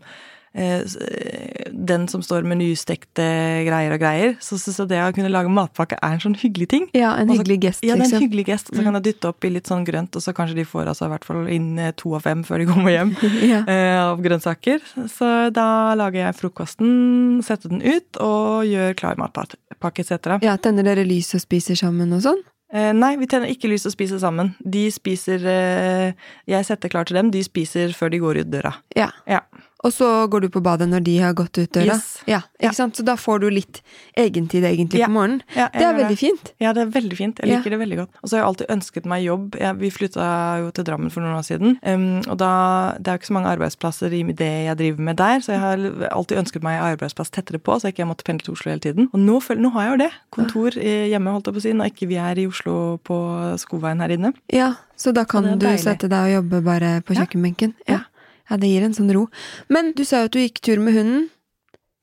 den 0.53 2.03
som 2.07 2.21
står 2.21 2.45
med 2.45 2.59
nystekte 2.59 3.25
greier 3.65 3.95
og 3.95 4.01
greier. 4.01 4.35
Så 4.43 4.59
syns 4.61 4.77
jeg 4.83 4.91
det 4.91 4.99
å 5.01 5.09
kunne 5.15 5.31
lage 5.33 5.49
matpakke 5.49 5.97
er 5.97 6.15
en 6.15 6.21
sånn 6.21 6.37
hyggelig 6.37 6.69
ting. 6.73 6.85
Ja, 6.93 7.15
en 7.17 7.31
hyggelig 7.33 7.59
gest. 7.65 7.81
Ja, 7.85 7.95
det 7.95 8.03
er 8.03 8.05
en 8.05 8.11
liksom. 8.11 8.25
hyggelig 8.27 8.45
gest. 8.51 8.69
Så 8.69 8.77
mm. 8.77 8.85
kan 8.85 8.99
jeg 8.99 9.07
dytte 9.09 9.31
opp 9.33 9.47
i 9.47 9.53
litt 9.55 9.71
sånn 9.71 9.87
grønt, 9.87 10.13
og 10.13 10.25
så 10.25 10.35
kanskje 10.37 10.59
de 10.61 10.67
får 10.69 10.91
altså 10.93 11.09
i 11.09 11.13
hvert 11.15 11.27
fall 11.27 11.49
inn 11.53 11.73
eh, 11.81 11.93
to 11.97 12.13
av 12.17 12.27
fem 12.27 12.45
før 12.45 12.61
de 12.61 12.69
kommer 12.71 12.93
hjem 12.93 13.15
ja. 13.53 13.63
av 14.05 14.23
grønnsaker. 14.23 14.85
Så 15.11 15.33
da 15.55 15.67
lager 15.99 16.27
jeg 16.27 16.39
frokosten, 16.39 17.41
setter 17.45 17.73
den 17.73 17.81
ut 17.81 18.21
og 18.23 18.69
gjør 18.69 18.97
klar 18.99 19.19
matpakke 19.21 20.05
etc. 20.05 20.37
Ja, 20.45 20.57
tenner 20.61 20.85
dere 20.85 21.05
lys 21.07 21.33
og 21.33 21.43
spiser 21.43 21.79
sammen 21.79 22.13
og 22.13 22.25
sånn? 22.27 22.43
Eh, 22.73 22.89
nei, 22.97 23.13
vi 23.21 23.27
tenner 23.29 23.51
ikke 23.53 23.69
lys 23.69 23.85
og 23.85 23.93
spiser 23.93 24.17
sammen. 24.21 24.55
De 24.57 24.87
spiser 24.91 25.43
eh, 25.45 26.29
Jeg 26.49 26.65
setter 26.65 26.89
klar 26.89 27.05
til 27.05 27.19
dem, 27.19 27.29
de 27.33 27.43
spiser 27.45 27.93
før 27.93 28.09
de 28.09 28.21
går 28.23 28.41
ut 28.41 28.49
døra. 28.49 28.73
Ja. 28.97 29.11
ja. 29.29 29.43
Og 29.83 29.91
så 29.93 30.09
går 30.31 30.45
du 30.45 30.49
på 30.53 30.61
badet 30.63 30.87
når 30.89 31.03
de 31.03 31.17
har 31.19 31.35
gått 31.37 31.57
ut 31.59 31.71
døra? 31.75 31.97
Yes. 31.97 32.21
Ja, 32.29 32.39
ikke 32.59 32.69
ja. 32.69 32.75
sant? 32.77 32.95
Så 32.97 33.03
da 33.05 33.17
får 33.19 33.43
du 33.43 33.49
litt 33.51 33.81
egentid 34.19 34.63
egentlig 34.67 35.01
ja. 35.01 35.09
på 35.09 35.15
morgenen. 35.17 35.41
Ja, 35.57 35.67
det 35.73 35.83
er 35.83 35.97
veldig 35.97 36.17
fint. 36.19 36.53
Ja, 36.63 36.71
det 36.75 36.85
er 36.85 36.93
veldig 36.93 37.17
fint. 37.19 37.41
Jeg 37.43 37.51
liker 37.51 37.75
det 37.75 37.79
veldig 37.81 37.99
godt. 37.99 38.21
Og 38.21 38.29
så 38.29 38.37
har 38.37 38.43
jeg 38.43 38.49
alltid 38.51 38.71
ønsket 38.77 39.09
meg 39.11 39.25
jobb. 39.25 39.57
vi 39.81 39.91
flytta 39.91 40.27
jo 40.63 40.71
til 40.75 40.87
Drammen 40.87 41.11
for 41.13 41.25
noen 41.25 41.39
år 41.39 41.47
siden. 41.47 41.75
Um, 41.83 42.21
og 42.27 42.39
da 42.39 42.53
Det 42.99 43.11
er 43.11 43.17
jo 43.17 43.23
ikke 43.23 43.31
så 43.31 43.37
mange 43.37 43.51
arbeidsplasser 43.51 44.13
i 44.15 44.23
det 44.31 44.51
jeg 44.67 44.77
driver 44.79 45.03
med 45.09 45.19
der, 45.19 45.43
så 45.43 45.53
jeg 45.53 45.61
har 45.61 45.83
alltid 46.11 46.39
ønsket 46.43 46.63
meg 46.63 46.79
arbeidsplass 46.79 47.33
tettere 47.33 47.59
på, 47.59 47.75
så 47.79 47.89
jeg 47.89 47.97
ikke 47.97 48.07
måtte 48.07 48.27
pendle 48.27 48.47
til 48.47 48.55
Oslo 48.55 48.71
hele 48.71 48.83
tiden. 48.83 49.09
Og 49.13 49.19
nå, 49.19 49.41
nå 49.59 49.73
har 49.75 49.87
jeg 49.87 49.93
jo 49.93 49.99
det. 50.05 50.11
Kontor 50.33 50.79
hjemme, 50.79 51.35
holdt 51.35 51.49
jeg 51.49 51.57
på 51.57 51.61
å 51.61 51.65
si, 51.67 51.75
når 51.75 51.91
ikke 51.91 52.09
vi 52.11 52.19
er 52.21 52.39
i 52.39 52.47
Oslo 52.47 52.97
på 53.03 53.19
Skoveien 53.61 54.03
her 54.03 54.15
inne. 54.15 54.33
Ja, 54.53 54.73
så 54.95 55.11
da 55.11 55.25
kan 55.27 55.47
så 55.47 55.59
du 55.59 55.67
sette 55.81 56.07
deg 56.11 56.29
og 56.29 56.35
jobbe 56.37 56.63
bare 56.65 56.95
på 57.05 57.17
kjøkkenbenken. 57.17 57.75
Ja. 57.89 58.03
Ja, 58.49 58.57
det 58.59 58.71
gir 58.71 58.83
en 58.83 58.95
sånn 58.97 59.13
ro. 59.15 59.27
Men 59.71 59.93
du 59.97 60.03
sa 60.07 60.23
jo 60.23 60.31
at 60.31 60.35
du 60.35 60.41
gikk 60.41 60.59
tur 60.65 60.81
med 60.83 60.97
hunden. 60.97 61.29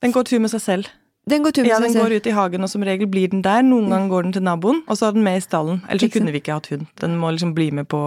Den 0.01 0.15
går 0.15 0.25
tur 0.31 0.41
med 0.41 0.53
seg 0.53 0.65
selv. 0.65 0.93
Den 1.29 1.45
går 1.45 1.53
tur 1.55 1.63
med 1.63 1.71
ja, 1.71 1.79
seg 1.79 1.93
selv? 1.93 1.97
Ja, 1.97 2.01
den 2.01 2.09
går 2.09 2.17
ut 2.17 2.27
i 2.27 2.33
hagen, 2.35 2.65
og 2.65 2.71
som 2.73 2.85
regel 2.87 3.09
blir 3.13 3.31
den 3.31 3.43
der. 3.45 3.61
Noen 3.67 3.91
ganger 3.93 4.09
går 4.11 4.27
den 4.27 4.33
til 4.39 4.45
naboen, 4.47 4.81
og 4.89 4.99
så 4.99 5.11
er 5.11 5.19
den 5.19 5.27
med 5.27 5.37
i 5.39 5.43
stallen. 5.45 5.83
Ellers 5.87 6.07
så 6.07 6.15
kunne 6.17 6.33
vi 6.33 6.41
ikke 6.41 6.57
hatt 6.57 6.71
hund. 6.73 6.87
Den 7.03 7.19
må 7.21 7.33
liksom 7.35 7.53
bli 7.57 7.69
med 7.77 7.91
på 7.93 8.01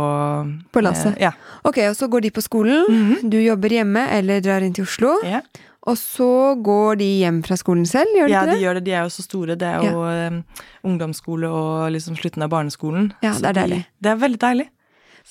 På 0.74 0.84
lasset. 0.84 1.14
Eh, 1.14 1.28
ja. 1.28 1.32
Ok, 1.64 1.78
og 1.92 1.96
så 2.00 2.10
går 2.10 2.26
de 2.26 2.32
på 2.32 2.42
skolen. 2.42 2.86
Mm 2.90 3.12
-hmm. 3.12 3.30
Du 3.30 3.38
jobber 3.38 3.70
hjemme 3.70 4.08
eller 4.10 4.42
drar 4.42 4.62
inn 4.62 4.74
til 4.74 4.84
Oslo. 4.84 5.14
Ja. 5.24 5.42
Og 5.84 5.98
så 5.98 6.56
går 6.64 6.96
de 6.96 7.06
hjem 7.20 7.42
fra 7.44 7.56
skolen 7.56 7.86
selv, 7.86 8.08
gjør 8.16 8.28
de 8.28 8.34
ja, 8.34 8.42
ikke 8.42 8.52
det? 8.52 8.54
Ja, 8.54 8.58
de 8.58 8.64
gjør 8.64 8.74
det. 8.74 8.86
De 8.86 8.92
er 8.92 9.02
jo 9.04 9.10
så 9.10 9.22
store. 9.22 9.56
Det 9.56 9.68
er 9.68 9.92
jo 9.92 10.06
ja. 10.06 10.28
um, 10.28 10.44
ungdomsskole 10.84 11.48
og 11.50 11.92
liksom 11.92 12.16
slutten 12.16 12.42
av 12.42 12.50
barneskolen. 12.50 13.12
Ja, 13.24 13.34
det 13.34 13.50
er 13.52 13.54
deilig. 13.54 13.78
De, 13.78 14.04
det 14.04 14.12
er 14.12 14.16
veldig 14.16 14.42
deilig. 14.42 14.70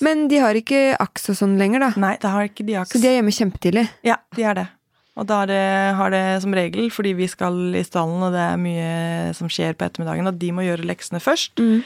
Men 0.01 0.27
de 0.31 0.39
har 0.41 0.57
ikke 0.57 0.95
aks 1.01 1.29
og 1.33 1.37
sånn 1.37 1.57
lenger, 1.59 1.83
da? 1.85 1.91
Nei, 2.01 2.15
det 2.21 2.31
har 2.33 2.47
ikke 2.47 2.65
de 2.65 2.79
aks. 2.81 2.95
Så 2.95 3.03
de 3.03 3.11
er 3.11 3.19
hjemme 3.19 3.35
kjempetidlig? 3.35 3.85
Ja, 4.07 4.17
de 4.33 4.47
er 4.49 4.57
det. 4.57 4.69
Og 5.13 5.27
da 5.29 5.43
har 5.93 6.09
det 6.09 6.23
som 6.41 6.55
regel, 6.57 6.87
fordi 6.89 7.11
vi 7.13 7.27
skal 7.29 7.75
i 7.77 7.83
stallen, 7.85 8.23
og 8.25 8.33
det 8.33 8.41
er 8.41 8.57
mye 8.57 9.35
som 9.37 9.51
skjer 9.51 9.77
på 9.77 9.85
ettermiddagen, 9.85 10.29
at 10.31 10.39
de 10.41 10.49
må 10.55 10.65
gjøre 10.65 10.87
leksene 10.89 11.21
først. 11.21 11.61
Mm. 11.61 11.83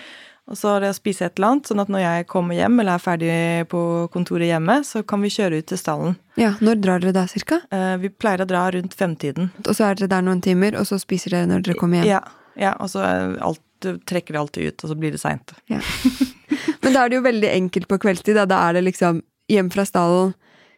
Og 0.48 0.56
så 0.56 0.78
er 0.78 0.86
det 0.86 0.94
å 0.94 0.96
spise 0.96 1.28
et 1.28 1.36
eller 1.36 1.58
annet, 1.58 1.68
sånn 1.68 1.84
at 1.84 1.90
når 1.92 2.04
jeg 2.06 2.28
kommer 2.32 2.56
hjem 2.56 2.80
eller 2.80 2.96
er 2.96 3.04
ferdig 3.04 3.34
på 3.68 3.82
kontoret 4.14 4.48
hjemme, 4.48 4.78
så 4.88 5.02
kan 5.04 5.20
vi 5.20 5.32
kjøre 5.34 5.60
ut 5.60 5.68
til 5.68 5.80
stallen. 5.82 6.16
Ja, 6.40 6.54
Når 6.64 6.80
drar 6.80 7.04
dere 7.04 7.16
da, 7.18 7.26
cirka? 7.28 7.60
Eh, 7.74 7.98
vi 8.00 8.14
pleier 8.14 8.46
å 8.46 8.48
dra 8.48 8.64
rundt 8.72 8.96
femtiden. 8.96 9.52
Og 9.66 9.74
så 9.76 9.90
er 9.90 10.00
dere 10.00 10.14
der 10.16 10.24
noen 10.24 10.40
timer, 10.46 10.80
og 10.80 10.88
så 10.88 11.02
spiser 11.04 11.36
dere 11.36 11.52
når 11.52 11.68
dere 11.68 11.80
kommer 11.82 12.00
hjem? 12.00 12.14
Ja, 12.14 12.22
ja 12.56 12.78
og 12.80 12.94
så 12.94 13.04
alt, 13.04 13.64
trekker 14.08 14.38
det 14.38 14.44
alltid 14.46 14.72
ut, 14.72 14.88
og 14.88 14.94
så 14.94 15.00
blir 15.04 15.18
det 15.18 15.24
seint. 15.26 15.52
Ja. 15.68 15.84
Men 16.84 16.94
da 16.94 17.04
er 17.04 17.12
det 17.12 17.20
jo 17.20 17.26
veldig 17.26 17.50
enkelt 17.54 17.88
på 17.90 18.00
kveldstid. 18.04 18.38
Da, 18.38 18.46
da 18.50 18.62
er 18.68 18.78
det 18.78 18.86
liksom 18.88 19.22
hjem 19.52 19.72
fra 19.74 19.86
stallen, 19.88 20.34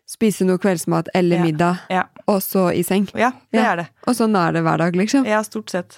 spise 0.10 0.46
noe 0.48 0.62
kveldsmat 0.62 1.12
eller 1.18 1.44
middag, 1.44 1.84
ja. 1.94 2.08
Og 2.30 2.44
så 2.44 2.70
i 2.76 2.84
seng. 2.86 3.08
Ja, 3.18 3.32
det 3.54 3.62
ja. 3.62 3.72
er 3.72 3.82
det. 3.82 3.86
Og 4.10 4.16
sånn 4.18 4.36
er 4.38 4.54
det 4.56 4.64
hver 4.66 4.82
dag, 4.82 4.96
liksom? 4.98 5.26
Ja, 5.28 5.42
stort 5.46 5.72
sett. 5.74 5.98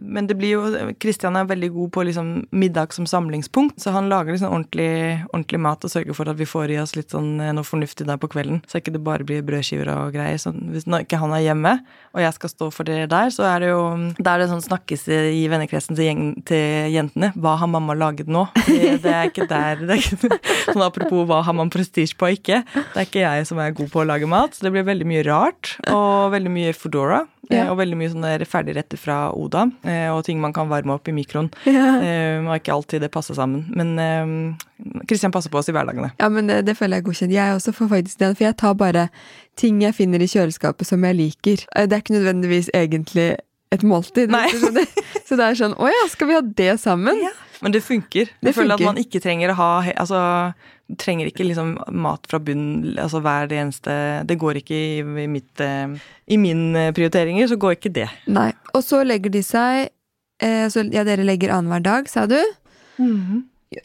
Men 0.00 0.28
det 0.28 0.36
blir 0.38 0.54
jo 0.56 0.92
Kristian 1.00 1.36
er 1.36 1.48
veldig 1.48 1.70
god 1.74 1.92
på 1.96 2.04
liksom 2.08 2.30
middag 2.50 2.94
som 2.96 3.08
samlingspunkt, 3.08 3.80
så 3.82 3.92
han 3.94 4.10
lager 4.12 4.34
liksom 4.34 4.52
ordentlig, 4.52 4.90
ordentlig, 5.32 5.60
mat 5.64 5.84
og 5.84 5.92
sørger 5.92 6.16
for 6.16 6.30
at 6.30 6.38
vi 6.38 6.48
får 6.48 6.74
i 6.74 6.78
oss 6.80 6.94
litt 6.96 7.12
sånn 7.14 7.40
eh, 7.42 7.52
noe 7.56 7.66
fornuftig 7.66 8.06
der 8.08 8.20
på 8.20 8.30
kvelden, 8.32 8.62
så 8.68 8.80
ikke 8.80 8.94
det 8.94 9.02
bare 9.04 9.26
blir 9.28 9.44
brødskiver 9.46 9.90
og 9.94 10.14
greier. 10.16 10.38
Så 10.40 10.54
hvis 10.54 10.88
ikke 10.88 11.20
han 11.20 11.34
er 11.36 11.44
hjemme, 11.44 11.74
og 12.14 12.22
jeg 12.24 12.36
skal 12.36 12.52
stå 12.52 12.70
for 12.74 12.88
det 12.88 13.08
der, 13.12 13.32
så 13.34 13.46
er 13.48 13.64
det 13.64 13.72
jo 13.72 13.82
Da 14.18 14.34
er 14.34 14.42
det 14.42 14.50
sånn 14.52 14.64
snakkes 14.64 15.06
i 15.10 15.44
vennekretsen 15.50 15.96
til, 15.98 16.06
gjeng, 16.06 16.24
til 16.48 16.92
jentene. 16.94 17.32
Hva 17.36 17.56
har 17.60 17.70
mamma 17.70 17.96
laget 17.98 18.30
nå? 18.30 18.46
Det, 18.68 18.98
det 19.04 19.14
er 19.14 19.28
ikke 19.30 19.48
der 19.50 19.84
det 19.84 19.96
er 19.96 20.02
ikke, 20.02 20.38
Sånn 20.68 20.84
apropos 20.84 21.26
hva 21.28 21.40
har 21.46 21.56
man 21.56 21.70
prestisje 21.72 22.16
på 22.18 22.28
og 22.28 22.36
ikke. 22.36 22.62
Det 22.74 23.00
er 23.00 23.06
ikke 23.06 23.24
jeg 23.24 23.46
som 23.48 23.60
er 23.62 23.74
god 23.76 23.90
på 23.92 24.02
å 24.02 24.06
lage 24.08 24.28
mat, 24.30 24.54
så 24.54 24.66
det 24.66 24.74
blir 24.74 24.86
veldig 24.86 25.08
mye 25.08 25.24
rart, 25.26 25.57
og 25.90 26.30
veldig 26.34 26.52
mye 26.52 26.74
Foodora. 26.76 27.24
Ja. 27.48 27.70
Og 27.72 27.78
veldig 27.80 27.96
mye 27.96 28.10
sånne 28.12 28.44
ferdigretter 28.44 29.00
fra 29.00 29.30
Oda, 29.32 29.62
eh, 29.88 30.10
og 30.12 30.20
ting 30.26 30.36
man 30.42 30.52
kan 30.52 30.68
varme 30.68 30.92
opp 30.98 31.08
i 31.08 31.16
mikroen. 31.16 31.48
Ja. 31.78 31.88
Eh, 32.02 32.44
og 32.44 32.54
ikke 32.56 32.74
alltid 32.74 33.04
det 33.04 33.10
passer 33.14 33.36
sammen. 33.36 33.66
Men 33.72 34.56
Kristian 35.08 35.32
passer 35.32 35.52
på 35.52 35.60
oss 35.60 35.68
i 35.70 35.74
hverdagene. 35.76 36.12
Ja, 36.20 36.28
men 36.32 36.48
det, 36.50 36.62
det 36.68 36.76
føler 36.78 37.00
jeg 37.00 37.08
godkjent. 37.08 37.34
Jeg 37.34 37.56
også 37.56 37.74
får 37.76 37.90
faktisk 37.92 38.20
det, 38.20 38.30
for 38.36 38.48
jeg 38.48 38.58
tar 38.60 38.78
bare 38.78 39.08
ting 39.58 39.82
jeg 39.82 39.96
finner 39.96 40.22
i 40.22 40.28
kjøleskapet 40.30 40.88
som 40.88 41.04
jeg 41.04 41.18
liker. 41.18 41.64
Det 41.64 41.92
er 41.92 42.02
ikke 42.04 42.18
nødvendigvis 42.18 42.70
egentlig 42.76 43.34
et 43.74 43.84
måltid. 43.84 44.32
Så 45.28 45.36
det 45.36 45.44
er 45.44 45.58
sånn 45.58 45.76
Å 45.76 45.90
ja, 45.90 46.06
skal 46.08 46.30
vi 46.30 46.36
ha 46.38 46.42
det 46.42 46.72
sammen? 46.80 47.20
Ja. 47.20 47.34
Men 47.64 47.74
det 47.74 47.82
funker. 47.84 48.30
Det 48.38 48.52
Jeg 48.52 48.56
føler 48.56 48.78
at 48.78 48.86
man 48.86 49.00
ikke 49.00 49.20
trenger 49.22 49.52
å 49.52 49.58
ha 49.58 49.70
Altså, 49.98 50.20
trenger 50.96 51.28
ikke 51.28 51.44
liksom 51.44 51.74
mat 51.92 52.24
fra 52.30 52.40
bunnen 52.40 52.96
altså 53.00 53.20
hver 53.20 53.48
det 53.50 53.58
eneste 53.60 53.94
Det 54.28 54.38
går 54.40 54.62
ikke 54.62 54.78
i, 54.78 55.26
mitt 55.28 55.60
eh, 55.60 55.98
I 56.32 56.38
min 56.40 56.72
eh, 56.76 56.92
prioriteringer, 56.96 57.48
så 57.50 57.58
går 57.60 57.76
ikke 57.76 57.92
det. 58.00 58.08
Nei. 58.26 58.50
Og 58.72 58.84
så 58.86 59.02
legger 59.04 59.32
de 59.34 59.42
seg 59.44 59.90
eh, 60.40 60.64
så, 60.72 60.86
Ja, 60.94 61.04
dere 61.08 61.26
legger 61.28 61.52
annenhver 61.52 61.84
dag, 61.84 62.08
sa 62.08 62.24
du. 62.30 62.38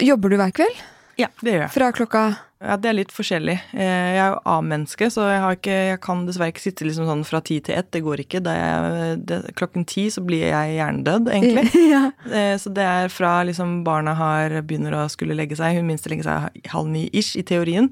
Jobber 0.00 0.32
du 0.32 0.38
hver 0.40 0.54
kveld? 0.56 0.80
Ja, 1.20 1.28
det 1.44 1.52
gjør 1.52 1.62
jeg. 1.66 1.72
Fra 1.76 1.92
klokka 1.94 2.24
Ja, 2.64 2.76
Det 2.80 2.88
er 2.88 2.96
litt 2.96 3.12
forskjellig. 3.12 3.58
Eh, 3.74 4.14
Jeg 4.14 4.20
er 4.24 4.30
jo 4.32 4.38
A-menneske, 4.48 5.10
så 5.12 5.26
jeg, 5.28 5.40
har 5.42 5.56
ikke, 5.58 5.74
jeg 5.90 6.00
kan 6.00 6.22
dessverre 6.26 6.52
ikke 6.54 6.62
sitte 6.64 6.86
liksom 6.88 7.06
sånn 7.10 7.24
fra 7.28 7.40
ti 7.44 7.58
til 7.60 7.76
ett. 7.76 7.90
Det 7.92 8.00
går 8.06 8.22
ikke. 8.24 8.40
Det 8.46 8.54
er, 8.56 9.16
det, 9.20 9.38
klokken 9.58 9.84
ti 9.90 10.06
så 10.14 10.24
blir 10.24 10.46
jeg 10.48 10.74
hjernedød, 10.78 11.28
egentlig. 11.34 11.66
ja. 11.94 12.04
Eh, 12.32 12.56
Så 12.58 12.72
det 12.74 12.86
er 12.88 13.08
fra 13.12 13.42
liksom 13.44 13.82
barna 13.84 14.14
har, 14.16 14.56
begynner 14.64 14.96
å 15.02 15.06
skulle 15.12 15.36
legge 15.36 15.56
seg, 15.60 15.76
hun 15.76 15.86
minste 15.92 16.08
legger 16.12 16.24
seg 16.30 16.68
halv 16.72 16.88
ni 16.88 17.06
ish 17.12 17.36
i 17.36 17.42
teorien, 17.46 17.90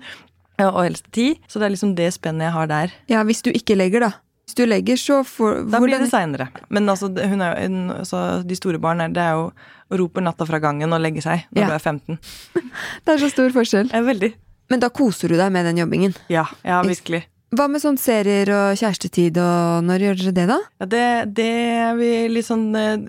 og 0.63 0.83
helst 0.85 1.09
ti. 1.13 1.33
Så 1.51 1.59
det 1.59 1.67
er 1.67 1.73
liksom 1.75 1.95
det 1.99 2.13
spennet 2.15 2.47
jeg 2.49 2.55
har 2.55 2.69
der. 2.71 2.93
ja, 3.11 3.23
hvis 3.27 3.43
du 3.43 3.51
ikke 3.53 3.75
legger, 3.77 4.01
da. 4.09 4.13
Hvis 4.47 4.57
du 4.59 4.65
legger, 4.67 4.97
så 4.99 5.21
får 5.27 5.63
Da 5.71 5.79
blir 5.81 5.99
det 6.03 6.09
seinere. 6.11 6.49
Men 6.69 6.89
altså, 6.91 7.09
hun 7.09 7.41
er, 7.43 7.57
jo 7.63 7.93
altså, 7.99 8.21
de 8.47 8.57
store 8.59 8.79
barn 8.83 9.01
er, 9.01 9.09
det 9.15 9.23
er 9.23 9.37
jo 9.39 9.45
å 9.93 9.99
rope 10.01 10.21
natta 10.25 10.47
fra 10.49 10.59
gangen 10.63 10.93
og 10.93 11.01
legge 11.03 11.23
seg 11.25 11.45
når 11.53 11.63
Ja. 11.63 11.69
du 11.69 11.75
er 11.75 11.79
15. 11.79 12.19
Det 13.07 13.15
er 13.15 13.19
så 13.23 13.31
stor 13.31 13.51
forskjell. 13.55 13.91
Er 13.95 14.03
veldig. 14.07 14.33
Men 14.73 14.81
da 14.81 14.89
koser 14.89 15.29
du 15.29 15.37
deg 15.37 15.53
med 15.53 15.69
den 15.69 15.83
jobbingen. 15.83 16.17
Ja, 16.33 16.47
ja, 16.65 16.81
virkelig. 16.87 17.27
Hva 17.53 17.67
med 17.69 17.83
sånn 17.83 17.99
serier 18.01 18.49
og 18.49 18.79
kjærestetid, 18.81 19.37
og 19.37 19.83
når 19.85 20.07
gjør 20.07 20.21
dere 20.23 20.33
det, 20.39 20.45
da? 20.49 20.57
Ja, 20.81 20.87
det, 20.89 21.03
det 21.37 21.49
er 21.83 21.99
vi 21.99 22.13
eh, 22.41 23.03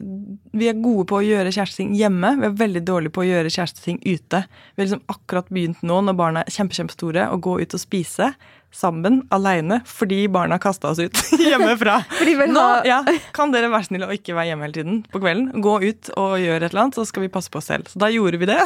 Vi 0.60 0.68
er 0.68 0.82
gode 0.84 1.06
på 1.08 1.22
å 1.22 1.24
gjøre 1.24 1.54
kjæresteting 1.56 1.94
hjemme. 1.96 2.34
Vi 2.42 2.50
er 2.50 2.58
veldig 2.60 2.82
dårlige 2.84 3.16
på 3.16 3.24
å 3.24 3.30
gjøre 3.30 3.54
kjæresteting 3.56 4.02
ute. 4.04 4.44
Vi 4.44 4.82
har 4.82 4.90
liksom 4.90 5.06
akkurat 5.16 5.48
begynt 5.48 5.80
nå, 5.88 6.02
når 6.04 6.20
barna 6.20 6.44
er 6.44 6.52
kjempe, 6.52 6.76
kjempestore, 6.76 7.30
å 7.32 7.40
gå 7.40 7.56
ut 7.62 7.78
og 7.78 7.84
spise 7.86 8.34
sammen, 8.74 9.22
aleine, 9.34 9.80
fordi 9.88 10.24
barna 10.34 10.58
kasta 10.62 10.92
oss 10.92 11.00
ut 11.00 11.20
hjemmefra. 11.40 12.00
Nå, 12.54 12.66
ja, 12.88 13.02
Kan 13.36 13.54
dere 13.54 13.70
være 13.72 13.88
snille 13.88 14.10
og 14.10 14.16
ikke 14.18 14.36
være 14.36 14.52
hjemme 14.52 14.68
hele 14.68 14.78
tiden 14.78 15.00
på 15.14 15.22
kvelden? 15.24 15.64
Gå 15.64 15.76
ut 15.84 16.12
og 16.18 16.36
gjøre 16.42 16.60
et 16.66 16.72
eller 16.72 16.86
annet, 16.86 16.98
så 17.00 17.06
skal 17.10 17.26
vi 17.26 17.32
passe 17.34 17.54
på 17.54 17.62
oss 17.62 17.70
selv. 17.72 17.90
Så 17.92 18.02
da 18.02 18.10
gjorde 18.14 18.40
vi 18.42 18.50
det. 18.50 18.60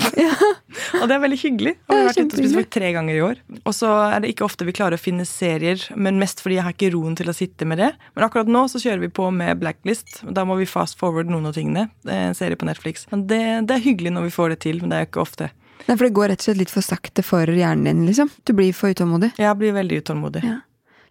og 1.02 1.06
det 1.10 1.18
er 1.18 1.24
veldig 1.24 1.40
hyggelig. 1.44 1.76
Og 1.88 1.94
vi 1.94 2.00
har 2.00 2.10
vært 2.10 2.22
ute 2.22 2.38
og 2.38 2.42
spist 2.42 2.58
for 2.58 2.72
tre 2.78 2.94
ganger 2.96 3.18
i 3.18 3.24
år. 3.28 3.44
Og 3.64 3.76
så 3.76 3.92
er 4.08 4.24
det 4.24 4.34
ikke 4.34 4.48
ofte 4.48 4.68
vi 4.68 4.76
klarer 4.78 4.98
å 4.98 5.02
finne 5.02 5.28
serier, 5.28 5.84
men 5.96 6.22
mest 6.22 6.42
fordi 6.44 6.60
jeg 6.60 6.68
har 6.68 6.76
ikke 6.76 6.94
roen 6.96 7.18
til 7.20 7.32
å 7.32 7.36
sitte 7.36 7.68
med 7.70 7.82
det. 7.84 7.92
Men 8.16 8.28
akkurat 8.28 8.50
nå 8.52 8.66
så 8.72 8.82
kjører 8.84 9.04
vi 9.06 9.14
på 9.20 9.30
med 9.36 9.60
Blacklist. 9.62 10.22
Da 10.24 10.48
må 10.48 10.58
vi 10.60 10.70
fast 10.70 11.00
forward 11.00 11.32
noen 11.32 11.50
av 11.50 11.58
tingene. 11.58 11.88
Det 12.06 12.16
er 12.16 12.28
En 12.32 12.38
serie 12.38 12.58
på 12.60 12.68
Netflix. 12.68 13.06
Men 13.12 13.28
det, 13.30 13.44
det 13.70 13.78
er 13.78 13.86
hyggelig 13.86 14.12
når 14.16 14.28
vi 14.28 14.36
får 14.36 14.54
det 14.56 14.62
til, 14.66 14.82
men 14.82 14.92
det 14.92 14.98
er 14.98 15.06
jo 15.06 15.12
ikke 15.12 15.24
ofte. 15.24 15.52
Nei, 15.86 15.96
for 15.96 16.06
det 16.08 16.14
går 16.18 16.32
rett 16.34 16.42
og 16.44 16.50
slett 16.50 16.62
litt 16.64 16.74
for 16.74 16.86
sakte 16.86 17.24
for 17.26 17.48
hjernen 17.54 17.86
din, 17.88 18.06
liksom. 18.10 18.32
Du 18.44 18.54
blir 18.58 18.74
for 18.76 18.92
utålmodig. 18.96 19.34
Jeg 19.40 19.60
blir 19.60 19.76
veldig 19.78 20.02
utålmodig. 20.04 20.42
Ja. 20.48 20.58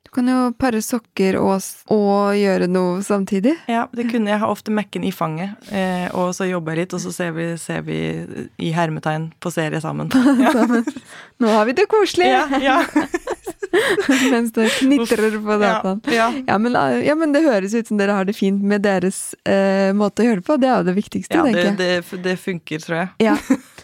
Du 0.06 0.10
kan 0.14 0.28
jo 0.30 0.52
pare 0.54 0.78
sokker 0.84 1.34
og, 1.40 1.64
og 1.92 2.36
gjøre 2.38 2.68
noe 2.70 3.00
samtidig. 3.04 3.56
Ja, 3.68 3.88
det 3.92 4.06
kunne 4.12 4.30
jeg. 4.30 4.38
har 4.38 4.52
ofte 4.52 4.70
Mac-en 4.72 5.04
i 5.04 5.10
fanget, 5.12 5.56
eh, 5.74 6.06
og 6.14 6.30
så 6.36 6.46
jobber 6.46 6.76
jeg 6.76 6.86
litt, 6.86 6.94
og 6.94 7.02
så 7.02 7.10
ser 7.12 7.34
vi, 7.36 7.48
ser 7.58 7.82
vi 7.84 7.98
i 8.62 8.70
hermetegn 8.76 9.32
på 9.42 9.52
serie 9.52 9.80
sammen. 9.82 10.12
Ja, 10.46 10.52
Nå 11.42 11.50
har 11.52 11.66
vi 11.68 11.74
det 11.76 11.88
koselig! 11.90 12.30
ja, 12.30 12.46
ja. 12.62 12.78
Mens 14.30 14.52
det 14.56 14.70
knitrer 14.78 15.34
på 15.42 15.56
dataen. 15.60 16.00
Ja, 16.06 16.30
ja. 16.30 16.44
Ja, 16.46 16.58
men, 16.58 16.78
ja, 17.04 17.14
men 17.18 17.34
det 17.34 17.42
høres 17.44 17.74
ut 17.74 17.90
som 17.90 17.98
dere 18.00 18.14
har 18.16 18.24
det 18.24 18.36
fint 18.38 18.62
med 18.62 18.86
deres 18.86 19.34
eh, 19.44 19.90
måte 19.96 20.22
å 20.22 20.30
gjøre 20.30 20.40
det 20.40 20.46
på. 20.46 20.56
Det 20.62 20.70
er 20.70 20.78
jo 20.78 20.86
det 20.86 20.94
viktigste, 20.96 21.36
ja 21.36 21.44
det, 21.44 21.52
tenker 21.58 21.84
jeg. 21.84 22.04
det, 22.06 22.22
det 22.24 22.36
funker, 22.40 22.86
tror 22.86 23.02
jeg. 23.02 23.10
Ja. 23.26 23.36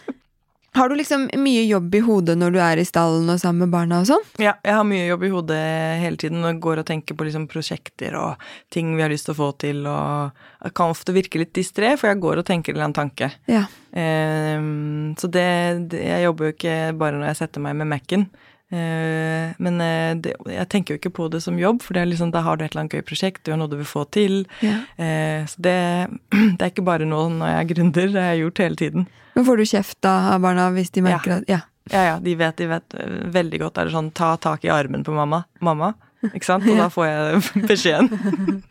Har 0.73 0.89
du 0.89 0.95
liksom 0.95 1.27
mye 1.37 1.63
jobb 1.67 1.95
i 1.95 2.01
hodet 2.01 2.33
når 2.39 2.53
du 2.55 2.57
er 2.65 2.79
i 2.81 2.85
stallen 2.87 3.29
og 3.29 3.37
sammen 3.41 3.67
med 3.67 3.73
barna 3.75 3.99
og 4.01 4.07
sånn? 4.09 4.23
Ja, 4.41 4.55
jeg 4.65 4.73
har 4.73 4.85
mye 4.89 5.05
jobb 5.05 5.25
i 5.27 5.29
hodet 5.29 5.59
hele 6.01 6.17
tiden 6.17 6.41
og 6.49 6.61
går 6.63 6.81
og 6.81 6.87
tenker 6.87 7.17
på 7.17 7.27
liksom 7.27 7.45
prosjekter 7.51 8.17
og 8.17 8.41
ting 8.73 8.95
vi 8.97 9.03
har 9.05 9.13
lyst 9.13 9.29
til 9.29 9.35
å 9.35 9.37
få 9.37 9.51
til. 9.61 9.83
og 9.85 10.33
Jeg 10.65 10.75
kan 10.79 10.95
ofte 10.95 11.13
virke 11.13 11.43
litt 11.43 11.53
distré, 11.53 11.93
for 11.99 12.09
jeg 12.09 12.23
går 12.25 12.41
og 12.41 12.47
tenker 12.49 12.73
en 12.73 12.79
eller 12.79 12.89
annen 12.89 12.97
tanke. 12.97 13.29
Ja. 13.45 13.67
Um, 13.93 15.13
så 15.21 15.29
det, 15.29 15.45
det 15.93 16.01
Jeg 16.01 16.25
jobber 16.25 16.49
jo 16.49 16.55
ikke 16.55 16.77
bare 16.97 17.19
når 17.19 17.29
jeg 17.29 17.41
setter 17.43 17.65
meg 17.67 17.77
med 17.77 17.93
Mac-en. 17.93 18.27
Uh, 18.73 19.53
men 19.61 19.81
eh, 19.85 20.15
det, 20.17 20.31
jeg 20.49 20.69
tenker 20.71 20.95
jo 20.95 20.97
ikke 20.97 21.13
på 21.13 21.27
det 21.29 21.43
som 21.45 21.59
jobb, 21.61 21.83
for 21.85 21.93
det 21.93 22.07
liksom, 22.09 22.31
da 22.33 22.41
har 22.41 22.57
du 22.57 22.63
et 22.63 22.71
eller 22.71 22.87
annet 22.87 22.95
gøy 22.97 23.03
prosjekt, 23.05 23.43
du 23.45 23.53
har 23.53 23.59
noe 23.61 23.69
du 23.69 23.77
vil 23.77 23.85
få 23.85 24.07
til. 24.09 24.47
Ja. 24.65 24.79
Uh, 24.97 25.45
så 25.45 25.67
det, 25.69 25.81
det 26.57 26.57
er 26.57 26.71
ikke 26.71 26.87
bare 26.87 27.05
nå 27.05 27.27
når 27.35 27.51
jeg 27.51 27.59
er 27.59 27.75
gründer, 27.75 28.09
det 28.09 28.23
har 28.23 28.33
jeg 28.33 28.47
gjort 28.47 28.63
hele 28.65 28.81
tiden. 28.81 29.13
Men 29.35 29.45
får 29.47 29.57
du 29.57 29.65
kjeft 29.65 29.97
da 30.05 30.15
av 30.33 30.41
barna 30.45 30.69
hvis 30.75 30.91
de 30.93 31.01
merker 31.05 31.39
at 31.39 31.49
Ja. 31.51 31.61
Ja, 31.91 31.99
ja, 32.07 32.19
de 32.23 32.31
vet, 32.39 32.55
de 32.61 32.65
vet 32.71 32.93
eh, 32.95 33.15
veldig 33.33 33.59
godt. 33.59 33.77
Er 33.81 33.89
det 33.89 33.91
sånn 33.91 34.11
ta 34.15 34.37
tak 34.39 34.63
i 34.63 34.69
armen 34.71 35.01
på 35.03 35.11
mamma? 35.11 35.41
Mamma? 35.59 35.89
Ikke 36.29 36.45
sant? 36.47 36.63
Og 36.71 36.77
da 36.79 36.85
får 36.95 37.07
jeg 37.09 37.41
beskjeden. 37.73 38.61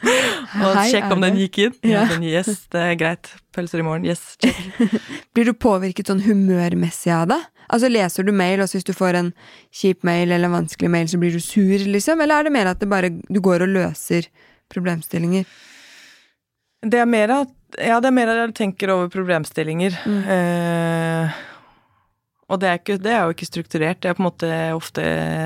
Og 0.65 0.79
sjekk 0.89 1.11
om 1.13 1.21
den 1.21 1.37
gikk 1.43 1.59
inn. 1.67 1.75
Ja, 1.85 1.91
Ja. 1.93 2.05
den, 2.15 2.25
yes, 2.25 2.63
det 2.73 2.81
er 2.81 2.95
greit. 2.97 3.29
Pølser 3.53 3.83
i 3.83 3.85
morgen. 3.85 4.07
Yes, 4.09 4.23
check. 4.41 4.57
Blir 5.37 5.51
du 5.51 5.53
påvirket 5.53 6.09
sånn 6.09 6.23
humørmessig 6.25 7.13
av 7.13 7.27
det? 7.35 7.41
Altså 7.73 7.89
Leser 7.93 8.25
du 8.25 8.33
mail, 8.33 8.61
og 8.65 8.73
hvis 8.73 8.85
du 8.89 8.95
får 8.97 9.19
en 9.21 9.29
kjip 9.77 10.03
mail 10.09 10.33
eller 10.33 10.49
en 10.49 10.57
vanskelig 10.63 10.89
mail, 10.93 11.07
så 11.13 11.21
blir 11.21 11.37
du 11.37 11.41
sur, 11.45 11.85
liksom? 11.93 12.21
Eller 12.25 12.41
er 12.41 12.49
det 12.49 12.53
mer 12.57 12.73
at 12.73 12.81
det 12.81 12.89
bare, 12.89 13.13
du 13.29 13.41
går 13.45 13.67
og 13.69 13.77
løser 13.77 14.29
problemstillinger? 14.73 15.45
Det 16.83 16.99
er 17.05 17.07
mer 17.09 17.31
at 17.43 17.53
Ja, 17.79 18.01
det 18.03 18.11
er 18.11 18.17
mer 18.17 18.33
at 18.33 18.41
jeg 18.43 18.55
tenker 18.59 18.93
over 18.93 19.09
problemstillinger. 19.13 19.97
Eh, 20.05 21.41
og 22.53 22.61
det 22.61 22.69
er, 22.69 22.81
ikke, 22.81 22.99
det 23.01 23.13
er 23.15 23.23
jo 23.25 23.33
ikke 23.33 23.49
strukturert. 23.49 24.03
Det 24.03 24.11
er 24.11 24.17
på 24.19 24.23
en 24.23 24.29
måte 24.29 24.51
ofte 24.77 25.05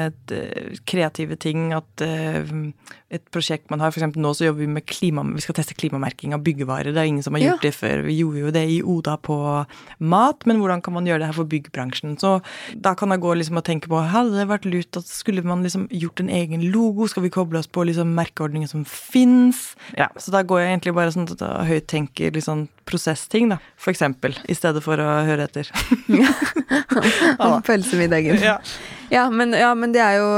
et, 0.09 0.33
eh, 0.35 0.73
kreative 0.89 1.39
ting. 1.39 1.69
At 1.77 2.03
eh, 2.03 2.51
et 3.15 3.23
prosjekt 3.31 3.71
man 3.71 3.79
har 3.79 3.93
For 3.95 4.03
nå 4.19 4.33
så 4.35 4.49
jobber 4.49 4.65
vi 4.65 4.67
med 4.67 4.87
klima... 4.91 5.23
Vi 5.37 5.41
skal 5.45 5.55
teste 5.55 5.77
klimamerking 5.79 6.33
av 6.35 6.43
byggevarer. 6.43 6.91
Det 6.91 6.99
er 7.03 7.07
ingen 7.07 7.23
som 7.23 7.37
har 7.39 7.43
gjort 7.45 7.63
Ja. 7.63 7.71
det 7.71 7.75
før. 7.77 8.03
Vi 8.03 8.17
gjorde 8.19 8.41
jo 8.41 8.51
det 8.51 8.65
i 8.67 8.81
Oda 8.83 9.15
på 9.23 9.37
mat, 10.01 10.47
men 10.47 10.59
hvordan 10.59 10.83
kan 10.83 10.97
man 10.97 11.07
gjøre 11.07 11.23
det 11.23 11.29
her 11.31 11.37
for 11.39 11.47
byggbransjen? 11.47 12.17
Så 12.19 12.41
da 12.75 12.95
kan 12.99 13.15
jeg 13.15 13.23
gå 13.23 13.35
liksom 13.39 13.61
og 13.61 13.65
tenke 13.69 13.87
på 13.93 14.01
Hadde 14.11 14.35
det 14.35 14.49
vært 14.51 14.67
lurt 14.67 14.99
at 14.99 15.07
skulle 15.07 15.45
man 15.47 15.63
liksom 15.63 15.87
gjort 15.95 16.21
en 16.25 16.29
egen 16.35 16.67
logo? 16.75 17.07
Skal 17.07 17.23
vi 17.23 17.31
koble 17.31 17.59
oss 17.63 17.71
på 17.71 17.87
liksom 17.87 18.11
merkeordninger 18.19 18.69
som 18.75 18.83
fins? 18.85 19.77
Ja, 19.97 20.09
så 20.19 20.35
da 20.35 20.43
går 20.43 20.65
jeg 20.65 20.73
egentlig 20.75 20.97
bare 20.99 21.15
sånn 21.15 21.31
at 21.31 21.39
jeg 21.47 21.71
høyt 21.71 21.87
tenker 21.87 22.35
liksom 22.35 22.67
prosessting, 22.87 23.49
da. 23.51 23.57
For 23.79 23.91
eksempel. 23.95 24.35
I 24.51 24.55
stedet 24.55 24.83
for 24.83 24.99
å 25.03 25.07
høre 25.27 25.47
etter. 25.47 25.71
Om 27.39 27.63
pølsemiddagen. 27.67 28.39
Ja. 28.43 28.59
Ja, 29.11 29.27
men, 29.31 29.53
ja, 29.57 29.71
men 29.75 29.93
det 29.95 30.01
er 30.03 30.17
jo 30.19 30.29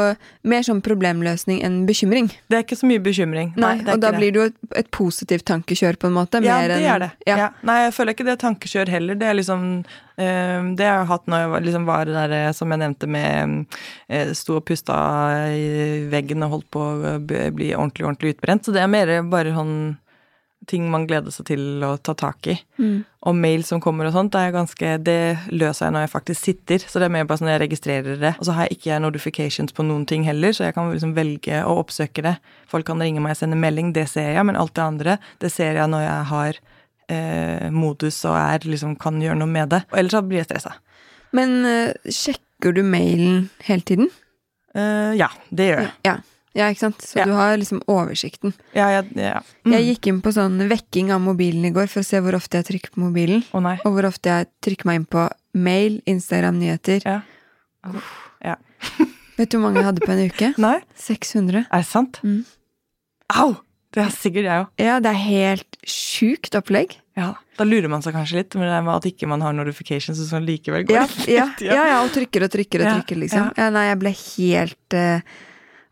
mer 0.49 0.65
sånn 0.67 0.81
problemløsning 0.85 1.61
enn 1.67 1.81
bekymring. 1.89 2.31
Det 2.51 2.59
er 2.59 2.65
ikke 2.67 2.79
så 2.81 2.89
mye 2.91 3.03
bekymring. 3.05 3.53
Nei, 3.61 3.75
er 3.83 3.95
Og 3.95 4.03
da 4.03 4.11
det. 4.13 4.19
blir 4.21 4.35
det 4.35 4.41
jo 4.41 4.47
et, 4.51 4.59
et 4.83 4.91
positivt 4.95 5.47
tankekjør, 5.49 5.99
på 6.01 6.11
en 6.11 6.17
måte. 6.17 6.43
Ja, 6.45 6.59
det 6.69 6.81
gjør 6.85 7.05
det. 7.07 7.11
Ja. 7.29 7.39
Ja. 7.45 7.49
Nei, 7.69 7.79
jeg 7.87 7.95
føler 7.97 8.17
ikke 8.17 8.27
det 8.29 8.35
er 8.37 8.43
tankekjør 8.45 8.93
heller. 8.97 9.19
Det 9.21 9.29
er 9.29 9.39
liksom 9.39 9.65
eh, 10.19 10.59
Det 10.79 10.89
har 10.89 11.01
jeg 11.03 11.09
hatt 11.13 11.31
når 11.31 11.45
jeg 11.45 11.69
liksom 11.69 11.87
var 11.89 12.11
der 12.13 12.37
eh, 12.41 12.51
som 12.57 12.75
jeg 12.75 12.83
nevnte 12.85 13.09
med 13.11 13.79
eh, 14.09 14.35
Sto 14.37 14.59
og 14.59 14.67
pusta 14.69 14.99
i 15.55 16.05
veggen 16.11 16.45
og 16.47 16.57
holdt 16.59 16.71
på 16.75 16.83
å 16.83 17.17
bli 17.25 17.73
ordentlig, 17.77 18.07
ordentlig 18.07 18.37
utbrent. 18.37 18.65
Så 18.69 18.75
det 18.77 18.85
er 18.85 18.93
mer 18.93 19.15
bare 19.31 19.55
sånn 19.57 19.75
ting 20.69 20.89
man 20.91 21.07
gleder 21.09 21.33
seg 21.33 21.47
til 21.51 21.85
å 21.87 21.93
ta 22.03 22.15
tak 22.19 22.49
i. 22.51 22.57
Mm. 22.81 23.05
Og 23.29 23.37
mail 23.37 23.63
som 23.67 23.81
kommer 23.83 24.09
og 24.09 24.15
sånt, 24.17 24.37
er 24.39 24.55
ganske, 24.55 24.95
det 25.05 25.21
løser 25.53 25.87
jeg 25.87 25.95
når 25.95 26.05
jeg 26.05 26.13
faktisk 26.13 26.49
sitter. 26.49 26.85
Så 26.85 27.01
det 27.01 27.09
er 27.09 27.15
mer 27.15 27.29
bare 27.29 27.41
sånn 27.41 27.53
jeg 27.53 27.63
registrerer 27.63 28.19
det. 28.21 28.35
Og 28.39 28.49
så 28.49 28.57
har 28.57 28.67
jeg 28.69 28.79
ikke 28.79 28.99
notifications 29.05 29.77
på 29.77 29.87
noen 29.87 30.05
ting 30.09 30.27
heller, 30.29 30.55
så 30.57 30.67
jeg 30.67 30.77
kan 30.77 30.91
liksom 30.93 31.15
velge 31.17 31.63
å 31.65 31.79
oppsøke 31.83 32.25
det. 32.27 32.35
Folk 32.71 32.89
kan 32.89 33.01
ringe 33.03 33.23
meg 33.25 33.37
og 33.37 33.41
sende 33.41 33.61
melding, 33.61 33.95
det 33.97 34.09
ser 34.13 34.35
jeg, 34.35 34.49
men 34.49 34.59
alt 34.59 34.75
det 34.77 34.85
andre, 34.85 35.17
det 35.43 35.53
ser 35.55 35.79
jeg 35.81 35.93
når 35.93 36.05
jeg 36.05 36.29
har 36.33 36.61
eh, 37.09 37.69
modus 37.75 38.21
og 38.29 38.37
er, 38.37 38.69
liksom, 38.69 38.99
kan 39.01 39.21
gjøre 39.23 39.41
noe 39.41 39.51
med 39.51 39.73
det. 39.75 39.85
Og 39.93 40.03
ellers 40.03 40.19
så 40.19 40.25
blir 40.27 40.43
jeg 40.43 40.51
stressa. 40.51 40.77
Men 41.37 41.61
uh, 41.69 42.09
sjekker 42.09 42.73
du 42.73 42.81
mailen 42.87 43.49
hele 43.67 43.85
tiden? 43.85 44.09
Uh, 44.77 45.13
ja, 45.19 45.29
det 45.53 45.71
gjør 45.71 45.83
jeg. 45.85 45.95
Ja. 46.09 46.19
Ja, 46.55 46.69
ikke 46.71 46.81
sant? 46.87 47.01
Så 47.05 47.19
Ja. 47.21 47.25
du 47.25 47.33
har 47.33 47.57
liksom 47.57 47.81
oversikten. 47.89 48.55
Ja, 48.75 48.89
jeg, 48.89 49.11
ja. 49.17 49.41
Mm. 49.67 49.73
Jeg 49.73 49.87
gikk 49.97 50.07
inn 50.13 50.21
på 50.23 50.33
sånn 50.33 50.59
vekking 50.69 51.13
av 51.13 51.21
mobilen 51.21 51.65
i 51.65 51.71
går 51.75 51.87
for 51.89 52.01
å 52.01 52.05
se 52.07 52.21
hvor 52.21 52.35
ofte 52.35 52.59
jeg 52.63 52.67
trykker 52.71 52.95
på 52.95 53.01
mobilen. 53.05 53.45
Oh. 53.53 53.61
Og 53.85 53.93
hvor 53.95 54.09
ofte 54.09 54.27
jeg 54.33 54.49
trykker 54.65 54.87
meg 54.87 55.01
inn 55.03 55.07
på 55.07 55.29
mail, 55.55 56.01
Instagram, 56.07 56.59
nyheter. 56.59 57.03
Ja. 57.05 57.21
Ja. 58.45 58.57
Vet 59.39 59.51
du 59.53 59.59
hvor 59.59 59.69
mange 59.69 59.81
jeg 59.83 59.87
hadde 59.93 60.05
på 60.07 60.13
en 60.13 60.25
uke? 60.31 60.53
Nei, 60.59 60.79
600. 60.99 61.67
er 61.71 61.83
det 61.85 61.87
sant? 61.87 62.21
Mm. 62.25 62.45
Au! 63.39 63.57
Det 63.95 64.03
er 64.05 64.11
sikkert 64.13 64.45
jeg 64.45 64.61
òg. 64.63 64.67
Ja, 64.85 64.99
det 65.01 65.09
er 65.15 65.17
helt 65.23 65.77
sjukt 65.89 66.53
opplegg. 66.59 66.99
Ja, 67.17 67.31
da 67.57 67.65
lurer 67.65 67.89
man 67.91 68.03
seg 68.05 68.13
kanskje 68.15 68.37
litt 68.43 68.55
med 68.61 68.69
det 68.69 68.83
med 68.85 68.93
at 68.95 69.07
ikke 69.09 69.27
man 69.31 69.41
har 69.43 69.55
notifications 69.57 70.21
og 70.21 70.29
sånn 70.29 70.45
likevel 70.47 70.85
går 70.87 70.95
Ja, 70.99 71.07
ja, 71.27 71.47
ja, 71.65 71.87
ja, 71.95 71.97
og 72.05 72.13
trykker 72.15 72.45
og 72.45 72.53
trykker 72.53 72.85
og 72.85 72.87
Ja, 72.87 72.93
trykker, 72.99 73.19
liksom. 73.25 73.49
ja. 73.49 73.65
Ja, 73.65 73.71
nei, 73.75 73.87
jeg 73.89 73.99
ble 74.03 74.13
helt 74.13 74.95
eh, 74.99 75.25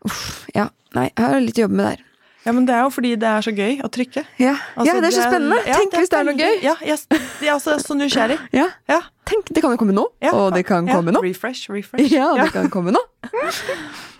Uff. 0.05 0.45
Ja. 0.55 0.69
Nei, 0.95 1.09
jeg 1.09 1.23
har 1.25 1.41
litt 1.43 1.57
å 1.57 1.65
jobbe 1.65 1.79
med 1.79 1.89
der. 1.91 2.03
Ja, 2.47 2.53
men 2.55 2.63
det 2.63 2.75
er 2.77 2.85
jo 2.85 2.91
fordi 2.95 3.09
det 3.19 3.27
er 3.27 3.43
så 3.43 3.51
gøy 3.51 3.81
å 3.83 3.89
trykke. 3.91 4.21
Ja, 4.39 4.53
Altså, 4.79 4.87
ja 4.87 5.01
det 5.03 5.07
er 5.09 5.15
så 5.17 5.23
spennende. 5.25 5.57
ja, 5.67 5.79
Tenk 5.81 5.97
hvis 5.99 6.11
det 6.13 6.19
er 6.19 6.27
noe 6.29 6.35
gøy. 6.39 6.53
Ja, 6.63 6.75
jeg, 6.79 6.99
jeg 7.43 7.51
er 7.51 7.81
så 7.83 7.97
nysgjerrig. 7.99 8.37
Ja, 8.55 8.69
Ja, 8.87 9.01
tenk, 9.27 9.49
Det 9.51 9.63
kan 9.63 9.73
jo 9.75 9.79
komme 9.81 9.95
nå, 9.97 10.05
ja, 10.23 10.31
og 10.31 10.53
det 10.55 10.63
kan 10.69 10.87
komme 10.87 11.11
nå. 11.11 11.19
Refresh, 11.25 11.67
refresh. 11.73 12.07
Ja, 12.13 12.29
det 12.39 12.53
kan 12.55 12.69
komme 12.71 12.93
nå. 12.95 13.01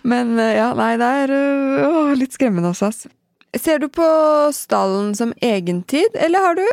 Men 0.04 0.36
øh, 0.36 0.50
ja, 0.58 0.74
nei, 0.76 0.90
det 1.00 1.08
er 1.22 1.32
øh, 1.32 2.12
litt 2.20 2.36
skremmende 2.36 2.74
også, 2.74 2.92
altså. 2.92 3.14
Ser 3.56 3.80
du 3.80 3.88
på 3.88 4.04
stallen 4.52 5.14
som 5.16 5.32
egentid, 5.40 6.12
eller 6.20 6.44
har 6.44 6.58
du 6.58 6.66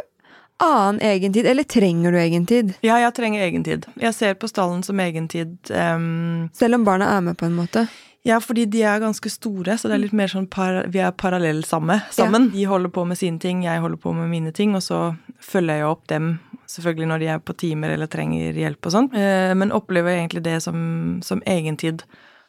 annen 0.60 1.00
egentid? 1.04 1.48
Eller 1.48 1.64
trenger 1.64 2.12
du 2.12 2.20
egentid? 2.20 2.74
Ja, 2.84 3.00
jeg 3.00 3.16
trenger 3.16 3.46
egentid. 3.48 3.88
Jeg 4.00 4.16
ser 4.16 4.36
på 4.40 4.52
stallen 4.52 4.84
som 4.84 5.00
egentid. 5.00 5.56
Um... 5.72 6.50
Selv 6.56 6.76
om 6.76 6.84
barna 6.88 7.14
er 7.16 7.24
med 7.30 7.40
på 7.40 7.48
en 7.48 7.56
måte. 7.56 7.88
Ja, 8.26 8.40
fordi 8.42 8.66
de 8.74 8.82
er 8.84 9.04
ganske 9.04 9.30
store, 9.30 9.78
så 9.78 9.90
det 9.90 9.96
er 9.96 10.04
litt 10.04 10.18
mer 10.18 10.32
sånn 10.32 10.50
par, 10.52 10.82
vi 10.92 11.02
er 11.04 11.16
parallell 11.16 11.64
samme, 11.68 12.00
sammen. 12.14 12.50
De 12.56 12.68
holder 12.70 12.92
på 12.94 13.06
med 13.08 13.20
sine 13.20 13.42
ting, 13.42 13.64
jeg 13.68 13.84
holder 13.84 14.02
på 14.02 14.16
med 14.18 14.32
mine 14.32 14.54
ting, 14.56 14.76
og 14.78 14.84
så 14.84 15.00
følger 15.44 15.82
jeg 15.82 15.90
opp 15.90 16.06
dem 16.12 16.36
selvfølgelig 16.66 17.10
når 17.12 17.22
de 17.22 17.32
er 17.36 17.42
på 17.46 17.54
timer 17.62 17.94
eller 17.94 18.10
trenger 18.10 18.58
hjelp 18.58 18.90
og 18.90 18.96
sånn. 18.96 19.12
Eh, 19.14 19.54
men 19.58 19.74
opplever 19.76 20.16
jeg 20.16 20.26
egentlig 20.26 20.46
det 20.48 20.60
som, 20.66 20.80
som 21.24 21.44
egentid. 21.46 22.02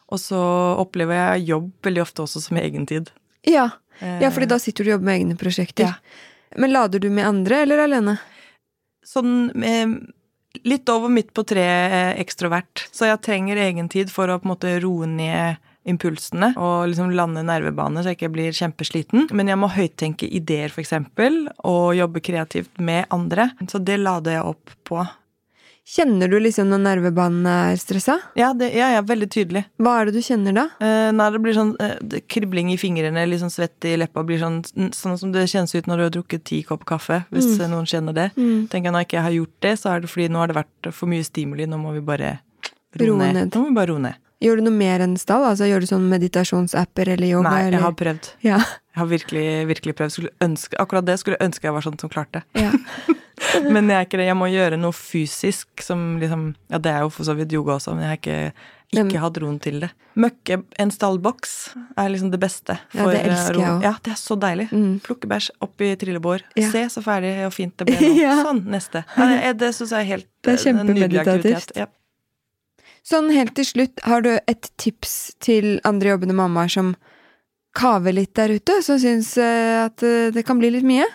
Og 0.08 0.22
så 0.22 0.40
opplever 0.80 1.18
jeg 1.18 1.50
jobb 1.50 1.72
veldig 1.84 2.04
ofte 2.04 2.24
også 2.24 2.40
som 2.46 2.60
egentid. 2.60 3.10
Ja, 3.46 3.68
Eh, 3.98 4.22
ja 4.22 4.30
fordi 4.30 4.46
da 4.50 4.58
sitter 4.60 4.84
du 4.84 4.90
og 4.90 4.96
jobber 4.96 5.10
med 5.10 5.20
egne 5.20 5.38
prosjekter. 5.40 5.92
Ja. 5.92 6.56
Men 6.60 6.72
lader 6.72 7.02
du 7.02 7.10
med 7.10 7.26
andre, 7.26 7.62
eller 7.66 7.86
alene? 7.86 8.18
sånn 9.06 9.62
eh, 9.62 9.86
litt 10.64 10.88
over 10.92 11.12
midt 11.12 11.32
på 11.36 11.44
treet 11.48 11.92
eh, 11.92 12.12
ekstrovert. 12.22 12.86
Så 12.94 13.10
jeg 13.10 13.22
trenger 13.24 13.60
egentid 13.60 14.12
for 14.12 14.30
å 14.30 14.38
på 14.40 14.48
en 14.48 14.54
måte 14.54 14.76
roe 14.82 15.08
ned 15.10 15.62
impulsene 15.86 16.50
og 16.58 16.88
liksom 16.90 17.12
lande 17.14 17.44
nervebane 17.46 18.02
så 18.02 18.10
jeg 18.10 18.18
ikke 18.18 18.32
blir 18.34 18.56
kjempesliten. 18.56 19.28
Men 19.36 19.52
jeg 19.52 19.60
må 19.60 19.70
høyttenke 19.70 20.26
ideer, 20.26 20.72
eksempel, 20.82 21.44
og 21.62 21.94
jobbe 21.98 22.22
kreativt 22.24 22.82
med 22.82 23.06
andre. 23.14 23.52
Så 23.70 23.78
det 23.82 24.00
lader 24.02 24.38
jeg 24.38 24.50
opp 24.54 24.74
på. 24.88 25.04
Kjenner 25.86 26.26
du 26.26 26.40
liksom 26.42 26.66
når 26.66 26.80
nervebanen 26.82 27.44
er 27.46 27.76
stressa? 27.78 28.16
Ja, 28.34 28.48
det, 28.58 28.72
ja, 28.74 28.88
ja 28.96 29.02
veldig 29.06 29.28
tydelig. 29.30 29.60
Hva 29.78 29.92
er 30.00 30.08
det 30.08 30.16
du 30.16 30.22
kjenner 30.26 30.56
da? 30.56 30.64
Eh, 30.82 31.12
nei, 31.14 31.28
det 31.30 31.40
blir 31.44 31.54
sånn 31.54 31.76
eh, 31.78 31.92
det- 32.02 32.24
kribling 32.26 32.72
i 32.72 32.76
fingrene, 32.80 33.22
litt 33.30 33.38
sånn 33.44 33.52
svett 33.54 33.86
i 33.86 33.92
leppa, 33.96 34.24
blir 34.26 34.40
sånn, 34.42 34.58
sånn 34.90 35.14
som 35.20 35.30
det 35.30 35.44
kjennes 35.52 35.74
ut 35.78 35.86
når 35.86 35.96
du 35.96 36.02
har 36.08 36.14
drukket 36.16 36.42
ti 36.50 36.62
kopper 36.66 36.84
kaffe, 36.96 37.20
hvis 37.30 37.52
Mm. 37.60 37.70
noen 37.70 37.86
kjenner 37.86 38.14
det. 38.18 38.26
Tenker 38.34 38.82
jeg 38.90 38.92
Når 38.92 39.00
jeg 39.04 39.08
ikke 39.12 39.22
har 39.22 39.30
gjort 39.38 39.60
det, 39.62 39.74
så 39.78 39.90
er 39.94 40.00
det 40.00 40.10
fordi 40.10 40.28
nå 40.28 40.38
har 40.42 40.46
det 40.48 40.56
vært 40.56 40.92
for 40.92 41.06
mye 41.06 41.22
stimuli, 41.24 41.66
nå 41.70 41.78
må 41.78 41.92
vi 41.94 42.00
bare 42.00 42.40
roe 42.98 43.32
ned. 43.32 43.52
Nå 43.54 43.62
må 43.62 43.68
vi 43.68 43.74
bare 43.74 43.86
roe 43.94 44.00
ned. 44.00 44.14
Gjør 44.42 44.56
du 44.56 44.62
noe 44.66 44.72
mer 44.76 45.00
enn 45.00 45.16
stall? 45.16 45.44
Altså 45.46 45.64
Gjør 45.70 45.80
du 45.80 45.86
sånn 45.86 46.10
meditasjonsapper 46.10 47.08
eller 47.14 47.26
yoga? 47.30 47.50
Nei, 47.50 47.70
jeg 47.70 47.80
har 47.80 47.92
prøvd. 47.92 48.32
Ja. 48.42 48.58
Jeg 48.58 48.98
har 49.00 49.06
virkelig, 49.06 49.46
virkelig 49.70 49.94
prøvd. 49.94 50.10
Skulle 50.12 50.30
ønske, 50.42 50.74
akkurat 50.82 51.04
det 51.06 51.18
skulle 51.20 51.36
jeg 51.38 51.46
ønske 51.48 51.62
jeg 51.62 51.72
var 51.72 51.80
sånn 51.82 52.00
som 52.00 52.10
klarte. 52.10 52.42
ja. 52.54 52.72
Men 53.74 53.90
jeg 53.90 53.98
er 53.98 54.06
ikke 54.06 54.18
det. 54.20 54.30
Jeg 54.30 54.38
må 54.38 54.48
gjøre 54.48 54.78
noe 54.80 54.96
fysisk 54.96 55.84
som 55.84 56.16
liksom 56.22 56.48
Ja, 56.72 56.80
det 56.82 56.92
er 56.92 57.04
jo 57.04 57.12
for 57.12 57.28
så 57.28 57.34
vidt 57.36 57.52
yoga 57.52 57.76
også, 57.76 57.92
men 57.94 58.06
jeg 58.06 58.12
har 58.12 58.20
ikke, 58.20 58.36
ikke 58.96 59.20
hatt 59.20 59.40
roen 59.42 59.58
til 59.60 59.82
det. 59.84 59.90
Møkke 60.16 60.62
en 60.80 60.92
stallboks 60.94 61.52
er 62.00 62.08
liksom 62.14 62.30
det 62.32 62.40
beste. 62.40 62.78
Ja, 62.96 63.08
det 63.12 63.18
eh, 63.20 63.26
elsker 63.28 63.58
jeg 63.60 63.74
òg. 63.74 63.84
Ja, 63.84 63.92
det 64.06 64.14
er 64.14 64.20
så 64.20 64.38
deilig. 64.40 64.70
Mm. 64.72 64.94
Plukke 65.04 65.28
bæsj 65.28 65.50
opp 65.66 65.84
i 65.84 65.90
trillebår. 66.00 66.46
Ja. 66.56 66.70
Se 66.72 66.86
så 66.94 67.02
ferdig 67.04 67.34
og 67.44 67.52
fint 67.52 67.76
det 67.76 67.90
ble 67.90 67.98
nå. 68.00 68.14
Ja. 68.24 68.38
Sånn, 68.46 68.62
neste. 68.72 69.04
Ja, 69.20 69.52
det 69.52 69.72
syns 69.76 69.92
jeg 69.92 70.06
er 70.06 70.10
helt 70.14 70.28
Det 70.40 70.54
er 70.54 70.62
eh, 70.62 70.70
en 70.72 70.80
nydelig 70.86 71.20
kjempemeditativt. 71.20 71.60
aktivitet. 71.60 71.76
Ja. 71.84 72.86
Sånn 73.06 73.28
helt 73.30 73.52
til 73.54 73.68
slutt, 73.68 74.00
har 74.02 74.24
du 74.24 74.32
et 74.34 74.70
tips 74.82 75.12
til 75.44 75.76
andre 75.86 76.16
jobbende 76.16 76.34
mammaer 76.40 76.72
som 76.72 76.94
kaver 77.76 78.16
litt 78.16 78.32
der 78.34 78.56
ute? 78.56 78.80
Som 78.82 78.98
syns 79.02 79.36
eh, 79.38 79.84
at 79.84 80.02
eh, 80.02 80.32
det 80.34 80.42
kan 80.48 80.58
bli 80.58 80.72
litt 80.74 80.88
mye? 80.88 81.06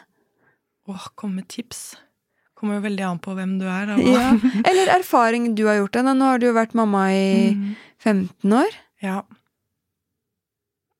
Åh, 0.91 1.09
kom 1.19 1.35
med 1.35 1.49
tips. 1.51 1.95
Kommer 2.61 2.77
jo 2.77 2.83
veldig 2.85 3.05
an 3.07 3.19
på 3.23 3.33
hvem 3.33 3.55
du 3.59 3.65
er. 3.65 3.91
Ja. 4.05 4.27
Eller 4.69 4.91
erfaring 4.99 5.51
du 5.57 5.63
har 5.65 5.79
gjort 5.81 5.95
deg. 5.97 6.05
Nå 6.13 6.27
har 6.29 6.37
du 6.41 6.45
jo 6.51 6.55
vært 6.57 6.75
mamma 6.77 7.07
i 7.13 7.27
Mm. 7.57 7.71
15 8.05 8.53
år. 8.57 8.75
Ja. 9.01 9.19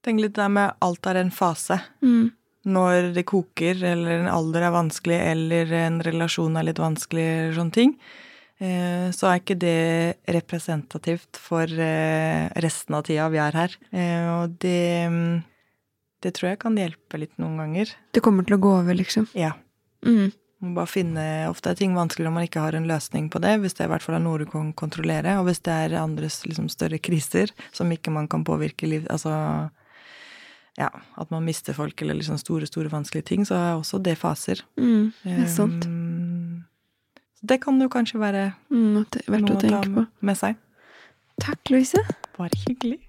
Tenk 0.05 0.21
litt 0.23 0.33
der 0.37 0.49
med 0.49 0.73
alt 0.81 1.05
er 1.09 1.19
en 1.21 1.31
fase. 1.33 1.77
Mm. 2.01 2.31
Når 2.65 3.11
det 3.15 3.23
koker, 3.29 3.77
eller 3.93 4.19
en 4.23 4.27
alder 4.29 4.65
er 4.67 4.73
vanskelig, 4.73 5.17
eller 5.31 5.71
en 5.79 6.01
relasjon 6.05 6.57
er 6.57 6.67
litt 6.67 6.81
vanskelig, 6.81 7.23
eller 7.25 7.55
sånne 7.57 7.73
ting, 7.73 7.93
eh, 8.61 9.07
så 9.17 9.29
er 9.31 9.39
ikke 9.41 9.57
det 9.61 10.17
representativt 10.29 11.37
for 11.41 11.65
eh, 11.65 12.49
resten 12.61 12.97
av 12.97 13.05
tida 13.09 13.29
vi 13.33 13.41
er 13.41 13.57
her. 13.57 13.77
Eh, 13.93 14.27
Og 14.43 14.57
det, 14.61 15.09
mm, 15.09 15.43
det 16.21 16.33
tror 16.37 16.51
jeg 16.51 16.59
kan 16.61 16.77
hjelpe 16.77 17.17
litt 17.21 17.33
noen 17.41 17.57
ganger. 17.61 17.93
Det 18.13 18.21
kommer 18.25 18.45
til 18.45 18.57
å 18.57 18.61
gå 18.61 18.75
over, 18.81 18.93
liksom. 18.97 19.25
Ja. 19.33 19.53
Mm. 20.05 20.31
Man 20.61 20.71
må 20.71 20.75
bare 20.77 20.91
finne, 20.91 21.23
Ofte 21.49 21.71
er 21.71 21.77
ting 21.79 21.95
vanskelig 21.97 22.27
når 22.27 22.33
man 22.35 22.43
ikke 22.45 22.61
har 22.61 22.75
en 22.77 22.85
løsning 22.85 23.29
på 23.33 23.39
det, 23.41 23.55
hvis 23.63 23.73
det 23.79 23.87
i 23.87 23.89
hvert 23.89 24.03
fall 24.05 24.15
er 24.19 24.21
noe 24.21 24.37
du 24.37 24.45
kan 24.45 24.71
kontrollere, 24.77 25.39
og 25.39 25.47
hvis 25.47 25.59
det 25.65 25.73
er 25.73 25.95
andres 25.97 26.43
liksom, 26.45 26.67
større 26.69 26.99
kriser 27.01 27.49
som 27.73 27.89
ikke 27.91 28.13
man 28.13 28.27
kan 28.29 28.43
påvirke 28.45 28.85
liv 28.89 29.07
Altså 29.09 29.31
ja, 30.77 30.87
at 31.19 31.31
man 31.33 31.43
mister 31.43 31.73
folk 31.75 31.99
eller 32.01 32.13
liksom 32.15 32.37
store, 32.39 32.65
store 32.69 32.89
vanskelige 32.93 33.25
ting, 33.27 33.43
så 33.45 33.55
er 33.57 33.73
også 33.79 33.99
det 34.05 34.13
faser. 34.21 34.61
Mm. 34.79 35.09
Det 35.25 35.33
er 35.43 35.49
sant. 35.51 35.85
Um, 35.85 36.63
det 37.43 37.57
kan 37.65 37.81
jo 37.81 37.89
kanskje 37.91 38.21
være 38.21 38.45
Mm, 38.69 39.01
verdt 39.27 39.51
å 39.51 39.59
tenke 39.59 39.89
på. 39.97 40.05
med 40.21 40.37
seg. 40.39 40.55
Takk, 41.41 41.59
Louise. 41.73 41.97
Bare 42.37 42.53
hyggelig. 42.67 42.99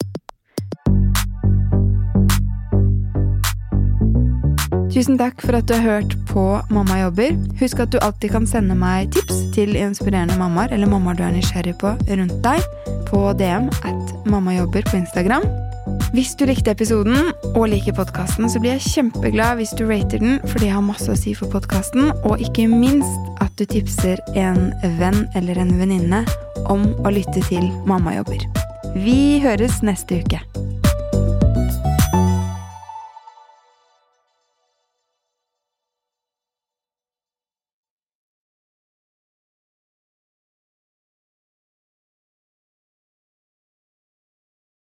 Tusen 4.93 5.17
takk 5.17 5.41
for 5.41 5.57
at 5.57 5.65
du 5.65 5.73
har 5.73 6.03
hørt 6.03 6.15
på 6.29 6.43
Mamma 6.69 6.99
jobber. 7.01 7.33
Husk 7.57 7.79
at 7.81 7.95
du 7.95 7.99
alltid 8.05 8.35
kan 8.35 8.45
sende 8.45 8.75
meg 8.77 9.09
tips 9.15 9.39
til 9.55 9.73
inspirerende 9.81 10.37
mammaer 10.37 10.75
eller 10.77 10.91
mammaer 10.91 11.17
du 11.17 11.23
er 11.25 11.33
nysgjerrig 11.33 11.79
på 11.81 11.95
rundt 12.11 12.35
deg, 12.45 12.67
på 13.09 13.23
DM 13.41 13.71
at 13.89 14.13
mammajobber 14.29 14.85
på 14.91 14.99
Instagram. 15.01 15.47
Hvis 16.13 16.35
du 16.37 16.45
likte 16.45 16.75
episoden 16.77 17.33
og 17.55 17.71
liker 17.73 17.97
podkasten, 17.97 18.51
så 18.53 18.61
blir 18.61 18.75
jeg 18.75 18.85
kjempeglad 18.91 19.63
hvis 19.63 19.73
du 19.79 19.87
rater 19.89 20.21
den, 20.21 20.37
for 20.45 20.61
det 20.61 20.69
har 20.75 20.85
masse 20.85 21.09
å 21.09 21.17
si 21.17 21.33
for 21.33 21.49
podkasten, 21.49 22.13
og 22.29 22.45
ikke 22.45 22.69
minst 22.69 23.41
at 23.41 23.57
du 23.57 23.65
tipser 23.65 24.21
en 24.37 24.75
venn 25.01 25.25
eller 25.33 25.63
en 25.65 25.73
venninne 25.81 26.21
om 26.69 26.85
å 27.01 27.17
lytte 27.17 27.41
til 27.49 27.65
Mamma 27.89 28.19
jobber. 28.21 28.45
Vi 28.93 29.41
høres 29.41 29.81
neste 29.81 30.21
uke. 30.21 30.45